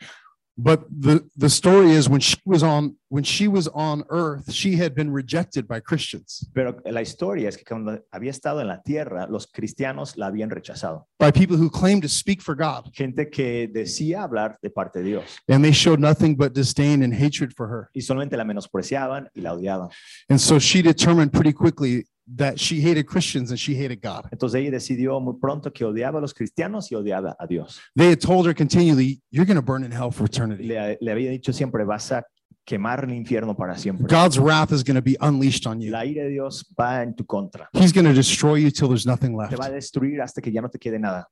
But 0.61 0.81
the, 0.90 1.25
the 1.37 1.49
story 1.49 1.92
is 1.92 2.09
when 2.09 2.21
she 2.21 2.37
was 2.44 2.64
on 2.64 2.97
when 3.11 3.23
she 3.23 3.47
was 3.47 3.68
on 3.68 4.03
earth, 4.11 4.53
she 4.53 4.77
had 4.77 4.92
been 4.94 5.11
rejected 5.11 5.66
by 5.68 5.79
Christians, 5.81 6.51
Pero 6.53 6.77
la 6.85 7.01
historia 7.01 7.49
es 7.49 7.57
que 7.57 7.64
cuando 7.64 8.01
había 8.12 8.31
estado 8.33 8.61
en 8.61 8.66
la 8.66 8.83
tierra, 8.83 9.29
los 9.31 9.47
cristianos 9.47 10.16
la 10.18 10.27
habían 10.27 10.51
rechazado. 10.51 11.07
by 11.18 11.31
people 11.31 11.57
who 11.57 11.71
claimed 11.71 12.03
to 12.03 12.09
speak 12.09 12.42
for 12.42 12.57
God. 12.57 12.90
Gente 12.92 13.31
que 13.31 13.68
decía 13.73 14.25
hablar 14.25 14.59
de 14.61 14.68
parte 14.71 14.99
de 14.99 15.05
Dios 15.05 15.25
And 15.49 15.62
they 15.64 15.73
showed 15.73 16.01
nothing 16.01 16.35
but 16.37 16.53
disdain 16.55 17.03
and 17.05 17.14
hatred 17.14 17.53
for 17.57 17.68
her. 17.68 17.88
y 17.94 18.01
solamente 18.03 18.37
la 18.37 18.44
menospreciaban 18.44 19.31
y 19.35 19.40
la 19.42 19.53
odiaban. 19.55 19.90
And 20.29 20.40
so 20.40 20.59
she 20.59 20.83
determined 20.83 21.31
pretty 21.33 21.53
quickly 21.53 22.05
that 22.36 22.58
she 22.58 22.80
hated 22.80 23.06
Christians 23.06 23.50
and 23.50 23.58
she 23.58 23.74
hated 23.74 24.00
God. 24.02 24.28
Entonces 24.30 24.60
ella 24.60 24.70
decidió 24.70 25.20
muy 25.20 25.34
pronto 25.40 25.72
que 25.72 25.84
odiaba 25.84 26.18
a 26.18 26.20
los 26.20 26.34
cristianos 26.34 26.90
y 26.92 26.94
odiaba 26.94 27.34
a 27.38 27.46
Dios. 27.46 27.80
They 27.96 28.10
had 28.10 28.20
told 28.20 28.46
her 28.46 28.54
continually, 28.54 29.20
You're 29.30 29.46
going 29.46 29.56
to 29.56 29.62
burn 29.62 29.84
in 29.84 29.90
hell 29.92 30.10
for 30.10 30.26
eternity. 30.26 30.64
Le, 30.64 30.98
le 31.00 31.12
había 31.12 31.30
dicho 31.30 31.52
siempre, 31.52 31.84
vas 31.84 32.12
a 32.12 32.24
quemar 32.66 33.04
el 33.04 33.14
infierno 33.14 33.56
para 33.56 33.76
siempre. 33.78 34.06
God's 34.08 34.38
wrath 34.38 34.72
is 34.72 34.82
going 34.84 34.96
to 34.96 35.02
be 35.02 35.16
unleashed 35.20 35.66
on 35.66 35.80
you. 35.80 35.90
La 35.90 36.04
ira 36.04 36.24
de 36.24 36.30
Dios 36.30 36.64
va 36.78 37.02
en 37.02 37.14
tu 37.14 37.24
contra. 37.24 37.68
He's 37.72 37.92
going 37.92 38.04
to 38.06 38.12
destroy 38.12 38.56
you 38.56 38.70
till 38.70 38.88
there's 38.88 39.06
nothing 39.06 39.30
Te 39.32 39.38
left. 39.38 39.58
va 39.58 39.66
a 39.66 39.70
destruir 39.70 40.20
hasta 40.20 40.42
que 40.42 40.52
ya 40.52 40.60
no 40.60 40.68
te 40.68 40.78
quede 40.78 40.98
nada. 41.00 41.26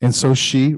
And 0.00 0.12
so 0.12 0.34
she 0.34 0.76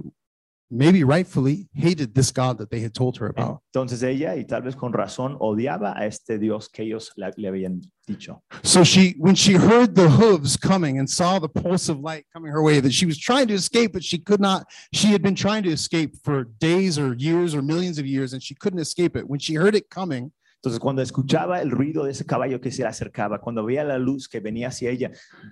maybe 0.71 1.05
rightfully, 1.05 1.69
hated 1.75 2.15
this 2.15 2.31
God 2.31 2.59
that 2.59 2.71
they 2.71 2.81
had 2.81 2.95
told 2.95 3.17
her 3.19 3.27
about. 3.27 3.61
Entonces 3.75 4.03
ella, 4.03 4.35
y 4.35 4.45
tal 4.45 4.63
vez 4.63 4.75
con 4.75 4.93
razón, 4.93 5.37
odiaba 5.41 5.95
a 5.97 6.07
este 6.07 6.39
Dios 6.39 6.69
que 6.69 6.85
ellos 6.85 7.11
la- 7.17 7.31
le 7.37 7.49
habían 7.49 7.81
dicho. 8.07 8.43
So 8.63 8.85
she, 8.85 9.15
when 9.19 9.35
she 9.35 9.55
heard 9.55 9.95
the 9.95 10.09
hooves 10.09 10.57
coming 10.57 10.99
and 10.99 11.09
saw 11.09 11.39
the 11.39 11.49
pulse 11.49 11.89
of 11.89 12.01
light 12.01 12.27
coming 12.33 12.53
her 12.53 12.63
way, 12.63 12.81
that 12.81 12.93
she 12.93 13.07
was 13.07 13.19
trying 13.19 13.47
to 13.49 13.55
escape, 13.55 13.93
but 13.93 14.05
she 14.05 14.19
could 14.19 14.41
not. 14.41 14.67
She 14.93 15.09
had 15.09 15.23
been 15.23 15.35
trying 15.35 15.63
to 15.65 15.71
escape 15.71 16.17
for 16.23 16.45
days 16.59 16.99
or 16.99 17.15
years 17.15 17.55
or 17.55 17.63
millions 17.63 17.99
of 17.99 18.07
years, 18.07 18.33
and 18.33 18.43
she 18.43 18.55
couldn't 18.55 18.81
escape 18.81 19.17
it. 19.17 19.29
When 19.29 19.39
she 19.39 19.55
heard 19.55 19.75
it 19.75 19.89
coming, 19.91 20.33
Entonces 20.65 20.81
cuando 20.81 21.03
escuchaba 21.03 21.61
el 21.61 21.71
ruido 21.71 22.05
de 22.05 22.13
ese 22.13 22.25
caballo 22.25 22.59
que 22.59 22.71
se 22.71 22.81
le 22.81 22.89
acercaba, 22.89 23.39
cuando 23.39 23.63
veía 23.67 23.85
la 23.85 23.99
luz 23.99 24.27
que 24.27 24.41
venía 24.41 24.69
hacia 24.69 24.89
ella, 24.89 25.11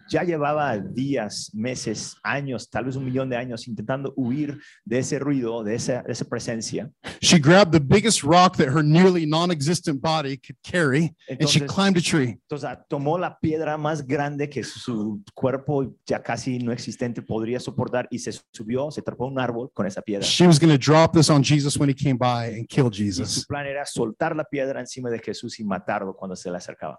ya 0.09 0.23
llevaba 0.25 0.79
días, 0.79 1.51
meses, 1.53 2.17
años, 2.23 2.71
tal 2.71 2.87
vez 2.87 2.97
un 2.97 3.05
millón 3.05 3.29
de 3.29 3.37
años 3.37 3.69
intentando 3.69 4.15
huir 4.17 4.59
de 4.87 5.01
ese 5.01 5.19
ruido, 5.19 5.63
de 5.65 5.75
esa, 5.75 6.03
de 6.03 6.13
esa 6.13 6.25
presencia. 6.25 6.91
she 7.21 7.39
grabbed 7.39 7.73
the 7.73 7.79
biggest 7.79 8.23
rock 8.25 8.57
that 8.57 8.69
her 8.69 8.83
nearly 8.83 9.27
non-existent 9.27 10.01
body 10.01 10.39
could 10.39 10.57
carry, 10.63 11.15
and 11.29 11.47
she 11.47 11.59
Entonces, 11.61 11.67
climbed 11.67 11.99
a 11.99 12.01
tree. 12.01 12.39
entonces 12.49 12.65
ah, 12.71 12.83
tomó 12.89 13.19
la 13.19 13.39
piedra 13.39 13.77
más 13.77 14.07
grande 14.07 14.49
que 14.49 14.65
su 14.65 15.23
cuerpo 15.35 15.95
ya 16.07 16.23
casi 16.23 16.59
no 16.59 16.73
existente 16.73 17.21
podría 17.21 17.61
soportar 17.61 18.09
y 18.11 18.19
se 18.19 18.33
subió, 18.51 18.91
se 18.91 19.03
trepó 19.03 19.25
a 19.27 19.29
un 19.29 19.39
árbol 19.39 19.71
con 19.75 19.87
esa 19.87 20.01
piedra. 20.01 20.25
She 20.27 20.47
was 20.47 20.59
going 20.59 20.73
to 20.75 20.83
drop 20.83 21.13
this 21.13 21.29
on 21.29 21.43
Jesus 21.45 21.77
when 21.79 21.91
he 21.91 21.95
came 21.95 22.17
by 22.17 22.47
and 22.59 22.67
kill 22.67 22.87
Y 22.87 22.95
su 23.13 23.23
Jesus. 23.23 23.45
plan 23.47 23.67
era 23.67 23.85
soltar 23.85 24.35
la 24.35 24.45
piedra 24.45 24.81
encima 24.81 25.02
de 25.11 25.19
Jesús 25.19 25.59
y 25.61 25.65
matarlo 25.65 26.15
cuando 26.15 26.37
se 26.37 26.51
le 26.51 26.57
acercaba. 26.57 26.99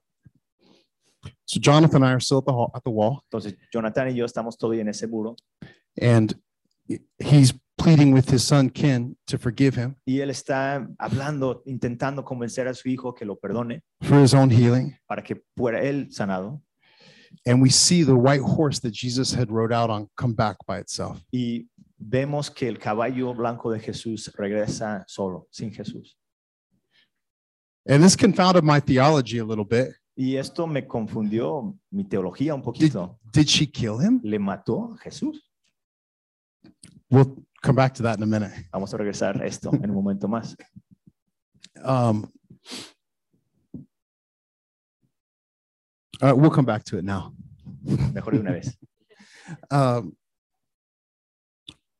So 1.46 1.60
Jonathan 1.60 2.04
and 2.04 2.12
I 2.12 2.13
are 2.13 2.20
still 2.20 2.39
at 2.39 2.46
the 2.46 2.52
hall, 2.52 2.72
at 2.74 2.84
the 2.84 2.89
wall, 2.89 3.22
Entonces, 3.30 3.56
Jonathan 3.72 4.10
y 4.10 4.16
yo 4.16 4.26
estamos 4.26 4.58
todavía 4.58 4.82
en 4.82 4.89
ese 4.89 5.08
muro 5.08 5.36
and 6.02 6.36
he's 7.18 7.54
pleading 7.78 8.13
with 8.13 8.30
his 8.30 8.44
son 8.44 8.70
Ken 8.70 9.16
to 9.28 9.38
forgive 9.38 9.76
him 9.76 9.96
y 10.06 10.20
él 10.20 10.30
está 10.30 10.86
hablando, 11.00 11.63
intentando 11.66 12.26
convencer 12.26 12.68
a 12.68 12.74
su 12.74 12.89
hijo 12.89 13.13
que 13.13 13.26
lo 13.26 13.38
perdone 13.38 13.84
for 14.02 14.22
his 14.22 14.34
own 14.34 14.50
healing. 14.50 14.98
para 15.08 15.24
que 15.24 15.42
fuera 15.56 15.82
él 15.82 16.12
sanado. 16.12 16.62
And 17.46 17.62
we 17.62 17.70
see 17.70 18.04
the 18.04 18.16
white 18.16 18.42
horse 18.42 18.80
that 18.82 18.92
Jesus 18.94 19.34
had 19.34 19.50
rode 19.50 19.74
out 19.74 19.89
on 19.89 20.08
come 20.16 20.34
back 20.36 20.58
by 20.68 20.80
itself. 20.80 21.24
Y 21.32 21.68
vemos 21.98 22.52
que 22.52 22.68
el 22.68 22.78
caballo 22.78 23.34
blanco 23.34 23.72
de 23.72 23.80
Jesús 23.80 24.32
regresa 24.38 25.04
solo, 25.08 25.48
sin 25.50 25.72
Jesús. 25.72 26.18
And 27.86 28.04
this 28.04 28.15
confounded 28.15 28.63
my 28.63 28.80
theology 28.80 29.39
a 29.39 29.46
little 29.46 29.65
bit. 29.65 29.93
Y 30.15 30.38
esto 30.38 30.67
me 30.67 30.88
confundió 30.88 31.76
mi 31.91 32.04
teología 32.06 32.54
un 32.54 32.62
poquito. 32.62 33.17
Did 33.32 33.50
she 33.50 33.65
kill 33.65 33.98
him? 34.00 34.22
¿Le 34.24 34.38
mató 34.38 34.93
a 34.93 34.98
Jesús? 35.00 35.41
We'll 37.10 37.43
come 37.62 37.76
back 37.76 37.93
to 37.96 38.04
that 38.04 38.17
in 38.17 38.24
a 38.24 38.28
minute. 38.28 38.52
Vamos 38.72 38.93
a 38.93 38.98
regresar 38.98 39.41
a 39.41 39.46
esto 39.46 39.72
en 39.74 39.89
un 39.89 39.96
momento 39.96 40.28
más. 40.28 40.56
Um, 41.84 42.32
uh, 46.22 46.34
we'll 46.36 46.52
come 46.52 46.65
back 46.65 46.84
to 46.86 46.98
it 46.98 47.04
now. 47.04 47.34
Mejor 48.13 48.34
de 48.34 48.39
una 48.39 48.52
vez. 48.52 48.78
Um, 49.69 50.15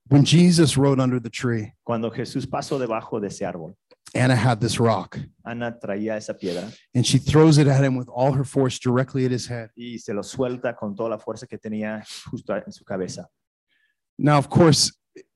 when 0.08 0.24
Jesus 0.24 0.78
rode 0.78 1.02
under 1.02 1.19
the 1.19 1.30
tree, 1.30 1.74
Cuando 1.84 2.10
Jesús 2.10 2.48
pasó 2.48 2.80
debajo 2.80 3.19
de 3.19 3.28
ese 3.28 3.46
árbol, 3.46 3.76
Anna 4.15 4.36
had 4.36 4.60
this 4.60 4.80
rock 4.80 5.19
Ana 5.45 5.78
traía 5.80 6.15
esa 6.15 6.34
piedra 6.34 6.71
and 6.93 7.06
she 7.06 7.17
throws 7.17 7.58
it 7.58 7.67
at 7.67 7.84
him 7.84 7.95
with 7.95 8.08
all 8.10 8.32
her 8.34 8.43
force 8.43 8.80
directly 8.80 9.26
at 9.26 9.32
his 9.32 9.47
head. 9.47 9.69
y 9.76 9.97
se 9.97 10.13
lo 10.13 10.21
suelta 10.21 10.76
con 10.76 10.95
toda 10.95 11.10
la 11.10 11.17
fuerza 11.17 11.47
que 11.47 11.58
tenía 11.58 12.04
justo 12.30 12.54
en 12.56 12.71
su 12.71 12.84
cabeza. 12.84 13.28
Now, 14.17 14.38
of 14.38 14.49
course, 14.49 14.91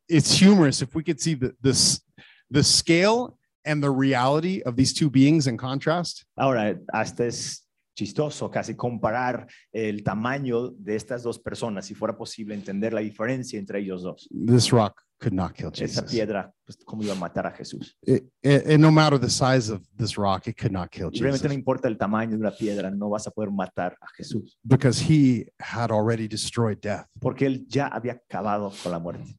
it's 0.07 0.39
humorous 0.39 0.81
if 0.81 0.93
we 0.95 1.03
could 1.03 1.19
see 1.19 1.33
the, 1.33 1.53
this, 1.61 2.01
the 2.49 2.63
scale 2.63 3.37
and 3.65 3.81
the 3.83 3.89
reality 3.89 4.61
of 4.63 4.75
these 4.75 4.93
two 4.93 5.09
beings 5.09 5.47
in 5.47 5.57
contrast. 5.57 6.25
Ahora, 6.37 6.79
hasta 6.93 7.25
es 7.25 7.67
chistoso 7.95 8.49
casi 8.51 8.75
comparar 8.75 9.47
el 9.73 10.03
tamaño 10.03 10.69
de 10.77 10.95
estas 10.95 11.23
dos 11.23 11.39
personas, 11.39 11.85
si 11.85 11.95
fuera 11.95 12.15
posible 12.15 12.53
entender 12.53 12.93
la 12.93 13.01
diferencia 13.01 13.59
entre 13.59 13.79
ellos 13.79 14.03
dos. 14.03 14.29
This 14.29 14.71
rock 14.71 15.01
could 15.19 15.33
not 15.33 15.53
kill 15.53 15.69
Esa 15.69 15.85
Jesus. 16.01 16.11
piedra, 16.11 16.51
pues, 16.65 16.77
¿cómo 16.85 17.03
iba 17.03 17.13
a 17.13 17.15
matar 17.15 17.47
a 17.47 17.51
Jesús? 17.51 17.95
It- 18.03 18.25
it- 18.43 18.67
and 18.67 18.79
no 18.81 18.91
matter 18.91 19.19
the 19.19 19.29
size 19.29 19.69
of 19.71 19.81
this 19.97 20.17
rock, 20.17 20.47
it 20.47 20.55
could 20.57 20.71
not 20.71 20.89
kill 20.91 21.09
Y 21.11 21.19
Realmente 21.19 21.47
no 21.47 21.49
Jesus 21.49 21.57
importa 21.57 21.87
el 21.87 21.97
tamaño 21.97 22.31
de 22.31 22.37
una 22.37 22.51
piedra, 22.51 22.91
no 22.91 23.09
vas 23.09 23.27
a 23.27 23.31
poder 23.31 23.51
matar 23.51 23.97
a 24.01 24.07
Jesús, 24.15 24.57
because 24.63 24.99
he 25.01 25.47
had 25.59 25.91
already 25.91 26.27
destroyed 26.27 26.77
death. 26.81 27.05
porque 27.19 27.45
él 27.45 27.65
ya 27.67 27.87
había 27.87 28.13
acabado 28.13 28.71
con 28.83 28.91
la 28.91 28.99
muerte. 28.99 29.37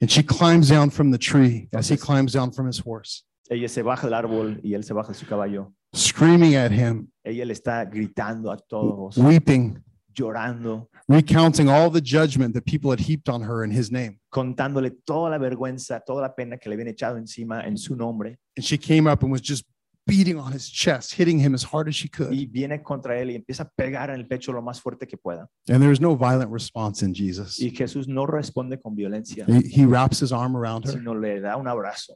And 0.00 0.10
she 0.10 0.22
climbs 0.22 0.68
down 0.68 0.90
from 0.90 1.10
the 1.10 1.18
tree 1.18 1.68
as 1.72 1.88
he 1.90 1.94
Entonces- 1.94 2.00
climbs 2.00 2.32
down 2.32 2.52
from 2.52 2.66
his 2.68 2.78
horse, 2.84 3.24
Ella 3.48 3.68
se 3.68 3.82
baja 3.82 4.06
del 4.06 4.14
árbol 4.14 4.60
y 4.62 4.74
él 4.74 4.84
se 4.84 4.94
baja 4.94 5.08
de 5.08 5.14
su 5.14 5.26
caballo. 5.26 5.74
screaming 5.94 6.54
at 6.56 6.70
him, 6.72 7.08
Ella 7.24 7.44
le 7.44 7.52
está 7.52 7.84
gritando 7.84 8.50
a 8.52 8.56
todos, 8.56 9.16
weeping, 9.18 9.82
llorando, 10.14 10.88
recounting 11.08 11.68
all 11.68 11.90
the 11.90 12.00
judgment 12.00 12.54
that 12.54 12.64
people 12.64 12.90
had 12.90 13.00
heaped 13.00 13.28
on 13.28 13.42
her 13.42 13.64
in 13.64 13.70
his 13.70 13.90
name. 13.90 14.18
contándole 14.30 14.90
toda 15.04 15.30
la 15.30 15.38
vergüenza, 15.38 16.00
toda 16.04 16.22
la 16.22 16.34
pena 16.34 16.56
que 16.58 16.68
le 16.68 16.76
habían 16.76 16.88
echado 16.88 17.16
encima 17.16 17.62
en 17.66 17.76
su 17.76 17.96
nombre. 17.96 18.38
And 18.56 18.64
she 18.64 18.78
came 18.78 19.10
up 19.10 19.22
and 19.22 19.32
was 19.32 19.40
just 19.42 19.64
beating 20.06 20.38
on 20.38 20.52
his 20.52 20.68
chest, 20.68 21.14
hitting 21.14 21.38
him 21.38 21.54
as 21.54 21.62
hard 21.62 21.88
as 21.88 21.94
she 21.94 22.08
could. 22.08 22.32
Y 22.32 22.46
viene 22.46 22.82
contra 22.82 23.18
él 23.20 23.30
y 23.30 23.36
empieza 23.36 23.62
a 23.64 23.68
pegar 23.68 24.10
en 24.10 24.16
el 24.16 24.26
pecho 24.26 24.52
lo 24.52 24.60
más 24.62 24.80
fuerte 24.80 25.06
que 25.06 25.16
pueda. 25.16 25.48
And 25.68 25.80
there 25.80 25.90
was 25.90 26.00
no 26.00 26.16
violent 26.16 26.50
response 26.50 27.04
in 27.04 27.14
Jesus. 27.14 27.60
Y 27.60 27.70
Jesús 27.70 28.08
no 28.08 28.26
responde 28.26 28.80
con 28.80 28.96
violencia, 28.96 29.44
He, 29.46 29.82
he 29.82 29.86
wraps 29.86 30.20
his 30.20 30.32
arm 30.32 30.56
around 30.56 30.84
her 30.86 30.92
sino 30.92 31.14
le 31.14 31.40
da 31.40 31.56
un 31.56 31.66
abrazo 31.66 32.14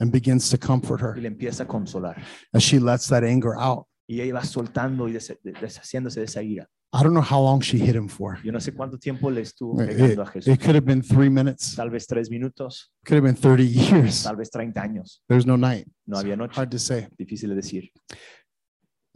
and 0.00 0.10
begins 0.10 0.48
to 0.50 0.58
comfort 0.58 1.00
her. 1.00 1.14
y 1.16 1.20
le 1.20 1.28
empieza 1.28 1.64
a 1.64 1.66
consolar. 1.66 2.16
as 2.52 2.62
she 2.62 2.78
lets 2.80 3.06
that 3.08 3.22
anger 3.22 3.54
out. 3.56 3.86
Y 4.08 4.20
ella 4.20 4.34
va 4.34 4.44
soltando 4.44 5.08
y 5.08 5.12
deshaciéndose 5.12 6.20
de 6.20 6.26
esa 6.26 6.42
ira. 6.42 6.68
I 6.92 7.02
don't 7.02 7.12
know 7.14 7.20
how 7.20 7.40
long 7.40 7.60
she 7.60 7.78
hit 7.78 7.94
him 7.94 8.08
for. 8.08 8.38
Yo 8.42 8.52
no 8.52 8.58
sé 8.60 8.72
cuánto 8.72 8.98
tiempo 8.98 9.28
le 9.30 9.42
estuvo 9.42 9.82
It, 9.82 9.88
pegando 9.90 10.22
a 10.22 10.26
Jesús. 10.26 10.48
it 10.48 10.60
could 10.60 10.74
have 10.74 10.84
been 10.86 11.02
three 11.02 11.28
minutes, 11.28 11.74
Tal 11.74 11.90
vez 11.90 12.06
tres 12.06 12.30
minutos, 12.30 12.90
could 13.04 13.16
have 13.16 13.24
been 13.24 13.34
30 13.36 13.64
years. 13.66 14.22
tal 14.22 14.36
vez 14.36 14.50
30 14.50 14.80
años. 14.80 15.20
There's 15.28 15.44
no 15.46 15.56
night. 15.56 15.86
No 16.06 16.16
había 16.18 16.36
noche. 16.36 16.54
Hard 16.54 16.70
to 16.70 16.78
say. 16.78 17.08
Difícil 17.18 17.48
de 17.50 17.56
decir. 17.56 17.90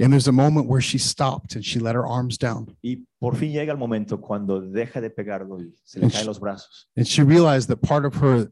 And 0.03 0.11
there's 0.13 0.29
a 0.29 0.33
moment 0.33 0.67
where 0.67 0.81
she 0.81 0.99
stopped 0.99 1.55
and 1.55 1.65
she 1.65 1.79
let 1.79 1.95
her 1.95 2.07
arms 2.07 2.39
down. 2.39 2.75
Y 2.83 3.05
por 3.21 3.35
fin 3.37 3.53
llega 3.53 3.71
el 3.73 3.79
momento 3.79 4.19
cuando 4.21 4.61
deja 4.61 5.01
de 5.01 5.11
pegarlo 5.11 5.61
y 5.61 5.73
se 5.85 6.01
le 6.01 6.05
And 6.07 6.13
caen 6.13 6.23
she- 6.23 6.27
los 6.27 6.39
brazos. 6.41 6.89
And 6.97 7.07
she 7.07 7.23
realized 7.23 7.69
that 7.69 7.83
part 7.83 8.05
of 8.07 8.15
her 8.23 8.51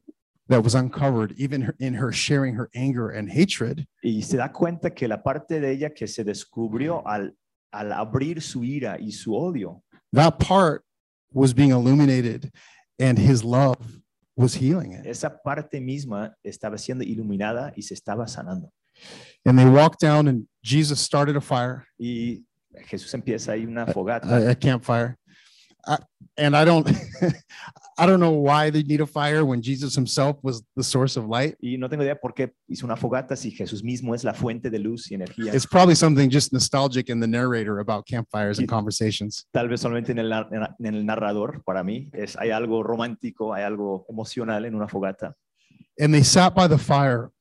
that 0.48 0.62
was 0.62 0.74
uncovered, 0.74 1.34
even 1.38 1.62
her, 1.62 1.74
in 1.78 1.94
her 1.94 2.12
sharing 2.12 2.54
her 2.54 2.68
anger 2.74 3.10
and 3.10 3.28
hatred, 3.30 3.86
Y 4.02 4.20
se 4.22 4.36
da 4.38 4.48
cuenta 4.52 4.94
que 4.94 5.06
la 5.08 5.22
parte 5.22 5.58
de 5.60 5.70
ella 5.72 5.90
que 5.94 6.06
se 6.06 6.22
descubrió 6.24 7.02
al, 7.06 7.34
al 7.72 7.92
abrir 7.92 8.40
su 8.42 8.62
ira 8.64 8.96
y 9.00 9.10
su 9.12 9.34
odio, 9.34 9.82
that 10.12 10.38
part 10.38 10.82
was 11.32 11.52
being 11.54 11.70
illuminated 11.70 12.50
and 12.98 13.18
his 13.18 13.44
love 13.44 13.76
was 14.36 14.54
healing 14.54 14.92
it. 14.92 15.04
esa 15.06 15.28
parte 15.42 15.80
misma 15.80 16.34
estaba 16.44 16.78
siendo 16.78 17.04
iluminada 17.04 17.72
y 17.76 17.82
se 17.82 17.94
estaba 17.94 18.26
sanando. 18.28 18.70
And 19.44 19.58
they 19.58 19.66
walked 19.66 20.00
down 20.00 20.26
and 20.28 20.46
Jesus 20.62 21.00
started 21.00 21.36
a 21.36 21.40
fire, 21.40 21.86
Y 21.98 22.42
Jesús 22.88 23.12
empieza 23.14 23.52
ahí 23.52 23.64
una 23.66 23.86
fogata. 23.86 24.26
a, 24.28 24.50
a 24.50 24.54
campfire. 24.54 25.16
I, 25.86 25.98
and 26.36 26.56
I 26.56 26.64
don't, 26.64 26.86
I 28.00 28.06
don't 28.06 28.20
know 28.20 28.30
why 28.30 28.70
they 28.70 28.84
need 28.84 29.00
a 29.00 29.06
fire 29.06 29.44
when 29.44 29.60
Jesus 29.60 29.94
himself 29.94 30.36
was 30.42 30.62
the 30.76 30.84
source 30.84 31.16
of 31.16 31.26
light. 31.26 31.56
Y 31.60 31.76
no 31.78 31.88
tengo 31.88 32.04
idea 32.04 32.14
por 32.14 32.32
qué 32.32 32.52
hizo 32.68 32.86
una 32.86 32.96
fogata 32.96 33.36
si 33.36 33.50
Jesús 33.50 33.82
mismo 33.82 34.14
es 34.14 34.22
la 34.22 34.34
fuente 34.34 34.70
de 34.70 34.78
luz 34.78 35.10
y 35.10 35.16
energía. 35.16 35.52
It's 35.52 35.66
probably 35.66 35.96
something 35.96 36.30
just 36.30 36.52
nostalgic 36.52 37.10
in 37.10 37.18
the 37.18 37.26
narrator 37.26 37.80
about 37.80 38.06
campfires 38.06 38.60
and 38.60 38.68
conversations. 38.68 39.46
Tal 39.52 39.68
vez 39.68 39.80
solamente 39.80 40.12
en 40.12 40.18
el, 40.20 40.32
en 40.32 40.94
el 40.94 41.04
narrador, 41.04 41.62
para 41.64 41.82
mí, 41.82 42.08
es, 42.12 42.36
hay 42.36 42.50
algo 42.50 42.84
romántico, 42.84 43.52
hay 43.52 43.64
algo 43.64 44.06
emocional 44.08 44.64
en 44.64 44.76
una 44.76 44.86
fogata. 44.86 45.34
And 45.98 46.14
they 46.14 46.22
sat 46.22 46.54
by 46.54 46.68
the 46.68 46.78
fire 46.78 47.32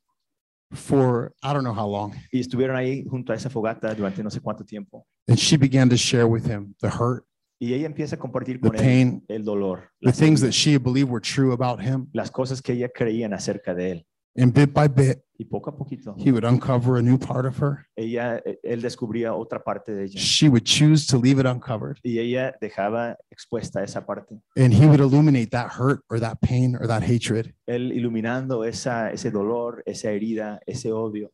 for 0.73 1.33
I 1.43 1.53
don't 1.53 1.63
know 1.63 1.73
how 1.73 1.87
long. 1.87 2.15
Y 2.31 2.39
estuvieron 2.39 2.75
ahí 2.75 3.05
junto 3.07 3.31
a 3.31 3.35
esa 3.35 3.49
fogata 3.49 3.93
durante 3.93 4.23
no 4.23 4.29
sé 4.29 4.41
cuánto 4.41 4.65
tiempo. 4.65 5.05
And 5.27 5.37
she 5.37 5.57
began 5.57 5.89
to 5.89 5.97
share 5.97 6.27
with 6.27 6.45
him 6.45 6.75
the 6.81 6.89
hurt, 6.89 7.25
Y 7.59 7.73
ella 7.73 7.87
empieza 7.87 8.15
a 8.15 8.19
compartir 8.19 8.61
the 8.61 8.67
con 8.69 8.77
pain, 8.77 9.23
el 9.27 9.43
dolor, 9.43 9.89
the 10.01 10.11
things 10.11 10.41
that 10.41 10.51
she 10.51 10.77
believed 10.77 11.09
were 11.11 11.21
true 11.21 11.51
about 11.53 11.81
him. 11.81 12.07
las 12.13 12.29
cosas 12.29 12.61
que 12.61 12.73
ella 12.73 12.89
creían 12.89 13.33
acerca 13.33 13.73
de 13.73 13.91
él. 13.91 14.05
And 14.39 14.53
bit 14.53 14.71
by 14.71 14.87
bit, 14.87 15.23
Y 15.39 15.45
poco 15.45 15.71
a 15.71 15.75
poquito, 15.75 16.13
he 16.19 16.31
would 16.31 16.43
uncover 16.45 16.97
a 16.99 17.01
new 17.01 17.17
part 17.17 17.47
of 17.47 17.57
her. 17.59 17.87
ella, 17.95 18.39
él 18.63 18.81
descubría 18.83 19.33
otra 19.33 19.63
parte 19.63 19.91
de 19.95 20.03
ella. 20.05 20.19
She 20.19 20.47
would 20.47 20.63
choose 20.63 21.07
to 21.07 21.17
leave 21.19 21.39
it 21.39 21.47
uncovered. 21.47 21.97
Y 22.03 22.19
ella 22.19 22.55
dejaba 22.61 23.17
expuesta 23.31 23.81
esa 23.83 24.05
parte. 24.05 24.35
And 24.55 24.71
he 24.71 24.85
would 24.85 24.99
illuminate 24.99 25.49
that 25.49 25.71
hurt 25.79 26.01
or 26.09 26.19
that 26.19 26.37
pain 26.41 26.75
or 26.75 26.85
that 26.87 27.01
hatred 27.01 27.55
Él 27.65 27.91
iluminando 27.91 28.63
esa, 28.63 29.11
ese 29.11 29.31
dolor, 29.31 29.81
esa 29.87 30.11
herida, 30.11 30.59
ese 30.67 30.91
odio. 30.91 31.31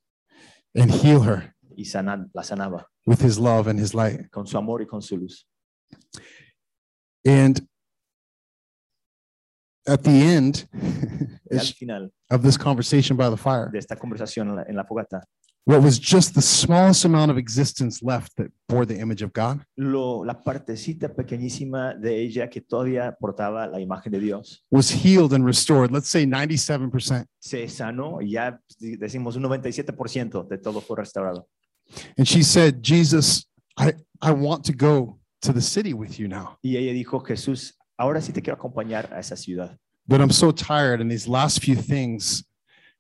and 0.73 0.89
heal 0.89 1.21
her 1.27 1.53
Y 1.75 1.83
sana- 1.85 2.29
la 2.33 2.43
sanaba 2.43 2.87
with 3.05 3.21
his 3.21 3.37
love 3.37 3.67
and 3.67 3.77
his 3.81 3.93
light. 3.93 4.29
con 4.31 4.47
su 4.47 4.57
amor 4.57 4.81
y 4.81 4.85
con 4.85 5.01
su 5.01 5.17
luz. 5.17 5.45
And 7.25 7.65
at 9.87 10.03
the 10.03 10.11
end 10.11 10.67
al 11.51 11.59
final 11.59 12.09
of 12.29 12.41
this 12.41 12.57
conversation 12.57 13.17
by 13.17 13.29
the 13.29 13.37
fire, 13.37 13.69
de 13.71 13.79
esta 13.79 13.95
conversación 13.95 14.49
en 14.49 14.55
la, 14.55 14.63
en 14.67 14.75
la 14.75 14.83
fogata, 14.83 15.21
what 15.65 15.81
was 15.81 15.97
just 15.97 16.33
the 16.33 16.41
smallest 16.41 17.05
amount 17.05 17.31
of 17.31 17.37
existence 17.37 18.01
left 18.03 18.35
that 18.35 18.47
bore 18.67 18.85
the 18.85 18.97
image 18.97 19.21
of 19.21 19.31
God 19.31 19.63
lo, 19.77 20.23
la 20.25 20.33
partecita 20.33 21.13
pequeñísima 21.13 21.93
de 21.93 22.21
ella 22.21 22.49
que 22.49 22.61
todavía 22.61 23.15
portaba 23.17 23.67
la 23.67 23.79
imagen 23.79 24.11
de 24.11 24.19
Dios 24.19 24.63
was 24.71 24.89
healed 24.89 25.33
and 25.33 25.45
restored. 25.45 25.91
Let's 25.91 26.09
say 26.09 26.25
97%. 26.25 27.25
se 27.39 27.67
sanó 27.69 28.21
y 28.21 28.31
ya 28.31 28.59
decimos 28.79 29.35
un 29.35 29.43
97% 29.43 30.47
de 30.47 30.57
todo 30.57 30.81
fue 30.81 30.97
restaurado. 30.97 31.47
And 32.17 32.25
she 32.25 32.43
said, 32.43 32.81
Jesus, 32.81 33.45
I, 33.77 33.93
I 34.21 34.31
want 34.31 34.63
to 34.65 34.73
go 34.73 35.19
to 35.43 35.53
the 35.53 35.61
city 35.61 35.93
with 35.93 36.17
you 36.19 36.27
now, 36.27 36.57
Y 36.61 36.77
ella 36.77 36.93
dijo, 36.93 37.19
Jesús, 37.21 37.75
ahora 37.97 38.21
sí 38.21 38.31
te 38.33 38.41
quiero 38.41 38.57
acompañar 38.57 39.11
a 39.13 39.19
esa 39.19 39.35
ciudad, 39.35 39.77
but 40.07 40.19
I'm 40.19 40.31
so 40.31 40.51
tired. 40.51 41.01
And 41.01 41.09
these 41.09 41.27
last 41.27 41.59
few 41.63 41.75
things, 41.75 42.43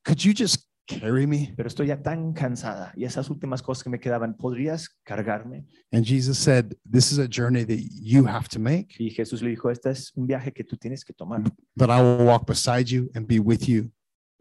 could 0.03 0.23
you 0.23 0.33
just 0.33 0.67
carry 0.85 1.25
me? 1.25 1.53
pero 1.55 1.67
estoy 1.67 1.87
ya 1.87 2.01
tan 2.01 2.33
cansada 2.33 2.91
y 2.95 3.05
esas 3.05 3.29
últimas 3.29 3.61
cosas 3.61 3.83
que 3.83 3.89
me 3.89 3.99
quedaban, 3.99 4.35
¿podrías 4.35 4.89
cargarme? 5.03 5.65
And 5.91 6.05
Jesus 6.05 6.37
said, 6.37 6.75
This 6.89 7.11
is 7.11 7.19
a 7.19 7.27
journey 7.27 7.63
that 7.63 7.79
you 7.79 8.25
have 8.25 8.47
to 8.49 8.59
make, 8.59 8.95
Y 8.99 9.09
Jesús 9.09 9.41
le 9.41 9.49
dijo, 9.49 9.69
este 9.69 9.91
es 9.91 10.11
un 10.15 10.27
viaje 10.27 10.51
que 10.51 10.63
tú 10.63 10.75
tienes 10.77 11.03
que 11.05 11.13
tomar, 11.13 11.41
but 11.75 11.89
I 11.89 12.01
will 12.01 12.25
walk 12.25 12.45
beside 12.45 12.89
you 12.89 13.09
and 13.15 13.25
be 13.25 13.39
with 13.39 13.67
you 13.67 13.89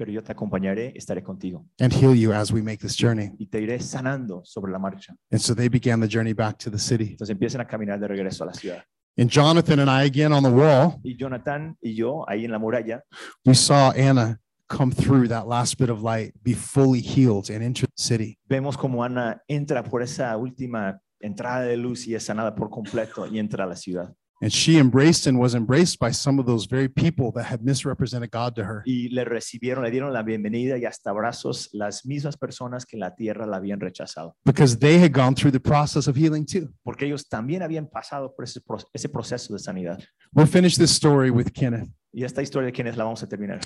pero 0.03 0.11
yo 0.11 0.23
te 0.25 0.33
acompañaré, 0.33 0.93
estaré 0.97 1.23
contigo 1.23 1.65
and 1.81 1.93
heal 1.93 2.13
you 2.13 2.33
as 2.33 2.51
we 2.51 2.61
make 2.61 2.79
this 2.79 2.97
journey. 2.97 3.31
y 3.39 3.47
te 3.47 3.61
iré 3.61 3.79
sanando 3.79 4.43
sobre 4.45 4.73
la 4.73 4.79
marcha. 4.81 5.15
And 5.31 5.41
so 5.41 5.55
they 5.55 5.69
began 5.69 6.01
the 6.01 6.09
journey 6.09 6.33
back 6.33 6.59
to 6.59 6.71
the 6.73 6.79
city. 6.79 7.11
Entonces 7.13 7.31
empiezan 7.31 7.61
a 7.61 7.67
caminar 7.69 8.01
de 8.01 8.09
regreso 8.09 8.43
a 8.43 8.49
la 8.49 8.53
ciudad. 8.53 8.83
And 9.17 9.31
Jonathan 9.31 9.79
and 9.79 9.89
I, 9.89 10.07
again 10.07 10.33
on 10.33 10.43
the 10.43 10.51
wall, 10.51 10.99
Y 11.05 11.15
Jonathan 11.17 11.77
y 11.81 11.95
yo, 11.95 12.25
ahí 12.29 12.45
en 12.45 12.51
la 12.51 12.59
muralla, 12.59 13.03
we 13.45 13.55
saw 13.55 13.93
Anna 13.93 14.41
come 14.69 14.91
through 14.91 15.29
that 15.29 15.47
last 15.47 15.79
bit 15.79 15.89
of 15.91 16.03
light, 16.03 16.33
be 16.43 16.55
fully 16.55 17.01
healed, 17.01 17.49
and 17.49 17.63
enter 17.63 17.87
the 17.87 18.03
city. 18.03 18.39
vemos 18.49 18.77
como 18.77 19.05
Ana 19.05 19.41
entra 19.47 19.85
por 19.85 20.03
esa 20.03 20.37
última 20.37 20.99
entrada 21.21 21.61
de 21.61 21.77
luz 21.77 22.09
y 22.09 22.17
es 22.17 22.25
sanada 22.25 22.57
por 22.57 22.71
completo 22.71 23.27
y 23.29 23.39
entra 23.39 23.63
a 23.65 23.67
la 23.69 23.77
ciudad. 23.77 24.13
And 24.43 24.51
she 24.53 24.77
embraced 24.77 25.29
and 25.29 25.39
was 25.39 25.55
embraced 25.55 26.01
by 26.01 26.11
some 26.11 26.41
of 26.41 26.47
those 26.47 26.67
very 26.67 26.89
people 26.89 27.31
that 27.37 27.45
had 27.45 27.63
misrepresented 27.63 28.33
God 28.33 28.57
to 28.57 28.65
her. 28.65 28.83
Y 28.85 29.09
le 29.13 29.25
recibieron, 29.25 29.85
le 29.85 29.91
dieron 29.93 30.13
la 30.13 30.25
bienvenida 30.25 30.77
y 30.79 30.85
hasta 30.85 31.11
abrazos 31.11 31.69
las 31.73 32.05
mismas 32.05 32.37
personas 32.37 32.85
que 32.85 32.97
en 32.97 33.01
la 33.01 33.15
tierra 33.15 33.47
la 33.47 33.59
habían 33.59 33.79
rechazado, 33.79 34.35
because 34.45 34.77
they 34.77 34.99
had 34.99 35.13
gone 35.13 35.37
through 35.37 35.53
the 35.53 35.61
process 35.61 36.09
of 36.09 36.17
healing 36.17 36.45
too. 36.45 36.69
porque 36.83 37.07
ellos 37.07 37.29
también 37.29 37.63
habían 37.63 37.87
pasado 37.87 38.35
por 38.35 38.45
ese, 38.45 38.61
ese 38.93 39.09
proceso 39.09 39.53
de 39.53 39.61
sanidad. 39.61 40.03
We'll 40.35 40.49
finish 40.49 40.77
this 40.77 40.91
story 40.91 41.31
with 41.31 41.53
Kenneth. 41.53 41.89
Y 42.13 42.25
esta 42.25 42.43
historia 42.43 42.67
de 42.67 42.73
quienes 42.73 42.97
la 42.97 43.05
vamos 43.05 43.23
a 43.23 43.29
terminar. 43.29 43.61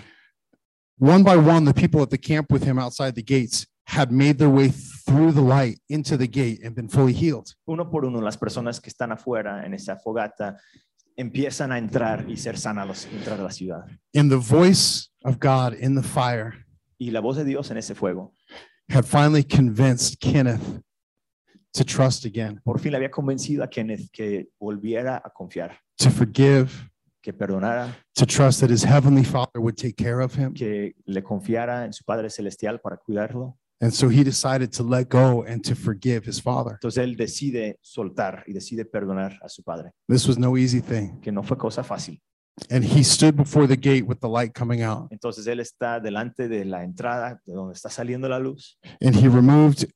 One 0.98 1.24
by 1.24 1.36
one, 1.36 1.64
the 1.64 1.72
people 1.72 2.02
at 2.02 2.10
the 2.10 2.18
camp 2.18 2.52
with 2.52 2.64
him 2.64 2.78
outside 2.78 3.14
the 3.14 3.22
gates 3.22 3.66
had 3.86 4.10
made 4.10 4.38
their 4.38 4.50
way 4.50 4.68
through 4.68 5.32
the 5.32 5.40
light 5.40 5.78
into 5.88 6.16
the 6.16 6.26
gate 6.26 6.60
and 6.64 6.74
been 6.74 6.88
fully 6.88 7.12
healed. 7.12 7.54
Uno 7.66 7.88
por 7.88 8.04
uno, 8.04 8.20
las 8.20 8.36
personas 8.36 8.80
que 8.80 8.90
están 8.90 9.12
afuera 9.12 9.64
en 9.64 9.74
esa 9.74 9.96
fogata 9.96 10.56
empiezan 11.16 11.72
a 11.72 11.78
entrar 11.78 12.28
y 12.28 12.36
ser 12.36 12.58
sanados, 12.58 13.06
entrar 13.12 13.40
a 13.40 13.44
la 13.44 13.50
ciudad. 13.50 13.86
And 14.14 14.30
the 14.30 14.36
voice 14.36 15.08
of 15.24 15.38
God 15.38 15.74
in 15.74 15.94
the 15.94 16.02
fire 16.02 16.66
Y 16.98 17.10
la 17.10 17.20
voz 17.20 17.36
de 17.36 17.44
Dios 17.44 17.70
en 17.70 17.76
ese 17.76 17.94
fuego, 17.94 18.32
had 18.88 19.04
finally 19.04 19.44
convinced 19.44 20.18
Kenneth 20.18 20.80
to 21.74 21.84
trust 21.84 22.24
again, 22.24 22.60
por 22.64 22.78
fin 22.78 22.92
le 22.92 22.98
había 22.98 23.10
convencido 23.10 23.62
a 23.62 23.68
Kenneth 23.68 24.10
que 24.10 24.48
volviera 24.58 25.20
a 25.22 25.30
confiar, 25.30 25.78
to 25.98 26.10
forgive, 26.10 26.70
que 27.22 27.32
perdonara, 27.34 27.94
to 28.14 28.24
trust 28.24 28.60
that 28.60 28.70
his 28.70 28.82
heavenly 28.82 29.24
father 29.24 29.60
would 29.60 29.76
take 29.76 29.94
care 29.96 30.20
of 30.20 30.34
him. 30.34 30.54
que 30.54 30.94
le 31.04 31.22
confiara 31.22 31.84
en 31.84 31.92
su 31.92 32.02
Padre 32.02 32.30
Celestial 32.30 32.80
para 32.80 32.96
cuidarlo. 32.96 33.58
And 33.80 33.92
so 33.92 34.08
he 34.08 34.24
decided 34.24 34.70
to 34.72 34.82
let 34.82 35.08
go 35.08 35.44
and 35.46 35.62
to 35.64 35.74
forgive 35.74 36.24
his 36.26 36.40
father. 36.40 36.72
Entonces 36.80 37.02
él 37.04 37.14
decide 37.16 37.76
soltar 37.82 38.42
y 38.46 38.52
decide 38.54 38.86
perdonar 38.86 39.38
a 39.42 39.48
su 39.48 39.62
padre, 39.62 39.92
This 40.08 40.26
was 40.26 40.38
no 40.38 40.56
easy 40.56 40.80
thing. 40.80 41.20
que 41.20 41.30
no 41.30 41.42
fue 41.42 41.58
cosa 41.58 41.82
fácil. 41.84 42.20
And 42.70 42.82
he 42.82 43.04
stood 43.04 43.36
before 43.36 43.66
the 43.68 43.76
gate 43.76 44.04
with 44.06 44.18
the 44.20 44.28
light 44.28 44.54
coming 44.54 44.82
out 44.82 45.08
Entonces 45.12 45.46
él 45.46 45.60
está 45.60 46.00
delante 46.00 46.48
de 46.48 46.64
la 46.64 46.84
entrada, 46.84 47.38
de 47.44 47.52
donde 47.52 47.74
está 47.74 47.90
saliendo 47.90 48.30
la 48.30 48.38
luz, 48.38 48.78
and 49.02 49.14
he 49.14 49.28
removed 49.28 49.86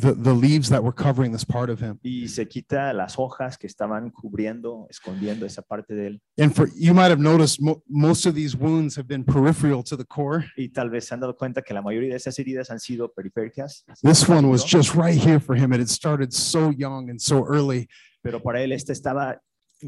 the, 0.00 0.12
the 0.14 0.32
leaves 0.32 0.68
that 0.70 0.82
were 0.82 0.92
covering 0.94 1.32
this 1.32 1.44
part 1.44 1.70
of 1.70 1.80
him. 1.80 1.98
y 2.02 2.28
se 2.28 2.46
quita 2.46 2.92
las 2.92 3.16
hojas 3.18 3.58
que 3.58 3.66
estaban 3.66 4.10
cubriendo, 4.10 4.86
escondiendo 4.88 5.46
esa 5.46 5.62
parte 5.62 5.94
de 5.94 6.06
él. 6.06 6.20
And 6.38 6.54
for 6.54 6.68
you 6.74 6.94
might 6.94 7.10
have 7.10 7.20
noticed 7.20 7.60
mo- 7.60 7.82
most 7.88 8.26
of 8.26 8.34
these 8.34 8.56
wounds 8.56 8.96
have 8.96 9.06
been 9.06 9.24
peripheral 9.24 9.82
to 9.84 9.96
the 9.96 10.04
core. 10.04 10.44
Y 10.56 10.68
tal 10.68 10.90
vez 10.90 11.06
se 11.06 11.14
han 11.14 11.20
dado 11.20 11.36
cuenta 11.36 11.62
que 11.62 11.74
la 11.74 11.82
mayoría 11.82 12.10
de 12.10 12.16
esas 12.16 12.38
heridas 12.38 12.70
han 12.70 12.80
sido 12.80 13.12
periféricas. 13.12 13.84
This 14.02 14.28
one 14.28 14.48
was 14.48 14.64
just 14.64 14.94
right 14.94 15.16
here 15.16 15.38
for 15.40 15.54
him. 15.56 15.72
And 15.72 15.82
it 15.82 15.88
started 15.88 16.32
so 16.32 16.70
young 16.70 17.10
and 17.10 17.20
so 17.20 17.44
early. 17.46 17.88
Pero 18.22 18.40
para 18.40 18.62
él 18.62 18.72
este 18.72 18.92
estaba 18.92 19.40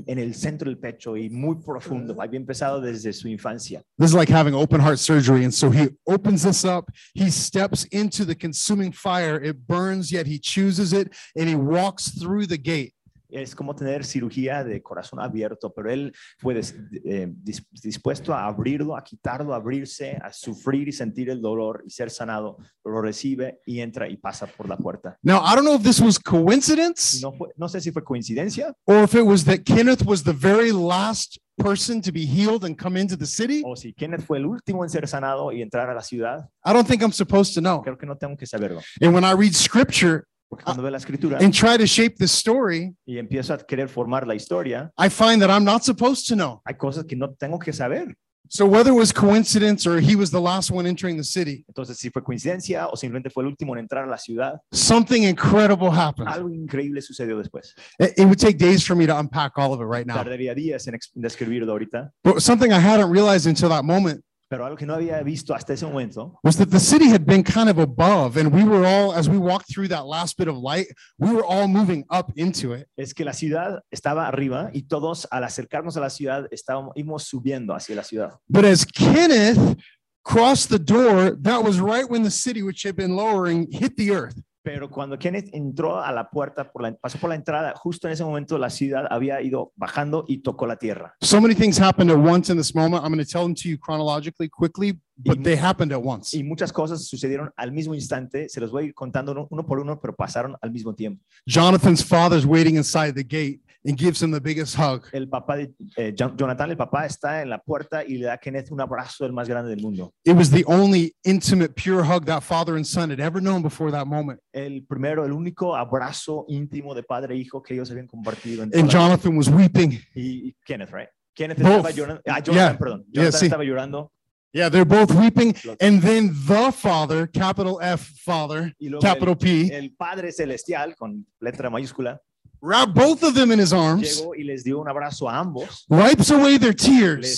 en 0.07 0.19
el 0.19 0.35
centro 0.35 0.69
del 0.69 0.79
pecho 0.79 1.17
y 1.17 1.31
muy 1.31 1.57
profundo. 1.57 2.21
Había 2.21 2.39
empezado 2.39 2.81
desde 2.81 3.13
su 3.13 3.29
infancia. 3.29 3.83
This 3.99 4.11
is 4.11 4.15
like 4.15 4.33
having 4.33 4.55
open 4.55 4.81
heart 4.81 4.99
surgery. 4.99 5.45
And 5.45 5.53
so 5.53 5.71
he 5.71 5.89
opens 6.07 6.43
this 6.43 6.65
up. 6.65 6.91
He 7.15 7.31
steps 7.31 7.85
into 7.93 8.25
the 8.25 8.35
consuming 8.35 8.93
fire. 8.93 9.41
It 9.43 9.67
burns, 9.67 10.11
yet 10.11 10.27
he 10.27 10.39
chooses 10.39 10.93
it 10.93 11.13
and 11.37 11.49
he 11.49 11.55
walks 11.55 12.11
through 12.19 12.47
the 12.47 12.59
gate. 12.59 12.95
Es 13.35 13.55
como 13.57 13.74
tener 13.74 14.05
cirugía 14.05 14.62
de 14.62 14.80
corazón 14.80 15.20
abierto, 15.20 15.72
pero 15.74 15.91
él 15.91 16.12
fue 16.39 16.55
des- 16.55 16.76
eh, 17.05 17.26
dis- 17.43 17.66
dispuesto 17.82 18.32
a 18.32 18.47
abrirlo, 18.47 18.97
a 18.97 19.03
quitarlo, 19.03 19.53
a 19.53 19.57
abrirse, 19.57 20.16
a 20.22 20.32
sufrir 20.32 20.87
y 20.89 20.93
sentir 20.93 21.28
el 21.30 21.41
dolor 21.43 21.82
y 21.85 21.91
ser 21.91 22.11
sanado. 22.11 22.59
Lo 22.85 23.01
recibe 23.03 23.59
y 23.66 23.80
entra 23.80 24.09
y 24.09 24.16
pasa 24.16 24.47
por 24.47 24.68
la 24.68 24.76
puerta. 24.76 25.18
Now, 25.22 25.43
I 25.45 25.57
don't 25.57 25.64
know 25.64 25.74
if 25.74 25.82
this 25.82 26.01
was 26.01 26.18
coincidence 26.18 27.20
No, 27.20 27.32
fue- 27.32 27.49
no 27.57 27.68
sé 27.68 27.80
si 27.80 27.91
fue 27.91 28.05
coincidencia 28.05 28.72
or 28.85 29.03
if 29.05 29.14
it 29.14 29.22
was 29.24 29.45
that 29.47 29.64
Kenneth 29.64 30.05
was 30.07 30.22
the 30.22 30.32
very 30.32 30.70
last 30.70 31.39
person 31.57 32.01
to 32.03 32.12
be 32.12 32.26
healed 32.26 32.64
and 32.64 32.76
come 32.80 33.01
into 33.01 33.16
the 33.16 33.26
city. 33.26 33.62
o 33.64 33.74
si 33.76 33.93
Kenneth 33.93 34.22
fue 34.24 34.39
el 34.39 34.47
último 34.47 34.85
en 34.85 34.91
ser 34.91 35.07
sanado 35.09 35.51
y 35.53 35.61
entrar 35.62 35.89
a 35.91 35.95
la 35.95 36.03
ciudad. 36.03 36.49
I 36.64 36.72
don't 36.72 36.87
think 36.87 37.03
I'm 37.03 37.12
supposed 37.12 37.55
to 37.55 37.61
know. 37.61 37.82
Creo 37.82 37.97
que 37.99 38.07
no 38.07 38.16
tengo 38.16 38.37
que 38.37 38.47
saberlo. 38.47 38.80
And 39.01 39.12
when 39.14 39.24
I 39.24 39.32
read 39.35 39.53
scripture 39.55 40.24
Porque 40.49 40.65
la 40.91 40.97
escritura 40.99 41.39
and 41.41 41.53
try 41.53 41.77
to 41.77 41.87
shape 41.87 42.17
the 42.19 42.27
story, 42.27 42.95
y 43.07 43.19
empiezo 43.19 43.55
a 43.55 43.59
querer 43.59 43.89
formar 43.89 44.27
la 44.27 44.35
historia, 44.35 44.91
I 44.99 45.09
find 45.09 45.41
that 45.43 45.51
I'm 45.51 45.65
not 45.65 45.83
supposed 45.83 46.27
to 46.29 46.35
know. 46.37 46.63
hay 46.67 46.75
cosas 46.77 47.05
que 47.07 47.17
no 47.17 47.33
tengo 47.35 47.59
que 47.59 47.73
saber. 47.73 48.15
So 48.51 48.67
whether 48.67 48.91
it 48.93 48.95
was 48.95 49.11
coincidence 49.11 49.87
or 49.87 49.99
he 50.01 50.15
was 50.15 50.31
the 50.31 50.41
last 50.41 50.71
one 50.71 50.87
entering 50.87 51.17
the 51.17 51.25
city, 51.25 51.65
Entonces, 51.67 51.97
si 51.97 52.11
fue 52.11 52.23
coincidencia 52.23 52.87
o 52.89 52.95
simplemente 52.95 53.31
fue 53.31 53.43
el 53.43 53.49
último 53.49 53.73
en 53.75 53.81
entrar 53.81 54.05
a 54.05 54.07
la 54.07 54.19
ciudad, 54.19 54.61
something 54.71 55.23
incredible 55.25 55.91
happened. 55.91 56.29
algo 56.29 56.51
increíble 56.51 57.01
sucedió 57.01 57.39
después. 57.39 57.75
It, 57.99 58.13
it 58.19 58.25
would 58.27 58.39
take 58.39 58.59
days 58.59 58.85
for 58.87 58.95
me 58.95 59.07
to 59.07 59.19
unpack 59.19 59.53
all 59.57 59.73
of 59.73 59.81
it 59.81 59.87
right 59.87 60.07
now. 60.07 60.17
Tardaría 60.17 60.55
días 60.55 60.87
en 60.87 60.95
ex- 60.95 61.11
en 61.17 61.23
describirlo 61.23 61.73
ahorita, 61.73 62.13
But 62.23 62.41
something 62.43 62.71
I 62.71 62.79
hadn't 62.81 63.11
realized 63.11 63.47
until 63.49 63.71
that 63.71 63.83
moment 63.85 64.23
pero 64.49 64.65
algo 64.65 64.77
que 64.77 64.87
no 64.87 64.95
había 64.95 65.23
visto 65.23 65.55
hasta 65.55 65.73
ese 65.73 65.85
momento 65.85 66.39
was 66.45 66.57
that 66.57 66.71
the 66.71 66.81
city 66.81 67.07
had 67.07 67.25
been 67.25 67.43
kind 67.43 67.69
of 67.69 67.79
above, 67.79 68.37
and 68.37 68.53
we 68.53 68.65
were 68.65 68.87
all, 68.87 69.13
as 69.13 69.29
we 69.29 69.39
walked 69.39 69.73
through 69.73 69.89
that 69.89 70.07
last 70.07 70.37
bit 70.37 70.49
of 70.49 70.57
light, 70.57 70.87
we 71.19 71.31
were 71.31 71.45
all 71.45 71.67
moving 71.67 72.05
up 72.11 72.33
into 72.37 72.73
it. 72.73 72.87
es 72.97 73.15
que 73.15 73.25
la 73.25 73.33
ciudad 73.33 73.81
estaba 73.91 74.27
arriba 74.29 74.71
y 74.73 74.83
todos 74.83 75.27
al 75.31 75.45
acercarnos 75.45 75.97
a 75.97 76.01
la 76.01 76.11
ciudad 76.11 76.47
estábamos 76.51 76.93
íbamos 76.97 77.25
subiendo 77.25 77.75
hacia 77.75 77.97
la 77.97 78.03
ciudad. 78.03 78.33
But 78.49 78.65
as 78.65 78.85
Kenneth 78.85 79.79
crossed 80.25 80.69
the 80.69 80.79
door, 80.79 81.37
that 81.43 81.63
was 81.63 81.81
right 81.81 82.09
when 82.09 82.23
the 82.23 82.31
city, 82.31 82.63
which 82.63 82.83
had 82.83 82.97
been 82.97 83.17
lowering, 83.17 83.71
hit 83.71 83.97
the 83.97 84.11
earth. 84.13 84.41
Pero 84.65 84.89
cuando 84.89 85.19
Kenneth 85.19 85.51
entró 85.53 86.01
a 86.03 86.11
la 86.11 86.31
puerta, 86.31 86.73
por 86.73 86.81
la, 86.81 86.95
pasó 86.97 87.19
por 87.19 87.29
la 87.29 87.37
entrada, 87.37 87.75
justo 87.77 88.09
en 88.09 88.15
ese 88.15 88.25
momento 88.25 88.57
la 88.57 88.71
ciudad 88.71 89.05
había 89.11 89.43
ido 89.43 89.75
bajando 89.77 90.25
y 90.27 90.39
tocó 90.39 90.67
la 90.67 90.77
tierra. 90.77 91.15
So 91.21 91.39
many 91.39 91.55
things 91.55 91.79
happened 91.79 92.11
at 92.11 92.17
once 92.17 92.51
in 92.51 92.57
this 92.57 92.75
moment. 92.75 93.05
I'm 93.05 93.12
going 93.12 93.23
to 93.23 93.31
tell 93.31 93.43
them 93.43 93.55
to 93.57 93.69
you 93.69 93.77
chronologically 93.77 94.49
quickly, 94.49 94.99
but 95.19 95.37
Y- 95.37 95.43
they 95.43 95.57
happened 95.57 95.93
at 95.93 96.03
once. 96.03 96.35
Y 96.35 96.43
muchas 96.43 96.73
cosas 96.73 97.07
sucedieron 97.07 97.53
al 97.57 97.73
mismo 97.73 97.95
instante, 97.95 98.49
se 98.49 98.59
los 98.59 98.71
voy 98.71 98.85
a 98.85 98.87
ir 98.87 98.95
contando 98.95 99.33
uno, 99.33 99.47
uno 99.51 99.67
por 99.67 99.81
uno, 99.81 100.01
pero 100.01 100.15
pasaron 100.17 100.57
al 100.62 100.71
mismo 100.71 100.95
tiempo. 100.95 101.23
Jonathan's 101.47 102.03
father's 102.03 102.47
waiting 102.47 102.77
inside 102.77 103.12
the 103.12 103.23
gate 103.23 103.61
and 103.87 103.99
gives 103.99 104.22
him 104.22 104.30
the 104.32 104.41
biggest 104.41 104.74
hug. 104.78 105.05
El 105.12 105.28
papá 105.28 105.57
de 105.57 105.72
eh, 105.97 106.12
Jonathan, 106.14 106.70
el 106.70 106.76
papá, 106.76 107.05
está 107.07 107.43
en 107.43 107.51
la 107.51 107.59
puerta 107.59 108.03
y 108.05 108.16
le 108.18 108.26
da 108.26 108.35
a 108.35 108.39
Kenneth 108.39 108.70
un 108.70 108.80
abrazo 108.80 109.26
el 109.26 109.32
más 109.32 109.49
grande 109.49 109.70
del 109.70 109.82
mundo. 109.82 110.12
It 110.24 110.35
was 110.35 110.51
the 110.51 110.64
only 110.66 111.14
intimate, 111.24 111.74
pure 111.74 112.03
hug 112.03 112.24
that 112.26 112.43
father 112.43 112.76
and 112.76 112.87
son 112.87 113.11
had 113.11 113.20
ever 113.20 113.41
known 113.43 113.62
before 113.62 113.91
that 113.93 114.07
moment. 114.07 114.41
El 114.53 114.82
primero, 114.89 115.24
el 115.24 115.32
único 115.32 115.76
abrazo 115.76 116.47
íntimo 116.49 116.95
de 116.95 117.03
padre 117.03 117.35
e 117.35 117.39
hijo 117.39 117.62
que 117.62 117.74
ellos 117.74 117.91
habían 117.91 118.07
compartido. 118.07 118.62
En 118.62 118.70
And 118.74 118.89
Jonathan 118.91 119.37
was 119.37 119.49
weeping. 119.49 119.93
y, 120.14 120.49
y 120.49 120.57
Kenneth, 120.64 120.91
right? 120.93 121.09
Kenneth 121.35 121.59
Both. 121.61 121.70
estaba 121.87 121.91
llorando. 121.91 122.22
Ah, 122.26 122.41
Jonathan, 122.41 122.55
Yeah. 122.72 122.78
perdón. 122.78 123.05
Yeah, 123.12 123.22
Jonathan 123.24 123.41
sí. 123.41 123.47
estaba 123.47 123.64
llorando. 123.64 124.11
Yeah, 124.53 124.68
they're 124.70 124.85
both 124.85 125.11
weeping. 125.12 125.53
And 125.80 126.01
then 126.01 126.28
the 126.47 126.70
father, 126.70 127.26
capital 127.26 127.80
F 127.82 128.07
father, 128.24 128.72
capital 129.03 129.30
el, 129.32 129.37
P, 129.37 129.74
el 129.76 129.91
Padre 129.99 130.30
Celestial, 130.30 130.95
con 130.95 131.26
letra 131.41 131.68
mayúscula, 131.70 132.20
wrapped 132.65 132.95
both 132.95 133.23
of 133.23 133.35
them 133.35 133.53
in 133.53 133.59
his 133.59 133.73
arms, 133.73 134.21
llegó 134.21 134.35
y 134.35 134.43
les 134.45 134.65
dio 134.65 134.81
un 134.81 134.89
abrazo 134.89 135.29
a 135.29 135.39
ambos, 135.39 135.85
wipes 135.89 136.31
away 136.31 136.59
their 136.59 136.73
les 136.73 136.77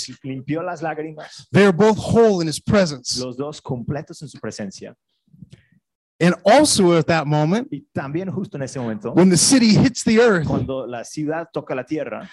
tears. 0.07 0.11
limpió 0.23 0.63
las 0.63 0.83
lágrimas, 0.83 1.47
They 1.51 1.65
are 1.65 1.73
both 1.73 1.99
whole 1.99 2.41
in 2.41 2.49
his 2.49 2.61
presence. 2.61 3.19
los 3.21 3.37
dos 3.37 3.61
completos 3.61 4.23
en 4.23 4.29
su 4.29 4.39
presencia. 4.39 4.95
And 6.19 6.35
also 6.47 6.97
at 6.97 7.07
that 7.09 7.27
moment, 7.27 7.69
Y 7.71 7.85
también 7.93 8.31
justo 8.31 8.57
en 8.57 8.63
ese 8.63 8.79
momento, 8.79 9.13
when 9.13 9.29
the 9.29 9.37
city 9.37 9.75
hits 9.77 10.03
the 10.05 10.19
earth, 10.21 10.47
cuando 10.47 10.87
la 10.87 11.03
ciudad 11.05 11.49
toca 11.53 11.75
la 11.75 11.83
tierra, 11.85 12.29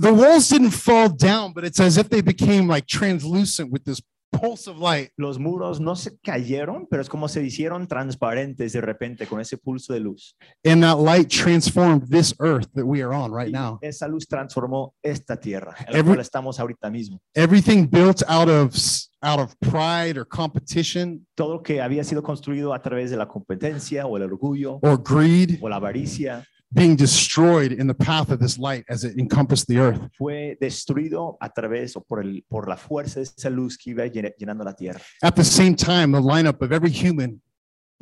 the 0.00 0.12
walls 0.12 0.48
didn't 0.50 0.72
fall 0.72 1.08
down, 1.08 1.52
but 1.54 1.64
it's 1.64 1.80
as 1.80 1.96
if 1.96 2.08
they 2.08 2.20
became 2.20 2.66
like 2.68 2.86
translucent 2.86 3.70
with 3.70 3.84
this 3.84 4.02
pulse 4.40 4.68
of 4.70 4.78
light. 4.78 5.10
los 5.16 5.38
muros 5.38 5.80
no 5.80 5.96
se 5.96 6.18
cayeron, 6.18 6.86
pero 6.90 7.02
es 7.02 7.08
como 7.08 7.28
se 7.28 7.42
hicieron 7.44 7.86
transparentes 7.86 8.72
de 8.72 8.80
repente 8.80 9.26
con 9.26 9.40
ese 9.40 9.56
pulso 9.58 9.92
de 9.92 10.00
luz. 10.00 10.36
And 10.64 10.82
that 10.82 10.98
light 10.98 11.28
transformed 11.28 12.08
this 12.10 12.34
earth 12.40 12.68
that 12.74 12.84
we 12.84 13.02
are 13.02 13.14
on 13.14 13.32
right 13.32 13.48
Y 13.48 13.52
now. 13.52 13.78
esa 13.82 14.08
luz 14.08 14.26
transformó 14.26 14.94
esta 15.02 15.36
tierra, 15.38 15.74
en 15.86 15.92
la 15.98 16.02
cual 16.04 16.20
estamos 16.20 16.58
ahorita 16.60 16.90
mismo. 16.90 17.20
Everything 17.34 17.86
built 17.90 18.22
out 18.28 18.48
of 18.48 18.74
s- 18.74 19.08
out 19.22 19.40
of 19.40 19.54
pride 19.58 20.18
or 20.18 20.26
competition 20.28 21.26
Todo 21.34 21.54
lo 21.54 21.62
que 21.62 21.80
había 21.80 22.04
sido 22.04 22.22
construido 22.22 22.74
a 22.74 22.82
través 22.82 23.10
de 23.10 23.16
la 23.16 23.26
competencia 23.26 24.06
o 24.06 24.16
el 24.16 24.22
orgullo 24.24 24.78
or 24.82 25.02
greed 25.02 25.58
o 25.62 25.68
la 25.68 25.76
avaricia 25.76 26.44
being 26.74 26.96
destroyed 26.96 27.72
in 27.72 27.86
the 27.86 27.94
path 27.94 28.30
of 28.30 28.40
this 28.40 28.58
light 28.58 28.84
as 28.88 29.04
it 29.04 29.16
encompassed 29.18 29.66
the 29.68 29.78
earth. 29.78 30.00
fue 30.18 30.58
destruido 30.60 31.36
a 31.40 31.48
través 31.48 31.96
o 31.96 32.00
por, 32.02 32.20
el, 32.20 32.44
por 32.48 32.68
la 32.68 32.76
fuerza 32.76 33.20
de 33.20 33.24
esa 33.24 33.48
luz 33.48 33.78
que 33.78 33.90
iba 33.90 34.04
llenando 34.06 34.64
la 34.64 34.74
tierra. 34.74 35.00
At 35.22 35.34
the 35.36 35.44
same 35.44 35.76
time, 35.76 36.12
the 36.12 36.20
lineup 36.20 36.60
of 36.60 36.72
every 36.72 36.90
human 36.90 37.40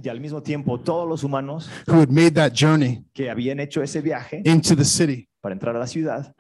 Y 0.03 0.09
al 0.09 0.20
mismo 0.20 0.43
tiempo, 0.43 0.81
todos 0.81 1.09
los 1.09 1.23
humanos 1.23 1.68
who 1.87 2.01
had 2.01 2.11
made 2.11 2.33
that 2.35 2.53
journey 2.53 3.05
que 3.14 3.31
habían 3.31 3.61
hecho 3.61 3.83
ese 3.83 4.01
viaje 4.01 4.43
into 4.45 4.75
the 4.75 4.85
city, 4.85 5.29
para 5.41 5.55
entrar 5.55 5.77
a 5.77 5.79
la 5.79 5.87
ciudad, 5.87 6.35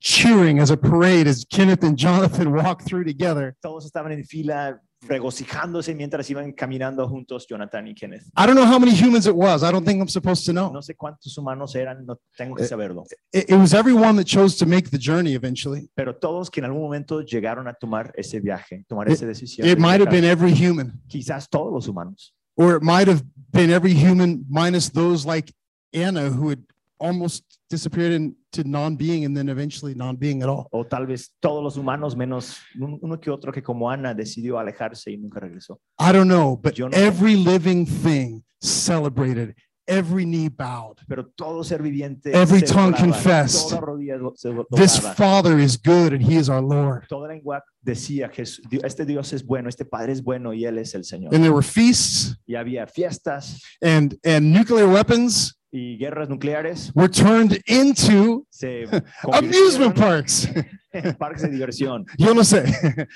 cheering 0.00 0.60
as 0.60 0.70
a 0.70 0.76
parade 0.76 1.26
as 1.26 1.44
Kenneth 1.44 1.82
and 1.82 1.98
Jonathan 1.98 2.52
walked 2.52 2.86
through 2.86 3.04
together. 3.04 3.56
todos 3.60 3.84
estaban 3.84 4.12
en 4.12 4.24
fila 4.24 4.80
regocijándose 5.06 5.94
mientras 5.94 6.28
iban 6.30 6.52
caminando 6.52 7.08
juntos 7.08 7.46
Jonathan 7.46 7.86
y 7.88 7.94
Kenneth. 7.94 8.22
I 8.36 8.46
don't 8.46 8.54
know 8.54 8.66
how 8.66 8.78
many 8.78 8.92
humans 8.92 9.26
it 9.26 9.34
was. 9.34 9.62
I 9.62 9.70
don't 9.72 9.84
think 9.84 10.00
I'm 10.00 10.08
supposed 10.08 10.44
to 10.46 10.52
know. 10.52 10.70
No 10.72 10.82
sé 10.82 10.94
cuántos 10.96 11.36
humanos 11.38 11.74
eran, 11.74 12.04
no 12.06 12.20
tengo 12.36 12.54
que 12.56 12.64
Eh, 12.64 12.68
saberlo, 12.68 13.04
It, 13.32 13.50
it 13.50 13.56
was 13.56 13.74
everyone 13.74 14.16
that 14.16 14.26
chose 14.26 14.56
to 14.58 14.66
make 14.66 14.90
the 14.90 14.98
journey 14.98 15.34
eventually. 15.34 15.88
pero 15.94 16.16
todos 16.16 16.50
que 16.50 16.60
en 16.60 16.66
algún 16.66 16.82
momento 16.82 17.20
llegaron 17.22 17.68
a 17.68 17.74
tomar 17.74 18.12
ese 18.16 18.40
viaje, 18.40 18.84
tomar 18.88 19.08
It- 19.08 19.14
esa 19.14 19.26
decisión. 19.26 19.66
It 19.66 19.76
de 19.76 19.80
might 19.80 20.00
have 20.00 20.10
been 20.10 20.24
every 20.24 20.52
human, 20.52 21.00
Quizás 21.08 21.48
todos 21.48 21.72
los 21.72 21.88
humanos, 21.88 22.34
or 22.56 22.76
it 22.76 22.82
might 22.82 23.08
have 23.08 23.22
been 23.52 23.70
every 23.70 23.92
human 23.94 24.44
minus 24.48 24.90
those 24.90 25.26
like 25.26 25.52
Anna 25.92 26.28
who 26.30 26.50
had 26.50 26.58
almost 26.98 27.44
disappeared 27.68 28.12
into 28.12 28.62
non-being 28.68 29.24
and 29.24 29.36
then 29.36 29.48
eventually 29.48 29.94
non-being 29.94 30.42
at 30.42 30.48
all. 30.48 30.68
o 30.70 30.84
tal 30.84 31.06
vez 31.06 31.32
todos 31.40 31.62
los 31.62 31.76
humanos 31.76 32.16
menos 32.16 32.58
uno 32.78 33.18
que 33.20 33.30
otro 33.30 33.52
que 33.52 33.62
como 33.62 33.90
Ana 33.90 34.14
decidió 34.14 34.58
alejarse 34.58 35.10
y 35.10 35.16
nunca 35.16 35.40
regresó. 35.40 35.80
I 35.98 36.12
don't 36.12 36.28
know, 36.28 36.56
but 36.56 36.78
no 36.78 36.88
every 36.92 37.34
living 37.36 37.84
thing 37.86 38.42
celebrated, 38.60 39.54
every 39.86 40.24
knee 40.24 40.48
bowed. 40.48 40.98
Pero 41.06 41.26
todo 41.36 41.62
ser 41.64 41.82
viviente, 41.82 42.32
Every 42.32 42.62
tongue 42.62 42.94
confessed, 42.94 43.74
This 44.70 44.98
Father 44.98 45.58
is 45.58 45.76
good 45.76 46.12
and 46.12 46.22
He 46.22 46.36
is 46.36 46.48
our 46.48 46.62
Lord. 46.62 47.06
toda 47.08 47.28
lengua 47.28 47.62
decía 47.82 48.30
que 48.30 48.42
este 48.42 49.04
Dios 49.04 49.32
es 49.32 49.44
bueno, 49.44 49.68
este 49.68 49.84
Padre 49.84 50.12
es 50.12 50.22
bueno 50.22 50.54
y 50.54 50.64
Él 50.64 50.78
es 50.78 50.94
el 50.94 51.04
Señor. 51.04 51.34
And 51.34 51.42
there 51.42 51.52
were 51.52 51.62
feasts 51.62 52.36
Y 52.46 52.54
había 52.54 52.86
fiestas 52.86 53.60
and, 53.82 54.16
and 54.24 54.52
nuclear 54.52 54.88
weapons 54.88 55.54
y 55.74 55.96
guerras 55.98 56.28
nucleares, 56.28 56.92
were 56.94 57.08
turned 57.08 57.60
into 57.66 58.46
amusement 59.32 59.96
parks. 59.96 60.46
parques 61.18 61.42
de 61.42 61.48
diversión. 61.48 62.06
Yo 62.18 62.32
no 62.32 62.42
sé. 62.42 62.64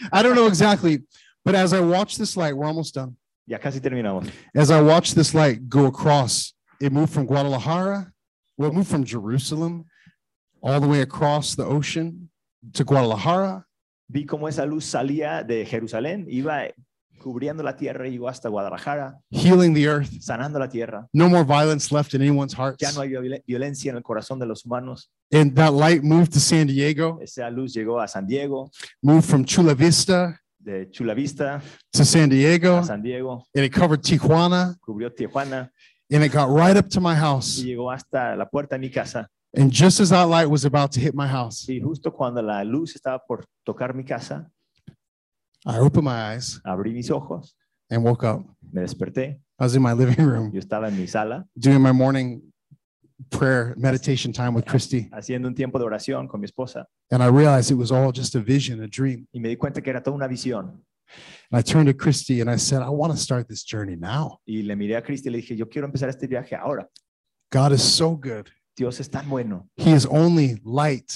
I 0.12 0.22
don't 0.22 0.34
know 0.34 0.48
exactly. 0.48 0.98
But 1.44 1.54
as 1.54 1.72
I 1.72 1.80
watch 1.80 2.16
this 2.18 2.36
light, 2.36 2.56
we're 2.56 2.66
almost 2.66 2.94
done. 2.94 3.16
Ya 3.46 3.58
casi 3.58 3.80
terminamos. 3.80 4.28
As 4.54 4.70
I 4.70 4.80
watch 4.80 5.14
this 5.14 5.34
light 5.34 5.68
go 5.68 5.86
across, 5.86 6.52
it 6.80 6.92
moved 6.92 7.12
from 7.12 7.26
Guadalajara, 7.26 8.12
well, 8.56 8.70
it 8.70 8.74
moved 8.74 8.88
from 8.90 9.04
Jerusalem 9.04 9.84
all 10.60 10.80
the 10.80 10.88
way 10.88 11.00
across 11.00 11.54
the 11.54 11.64
ocean 11.64 12.28
to 12.74 12.84
Guadalajara. 12.84 13.64
Vi 14.08 14.26
cómo 14.26 14.48
esa 14.48 14.66
luz 14.66 14.84
salía 14.84 15.46
de 15.46 15.64
Jerusalén, 15.64 16.26
iba 16.28 16.72
cubriendo 17.18 17.62
la 17.62 17.76
tierra 17.76 18.06
y 18.08 18.12
llegó 18.12 18.28
hasta 18.28 18.48
Guadalajara, 18.48 19.18
healing 19.30 19.74
the 19.74 19.84
earth. 19.86 20.10
sanando 20.20 20.58
la 20.58 20.68
tierra. 20.68 21.06
No 21.12 21.28
more 21.28 21.44
violence 21.44 21.92
left 21.94 22.14
in 22.14 22.22
anyone's 22.22 22.54
hearts. 22.54 22.78
Ya 22.80 22.92
no 22.92 23.00
hay 23.00 23.10
viol- 23.10 23.42
violencia 23.46 23.90
en 23.90 23.96
el 23.96 24.02
corazón 24.02 24.38
de 24.38 24.46
los 24.46 24.64
humanos. 24.64 25.10
And 25.32 25.54
that 25.56 25.72
light 25.74 26.02
moved 26.02 26.32
to 26.32 26.40
San 26.40 26.66
Diego, 26.68 27.18
Esa 27.20 27.50
luz 27.50 27.74
llegó 27.74 28.00
a 28.00 28.08
San 28.08 28.26
Diego, 28.26 28.70
moved 29.02 29.24
from 29.28 29.44
Chula 29.44 29.74
Vista 29.74 30.40
de 30.58 30.88
Chula 30.90 31.14
Vista 31.14 31.60
to 31.92 32.04
San 32.04 32.28
Diego, 32.30 32.78
a 32.78 32.84
San 32.84 33.02
Diego, 33.02 33.44
and 33.54 33.64
it 33.64 33.72
covered 33.72 34.02
Tijuana, 34.02 34.76
cubrió 34.80 35.10
Tijuana 35.14 35.70
and 36.10 36.24
it 36.24 36.32
got 36.32 36.48
right 36.48 36.76
up 36.76 36.88
to 36.88 37.00
my 37.00 37.12
y 37.14 37.16
house. 37.20 37.62
llegó 37.62 37.90
hasta 37.90 38.34
la 38.36 38.48
puerta 38.48 38.76
de 38.76 38.80
mi 38.80 38.90
casa. 38.90 39.28
And 39.56 39.70
just 39.72 39.98
as 40.00 40.10
that 40.10 40.28
light 40.28 40.46
was 40.48 40.64
about 40.66 40.90
to 40.92 41.00
hit 41.00 41.14
my 41.14 41.26
house, 41.26 41.66
Y 41.68 41.80
justo 41.80 42.12
cuando 42.12 42.42
la 42.42 42.62
luz 42.64 42.94
estaba 42.94 43.18
por 43.26 43.44
tocar 43.64 43.94
mi 43.94 44.04
casa, 44.04 44.50
I 45.68 45.78
opened 45.78 46.04
my 46.04 46.32
eyes 46.34 46.60
abrí 46.64 46.92
mis 46.92 47.10
ojos, 47.10 47.54
and 47.90 48.02
woke 48.02 48.24
up. 48.24 48.40
me 48.72 48.82
desperté. 48.82 49.38
I 49.60 49.64
was 49.64 49.74
in 49.76 49.82
my 49.82 49.92
living 49.92 50.24
room 50.24 50.50
Yo 50.52 50.60
estaba 50.60 50.88
en 50.88 50.96
mi 50.96 51.06
sala 51.06 51.44
doing 51.58 51.80
my 51.80 51.92
morning 51.92 52.40
prayer 53.30 53.74
meditation 53.76 54.32
time 54.32 54.54
with 54.54 54.64
Christy, 54.64 55.08
haciendo 55.12 55.46
un 55.48 55.54
tiempo 55.54 55.78
de 55.78 55.84
oración 55.84 56.28
con 56.28 56.40
mi 56.40 56.46
esposa 56.46 56.86
and 57.10 57.22
I 57.22 57.26
realized 57.26 57.70
it 57.70 57.74
was 57.74 57.90
all 57.90 58.12
just 58.12 58.34
a 58.34 58.40
vision, 58.40 58.82
a 58.82 58.88
dream. 58.88 59.26
y 59.32 59.40
me 59.40 59.48
di 59.48 59.56
cuenta 59.56 59.82
que 59.82 59.90
era 59.90 60.02
toda 60.02 60.16
una 60.16 60.28
visión. 60.28 60.82
And 61.50 61.58
I 61.58 61.62
turned 61.62 61.86
to 61.86 61.94
Christy 61.94 62.42
and 62.42 62.50
I 62.50 62.56
said, 62.56 62.82
I 62.82 62.90
want 62.90 63.12
to 63.12 63.18
start 63.18 63.48
this 63.48 63.64
journey 63.64 63.96
now. 63.96 64.40
Y 64.46 64.62
le 64.62 64.74
miré 64.76 64.96
a 64.96 65.02
Cristi 65.02 65.28
y 65.28 65.32
le 65.32 65.38
dije, 65.38 65.56
yo 65.56 65.66
quiero 65.66 65.86
empezar 65.86 66.08
este 66.10 66.26
viaje 66.26 66.54
ahora. 66.54 66.86
God 67.50 67.72
is 67.72 67.82
so 67.82 68.14
good. 68.14 68.48
Dios 68.76 69.00
es 69.00 69.08
tan 69.08 69.28
bueno. 69.28 69.68
He 69.76 69.90
is 69.92 70.04
only 70.06 70.60
light, 70.64 71.10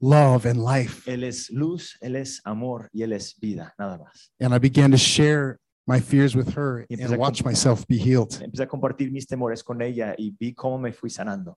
love, 0.00 0.46
and 0.46 0.62
life. 0.62 1.06
Él 1.06 1.24
es 1.24 1.50
luz, 1.50 1.96
Él 2.02 2.16
es 2.16 2.40
amor 2.44 2.90
y 2.92 3.02
Él 3.02 3.12
es 3.12 3.34
vida, 3.40 3.74
nada 3.78 3.98
más. 3.98 4.30
And 4.40 4.54
I 4.54 4.58
began 4.58 4.90
to 4.90 4.98
share 4.98 5.58
my 5.86 6.00
fears 6.00 6.34
with 6.34 6.54
her 6.54 6.86
Y 6.88 6.96
and 7.00 7.16
watch 7.16 7.44
myself 7.44 7.86
be 7.86 7.98
healed. 7.98 8.30
Empecé 8.40 8.62
a 8.62 8.66
compartir 8.66 9.10
mis 9.12 9.26
temores 9.26 9.62
con 9.62 9.82
ella 9.82 10.14
y 10.18 10.32
vi 10.38 10.52
cómo 10.54 10.78
me 10.80 10.92
fui 10.92 11.10
sanando. 11.10 11.56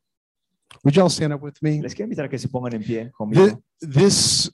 Would 0.83 0.95
y'all 0.95 1.09
stand 1.09 1.33
up 1.33 1.41
with 1.41 1.61
me? 1.61 1.81
Les 1.81 1.93
quiero 1.93 2.09
invitar 2.09 2.25
a 2.25 2.29
que 2.29 2.37
se 2.37 2.47
pongan 2.47 2.73
en 2.73 2.83
pie 2.83 3.11
conmigo. 3.17 3.61
This, 3.79 4.49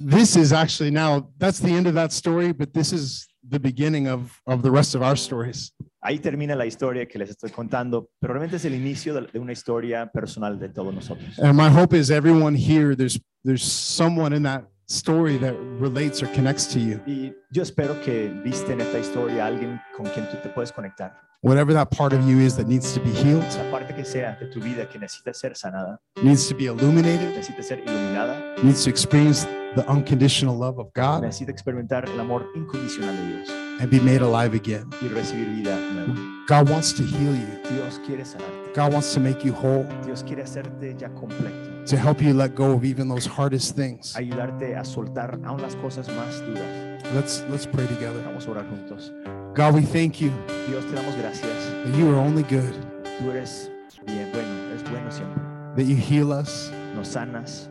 this 0.00 0.36
is 0.36 0.52
actually 0.52 0.90
now, 0.90 1.28
that's 1.36 1.58
the 1.58 1.70
end 1.70 1.86
of 1.86 1.94
that 1.94 2.12
story, 2.12 2.52
but 2.52 2.72
this 2.72 2.92
is 2.92 3.28
the 3.46 3.60
beginning 3.60 4.08
of, 4.08 4.40
of 4.46 4.62
the 4.62 4.70
rest 4.70 4.94
of 4.94 5.02
our 5.02 5.16
stories. 5.16 5.72
Ahí 6.00 6.20
termina 6.20 6.54
la 6.54 6.64
historia 6.64 7.06
que 7.06 7.18
les 7.18 7.30
estoy 7.30 7.50
contando, 7.50 8.10
pero 8.20 8.34
realmente 8.34 8.56
es 8.56 8.64
el 8.64 8.74
inicio 8.74 9.14
de, 9.14 9.38
una 9.38 9.52
historia 9.52 10.06
personal 10.06 10.58
de 10.58 10.68
todos 10.68 10.94
nosotros. 10.94 11.38
And 11.40 11.54
my 11.54 11.68
hope 11.68 11.96
is 11.96 12.10
everyone 12.10 12.56
here, 12.56 12.94
there's 12.94 13.20
someone 13.62 14.34
in 14.36 14.44
that 14.44 14.64
story 14.88 15.36
that 15.38 15.54
relates 15.78 16.22
or 16.22 16.28
connects 16.32 16.66
to 16.68 16.78
you. 16.78 17.00
Y 17.06 17.34
yo 17.50 17.62
espero 17.62 18.00
que 18.02 18.28
viste 18.44 18.72
en 18.72 18.80
esta 18.80 18.98
historia 18.98 19.44
a 19.44 19.48
alguien 19.48 19.80
con 19.96 20.06
quien 20.06 20.28
tú 20.30 20.36
te 20.42 20.48
puedes 20.48 20.72
conectar. 20.72 21.14
Whatever 21.40 21.72
that 21.74 21.90
part 21.90 22.12
of 22.12 22.26
you 22.28 22.40
is 22.40 22.56
that 22.56 22.66
needs 22.66 22.92
to 22.94 23.00
be 23.00 23.12
healed, 23.12 23.44
La 23.56 23.70
parte 23.70 23.94
que 23.94 24.04
sea 24.04 24.36
de 24.40 24.46
tu 24.46 24.60
vida 24.60 24.88
que 24.88 24.98
necesita 24.98 25.32
ser 25.32 25.54
sanada, 25.54 26.00
needs 26.20 26.48
to 26.48 26.54
be 26.56 26.64
illuminated, 26.64 27.32
necesita 27.36 27.62
ser 27.62 27.78
iluminada, 27.78 28.56
needs 28.64 28.82
to 28.82 28.90
experience 28.90 29.46
the 29.76 29.84
unconditional 29.88 30.56
love 30.58 30.80
of 30.80 30.88
God 30.94 31.22
necesita 31.22 31.52
experimentar 31.52 32.06
el 32.08 32.18
amor 32.18 32.44
incondicional 32.56 33.14
de 33.14 33.36
Dios 33.36 33.50
and 33.80 33.88
be 33.88 34.00
made 34.00 34.20
alive 34.20 34.56
again. 34.56 34.90
y 35.00 35.06
recibir 35.08 35.46
vida 35.54 35.76
nueva. 35.92 36.14
God 36.48 36.68
wants 36.70 36.92
to 36.94 37.04
heal 37.04 37.32
you. 37.36 37.46
Dios 37.70 38.00
quiere 38.04 38.24
sanarte. 38.24 38.72
God 38.74 38.92
wants 38.94 39.12
to 39.14 39.20
make 39.20 39.44
you 39.44 39.52
whole, 39.52 39.86
Dios 40.04 40.24
quiere 40.24 40.42
hacerte 40.42 40.96
ya 40.98 41.08
completo, 41.10 41.77
to 41.88 41.96
help 41.96 42.20
you 42.22 42.32
let 42.34 42.54
go 42.54 42.72
of 42.72 42.84
even 42.84 43.08
those 43.08 43.26
hardest 43.26 43.74
things. 43.76 44.14
ayudarte 44.16 44.76
a 44.76 44.84
soltar 44.84 45.38
aún 45.44 45.60
las 45.62 45.74
cosas 45.76 46.08
más 46.08 46.40
duras. 46.46 47.02
Let's 47.14 47.44
let's 47.50 47.66
pray 47.66 47.86
together. 47.86 48.22
Vamos 48.26 48.46
a 48.46 48.50
orar 48.50 48.66
juntos. 48.68 49.12
God, 49.54 49.74
we 49.74 49.82
thank 49.82 50.20
you 50.20 50.30
Dios, 50.68 50.84
te 50.84 50.92
damos 50.94 51.16
gracias. 51.16 51.44
that 51.84 51.94
you 51.96 52.08
are 52.10 52.16
only 52.16 52.42
good, 52.44 52.74
Tú 53.18 53.30
eres 53.30 53.70
bien, 54.06 54.30
bueno, 54.32 54.48
eres 54.70 54.82
bueno 54.90 55.10
siempre. 55.10 55.42
that 55.76 55.84
you 55.84 55.96
heal 55.96 56.32
us, 56.32 56.70
Nos 56.94 57.08
sanas. 57.08 57.68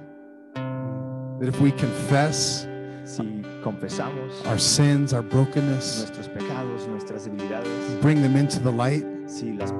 that 1.40 1.48
if 1.48 1.62
we 1.62 1.72
confess 1.72 2.68
Si 3.06 3.24
confesamos 3.64 4.46
our 4.48 4.58
sins, 4.60 5.14
our 5.14 5.22
brokenness, 5.22 6.00
nuestros 6.00 6.28
pecados, 6.30 6.88
nuestras 6.88 7.26
debilidades, 7.26 8.02
bring 8.02 8.22
them 8.22 8.36
into 8.36 8.60
the 8.60 8.72
light, 8.72 9.06
si 9.28 9.54
las 9.54 9.72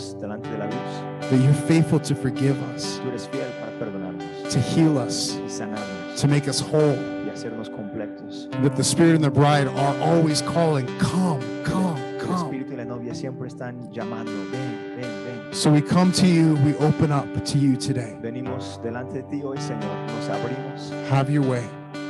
ponemos 0.00 0.20
delante 0.20 0.48
de 0.50 0.58
la 0.58 0.66
luz, 0.66 1.28
that 1.30 1.36
you're 1.40 1.52
faithful 1.66 2.00
to 2.00 2.14
forgive 2.14 2.56
us, 2.74 2.98
tú 3.02 3.08
eres 3.08 3.26
fiel 3.28 3.46
para 3.60 3.72
perdonarnos 3.78 4.24
to 4.52 4.58
heal 4.60 4.96
us, 4.98 5.38
y 5.44 5.48
sanarnos 5.48 6.20
to 6.20 6.28
make 6.28 6.48
us 6.48 6.60
whole, 6.60 6.96
y 7.26 7.30
hacernos 7.30 7.68
completos. 7.70 8.48
that 8.62 8.76
the 8.76 8.84
Spirit 8.84 9.14
and 9.14 9.24
the 9.24 9.30
bride 9.30 9.68
are 9.68 9.96
always 10.02 10.42
calling, 10.42 10.86
Come, 10.98 11.40
come, 11.64 11.98
El 12.18 12.26
come. 12.26 12.36
Espíritu 12.58 12.72
y 12.72 12.76
la 12.76 12.84
novia 12.84 13.14
siempre 13.14 13.48
están 13.48 13.90
llamando, 13.92 14.32
ven, 14.50 14.96
ven, 14.96 15.24
ven. 15.24 15.54
So 15.54 15.70
we 15.70 15.80
come 15.82 16.12
to 16.12 16.26
you, 16.26 16.54
we 16.64 16.74
open 16.76 17.10
up 17.12 17.26
to 17.44 17.58
you 17.58 17.76
today. 17.76 18.16
Venimos 18.22 18.80
delante 18.82 19.14
de 19.14 19.22
ti 19.24 19.42
hoy, 19.42 19.58
Señor. 19.58 19.96
Nos 20.06 20.28
abrimos. 20.28 20.92
Have 21.10 21.30
your 21.30 21.44
way 21.44 21.64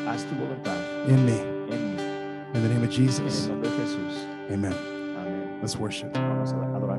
Haz 0.07 0.25
tu 0.25 0.35
voluntad 0.37 0.77
in 1.09 1.25
me. 1.25 1.39
en 1.73 1.97
mí. 1.97 2.01
In 2.55 2.63
the 2.63 2.69
name 2.69 2.83
of 2.83 2.91
En 2.91 3.03
el 3.03 3.07
Jesus. 3.09 3.49
nombre 3.49 3.71
de 3.71 3.77
Jesús. 3.77 4.27
Amen. 4.53 4.73
Amén. 4.73 5.59
Let's 5.63 5.77
worship. 5.79 6.13
Vamos 6.15 6.53
a 6.53 6.57
adorar. 6.77 6.99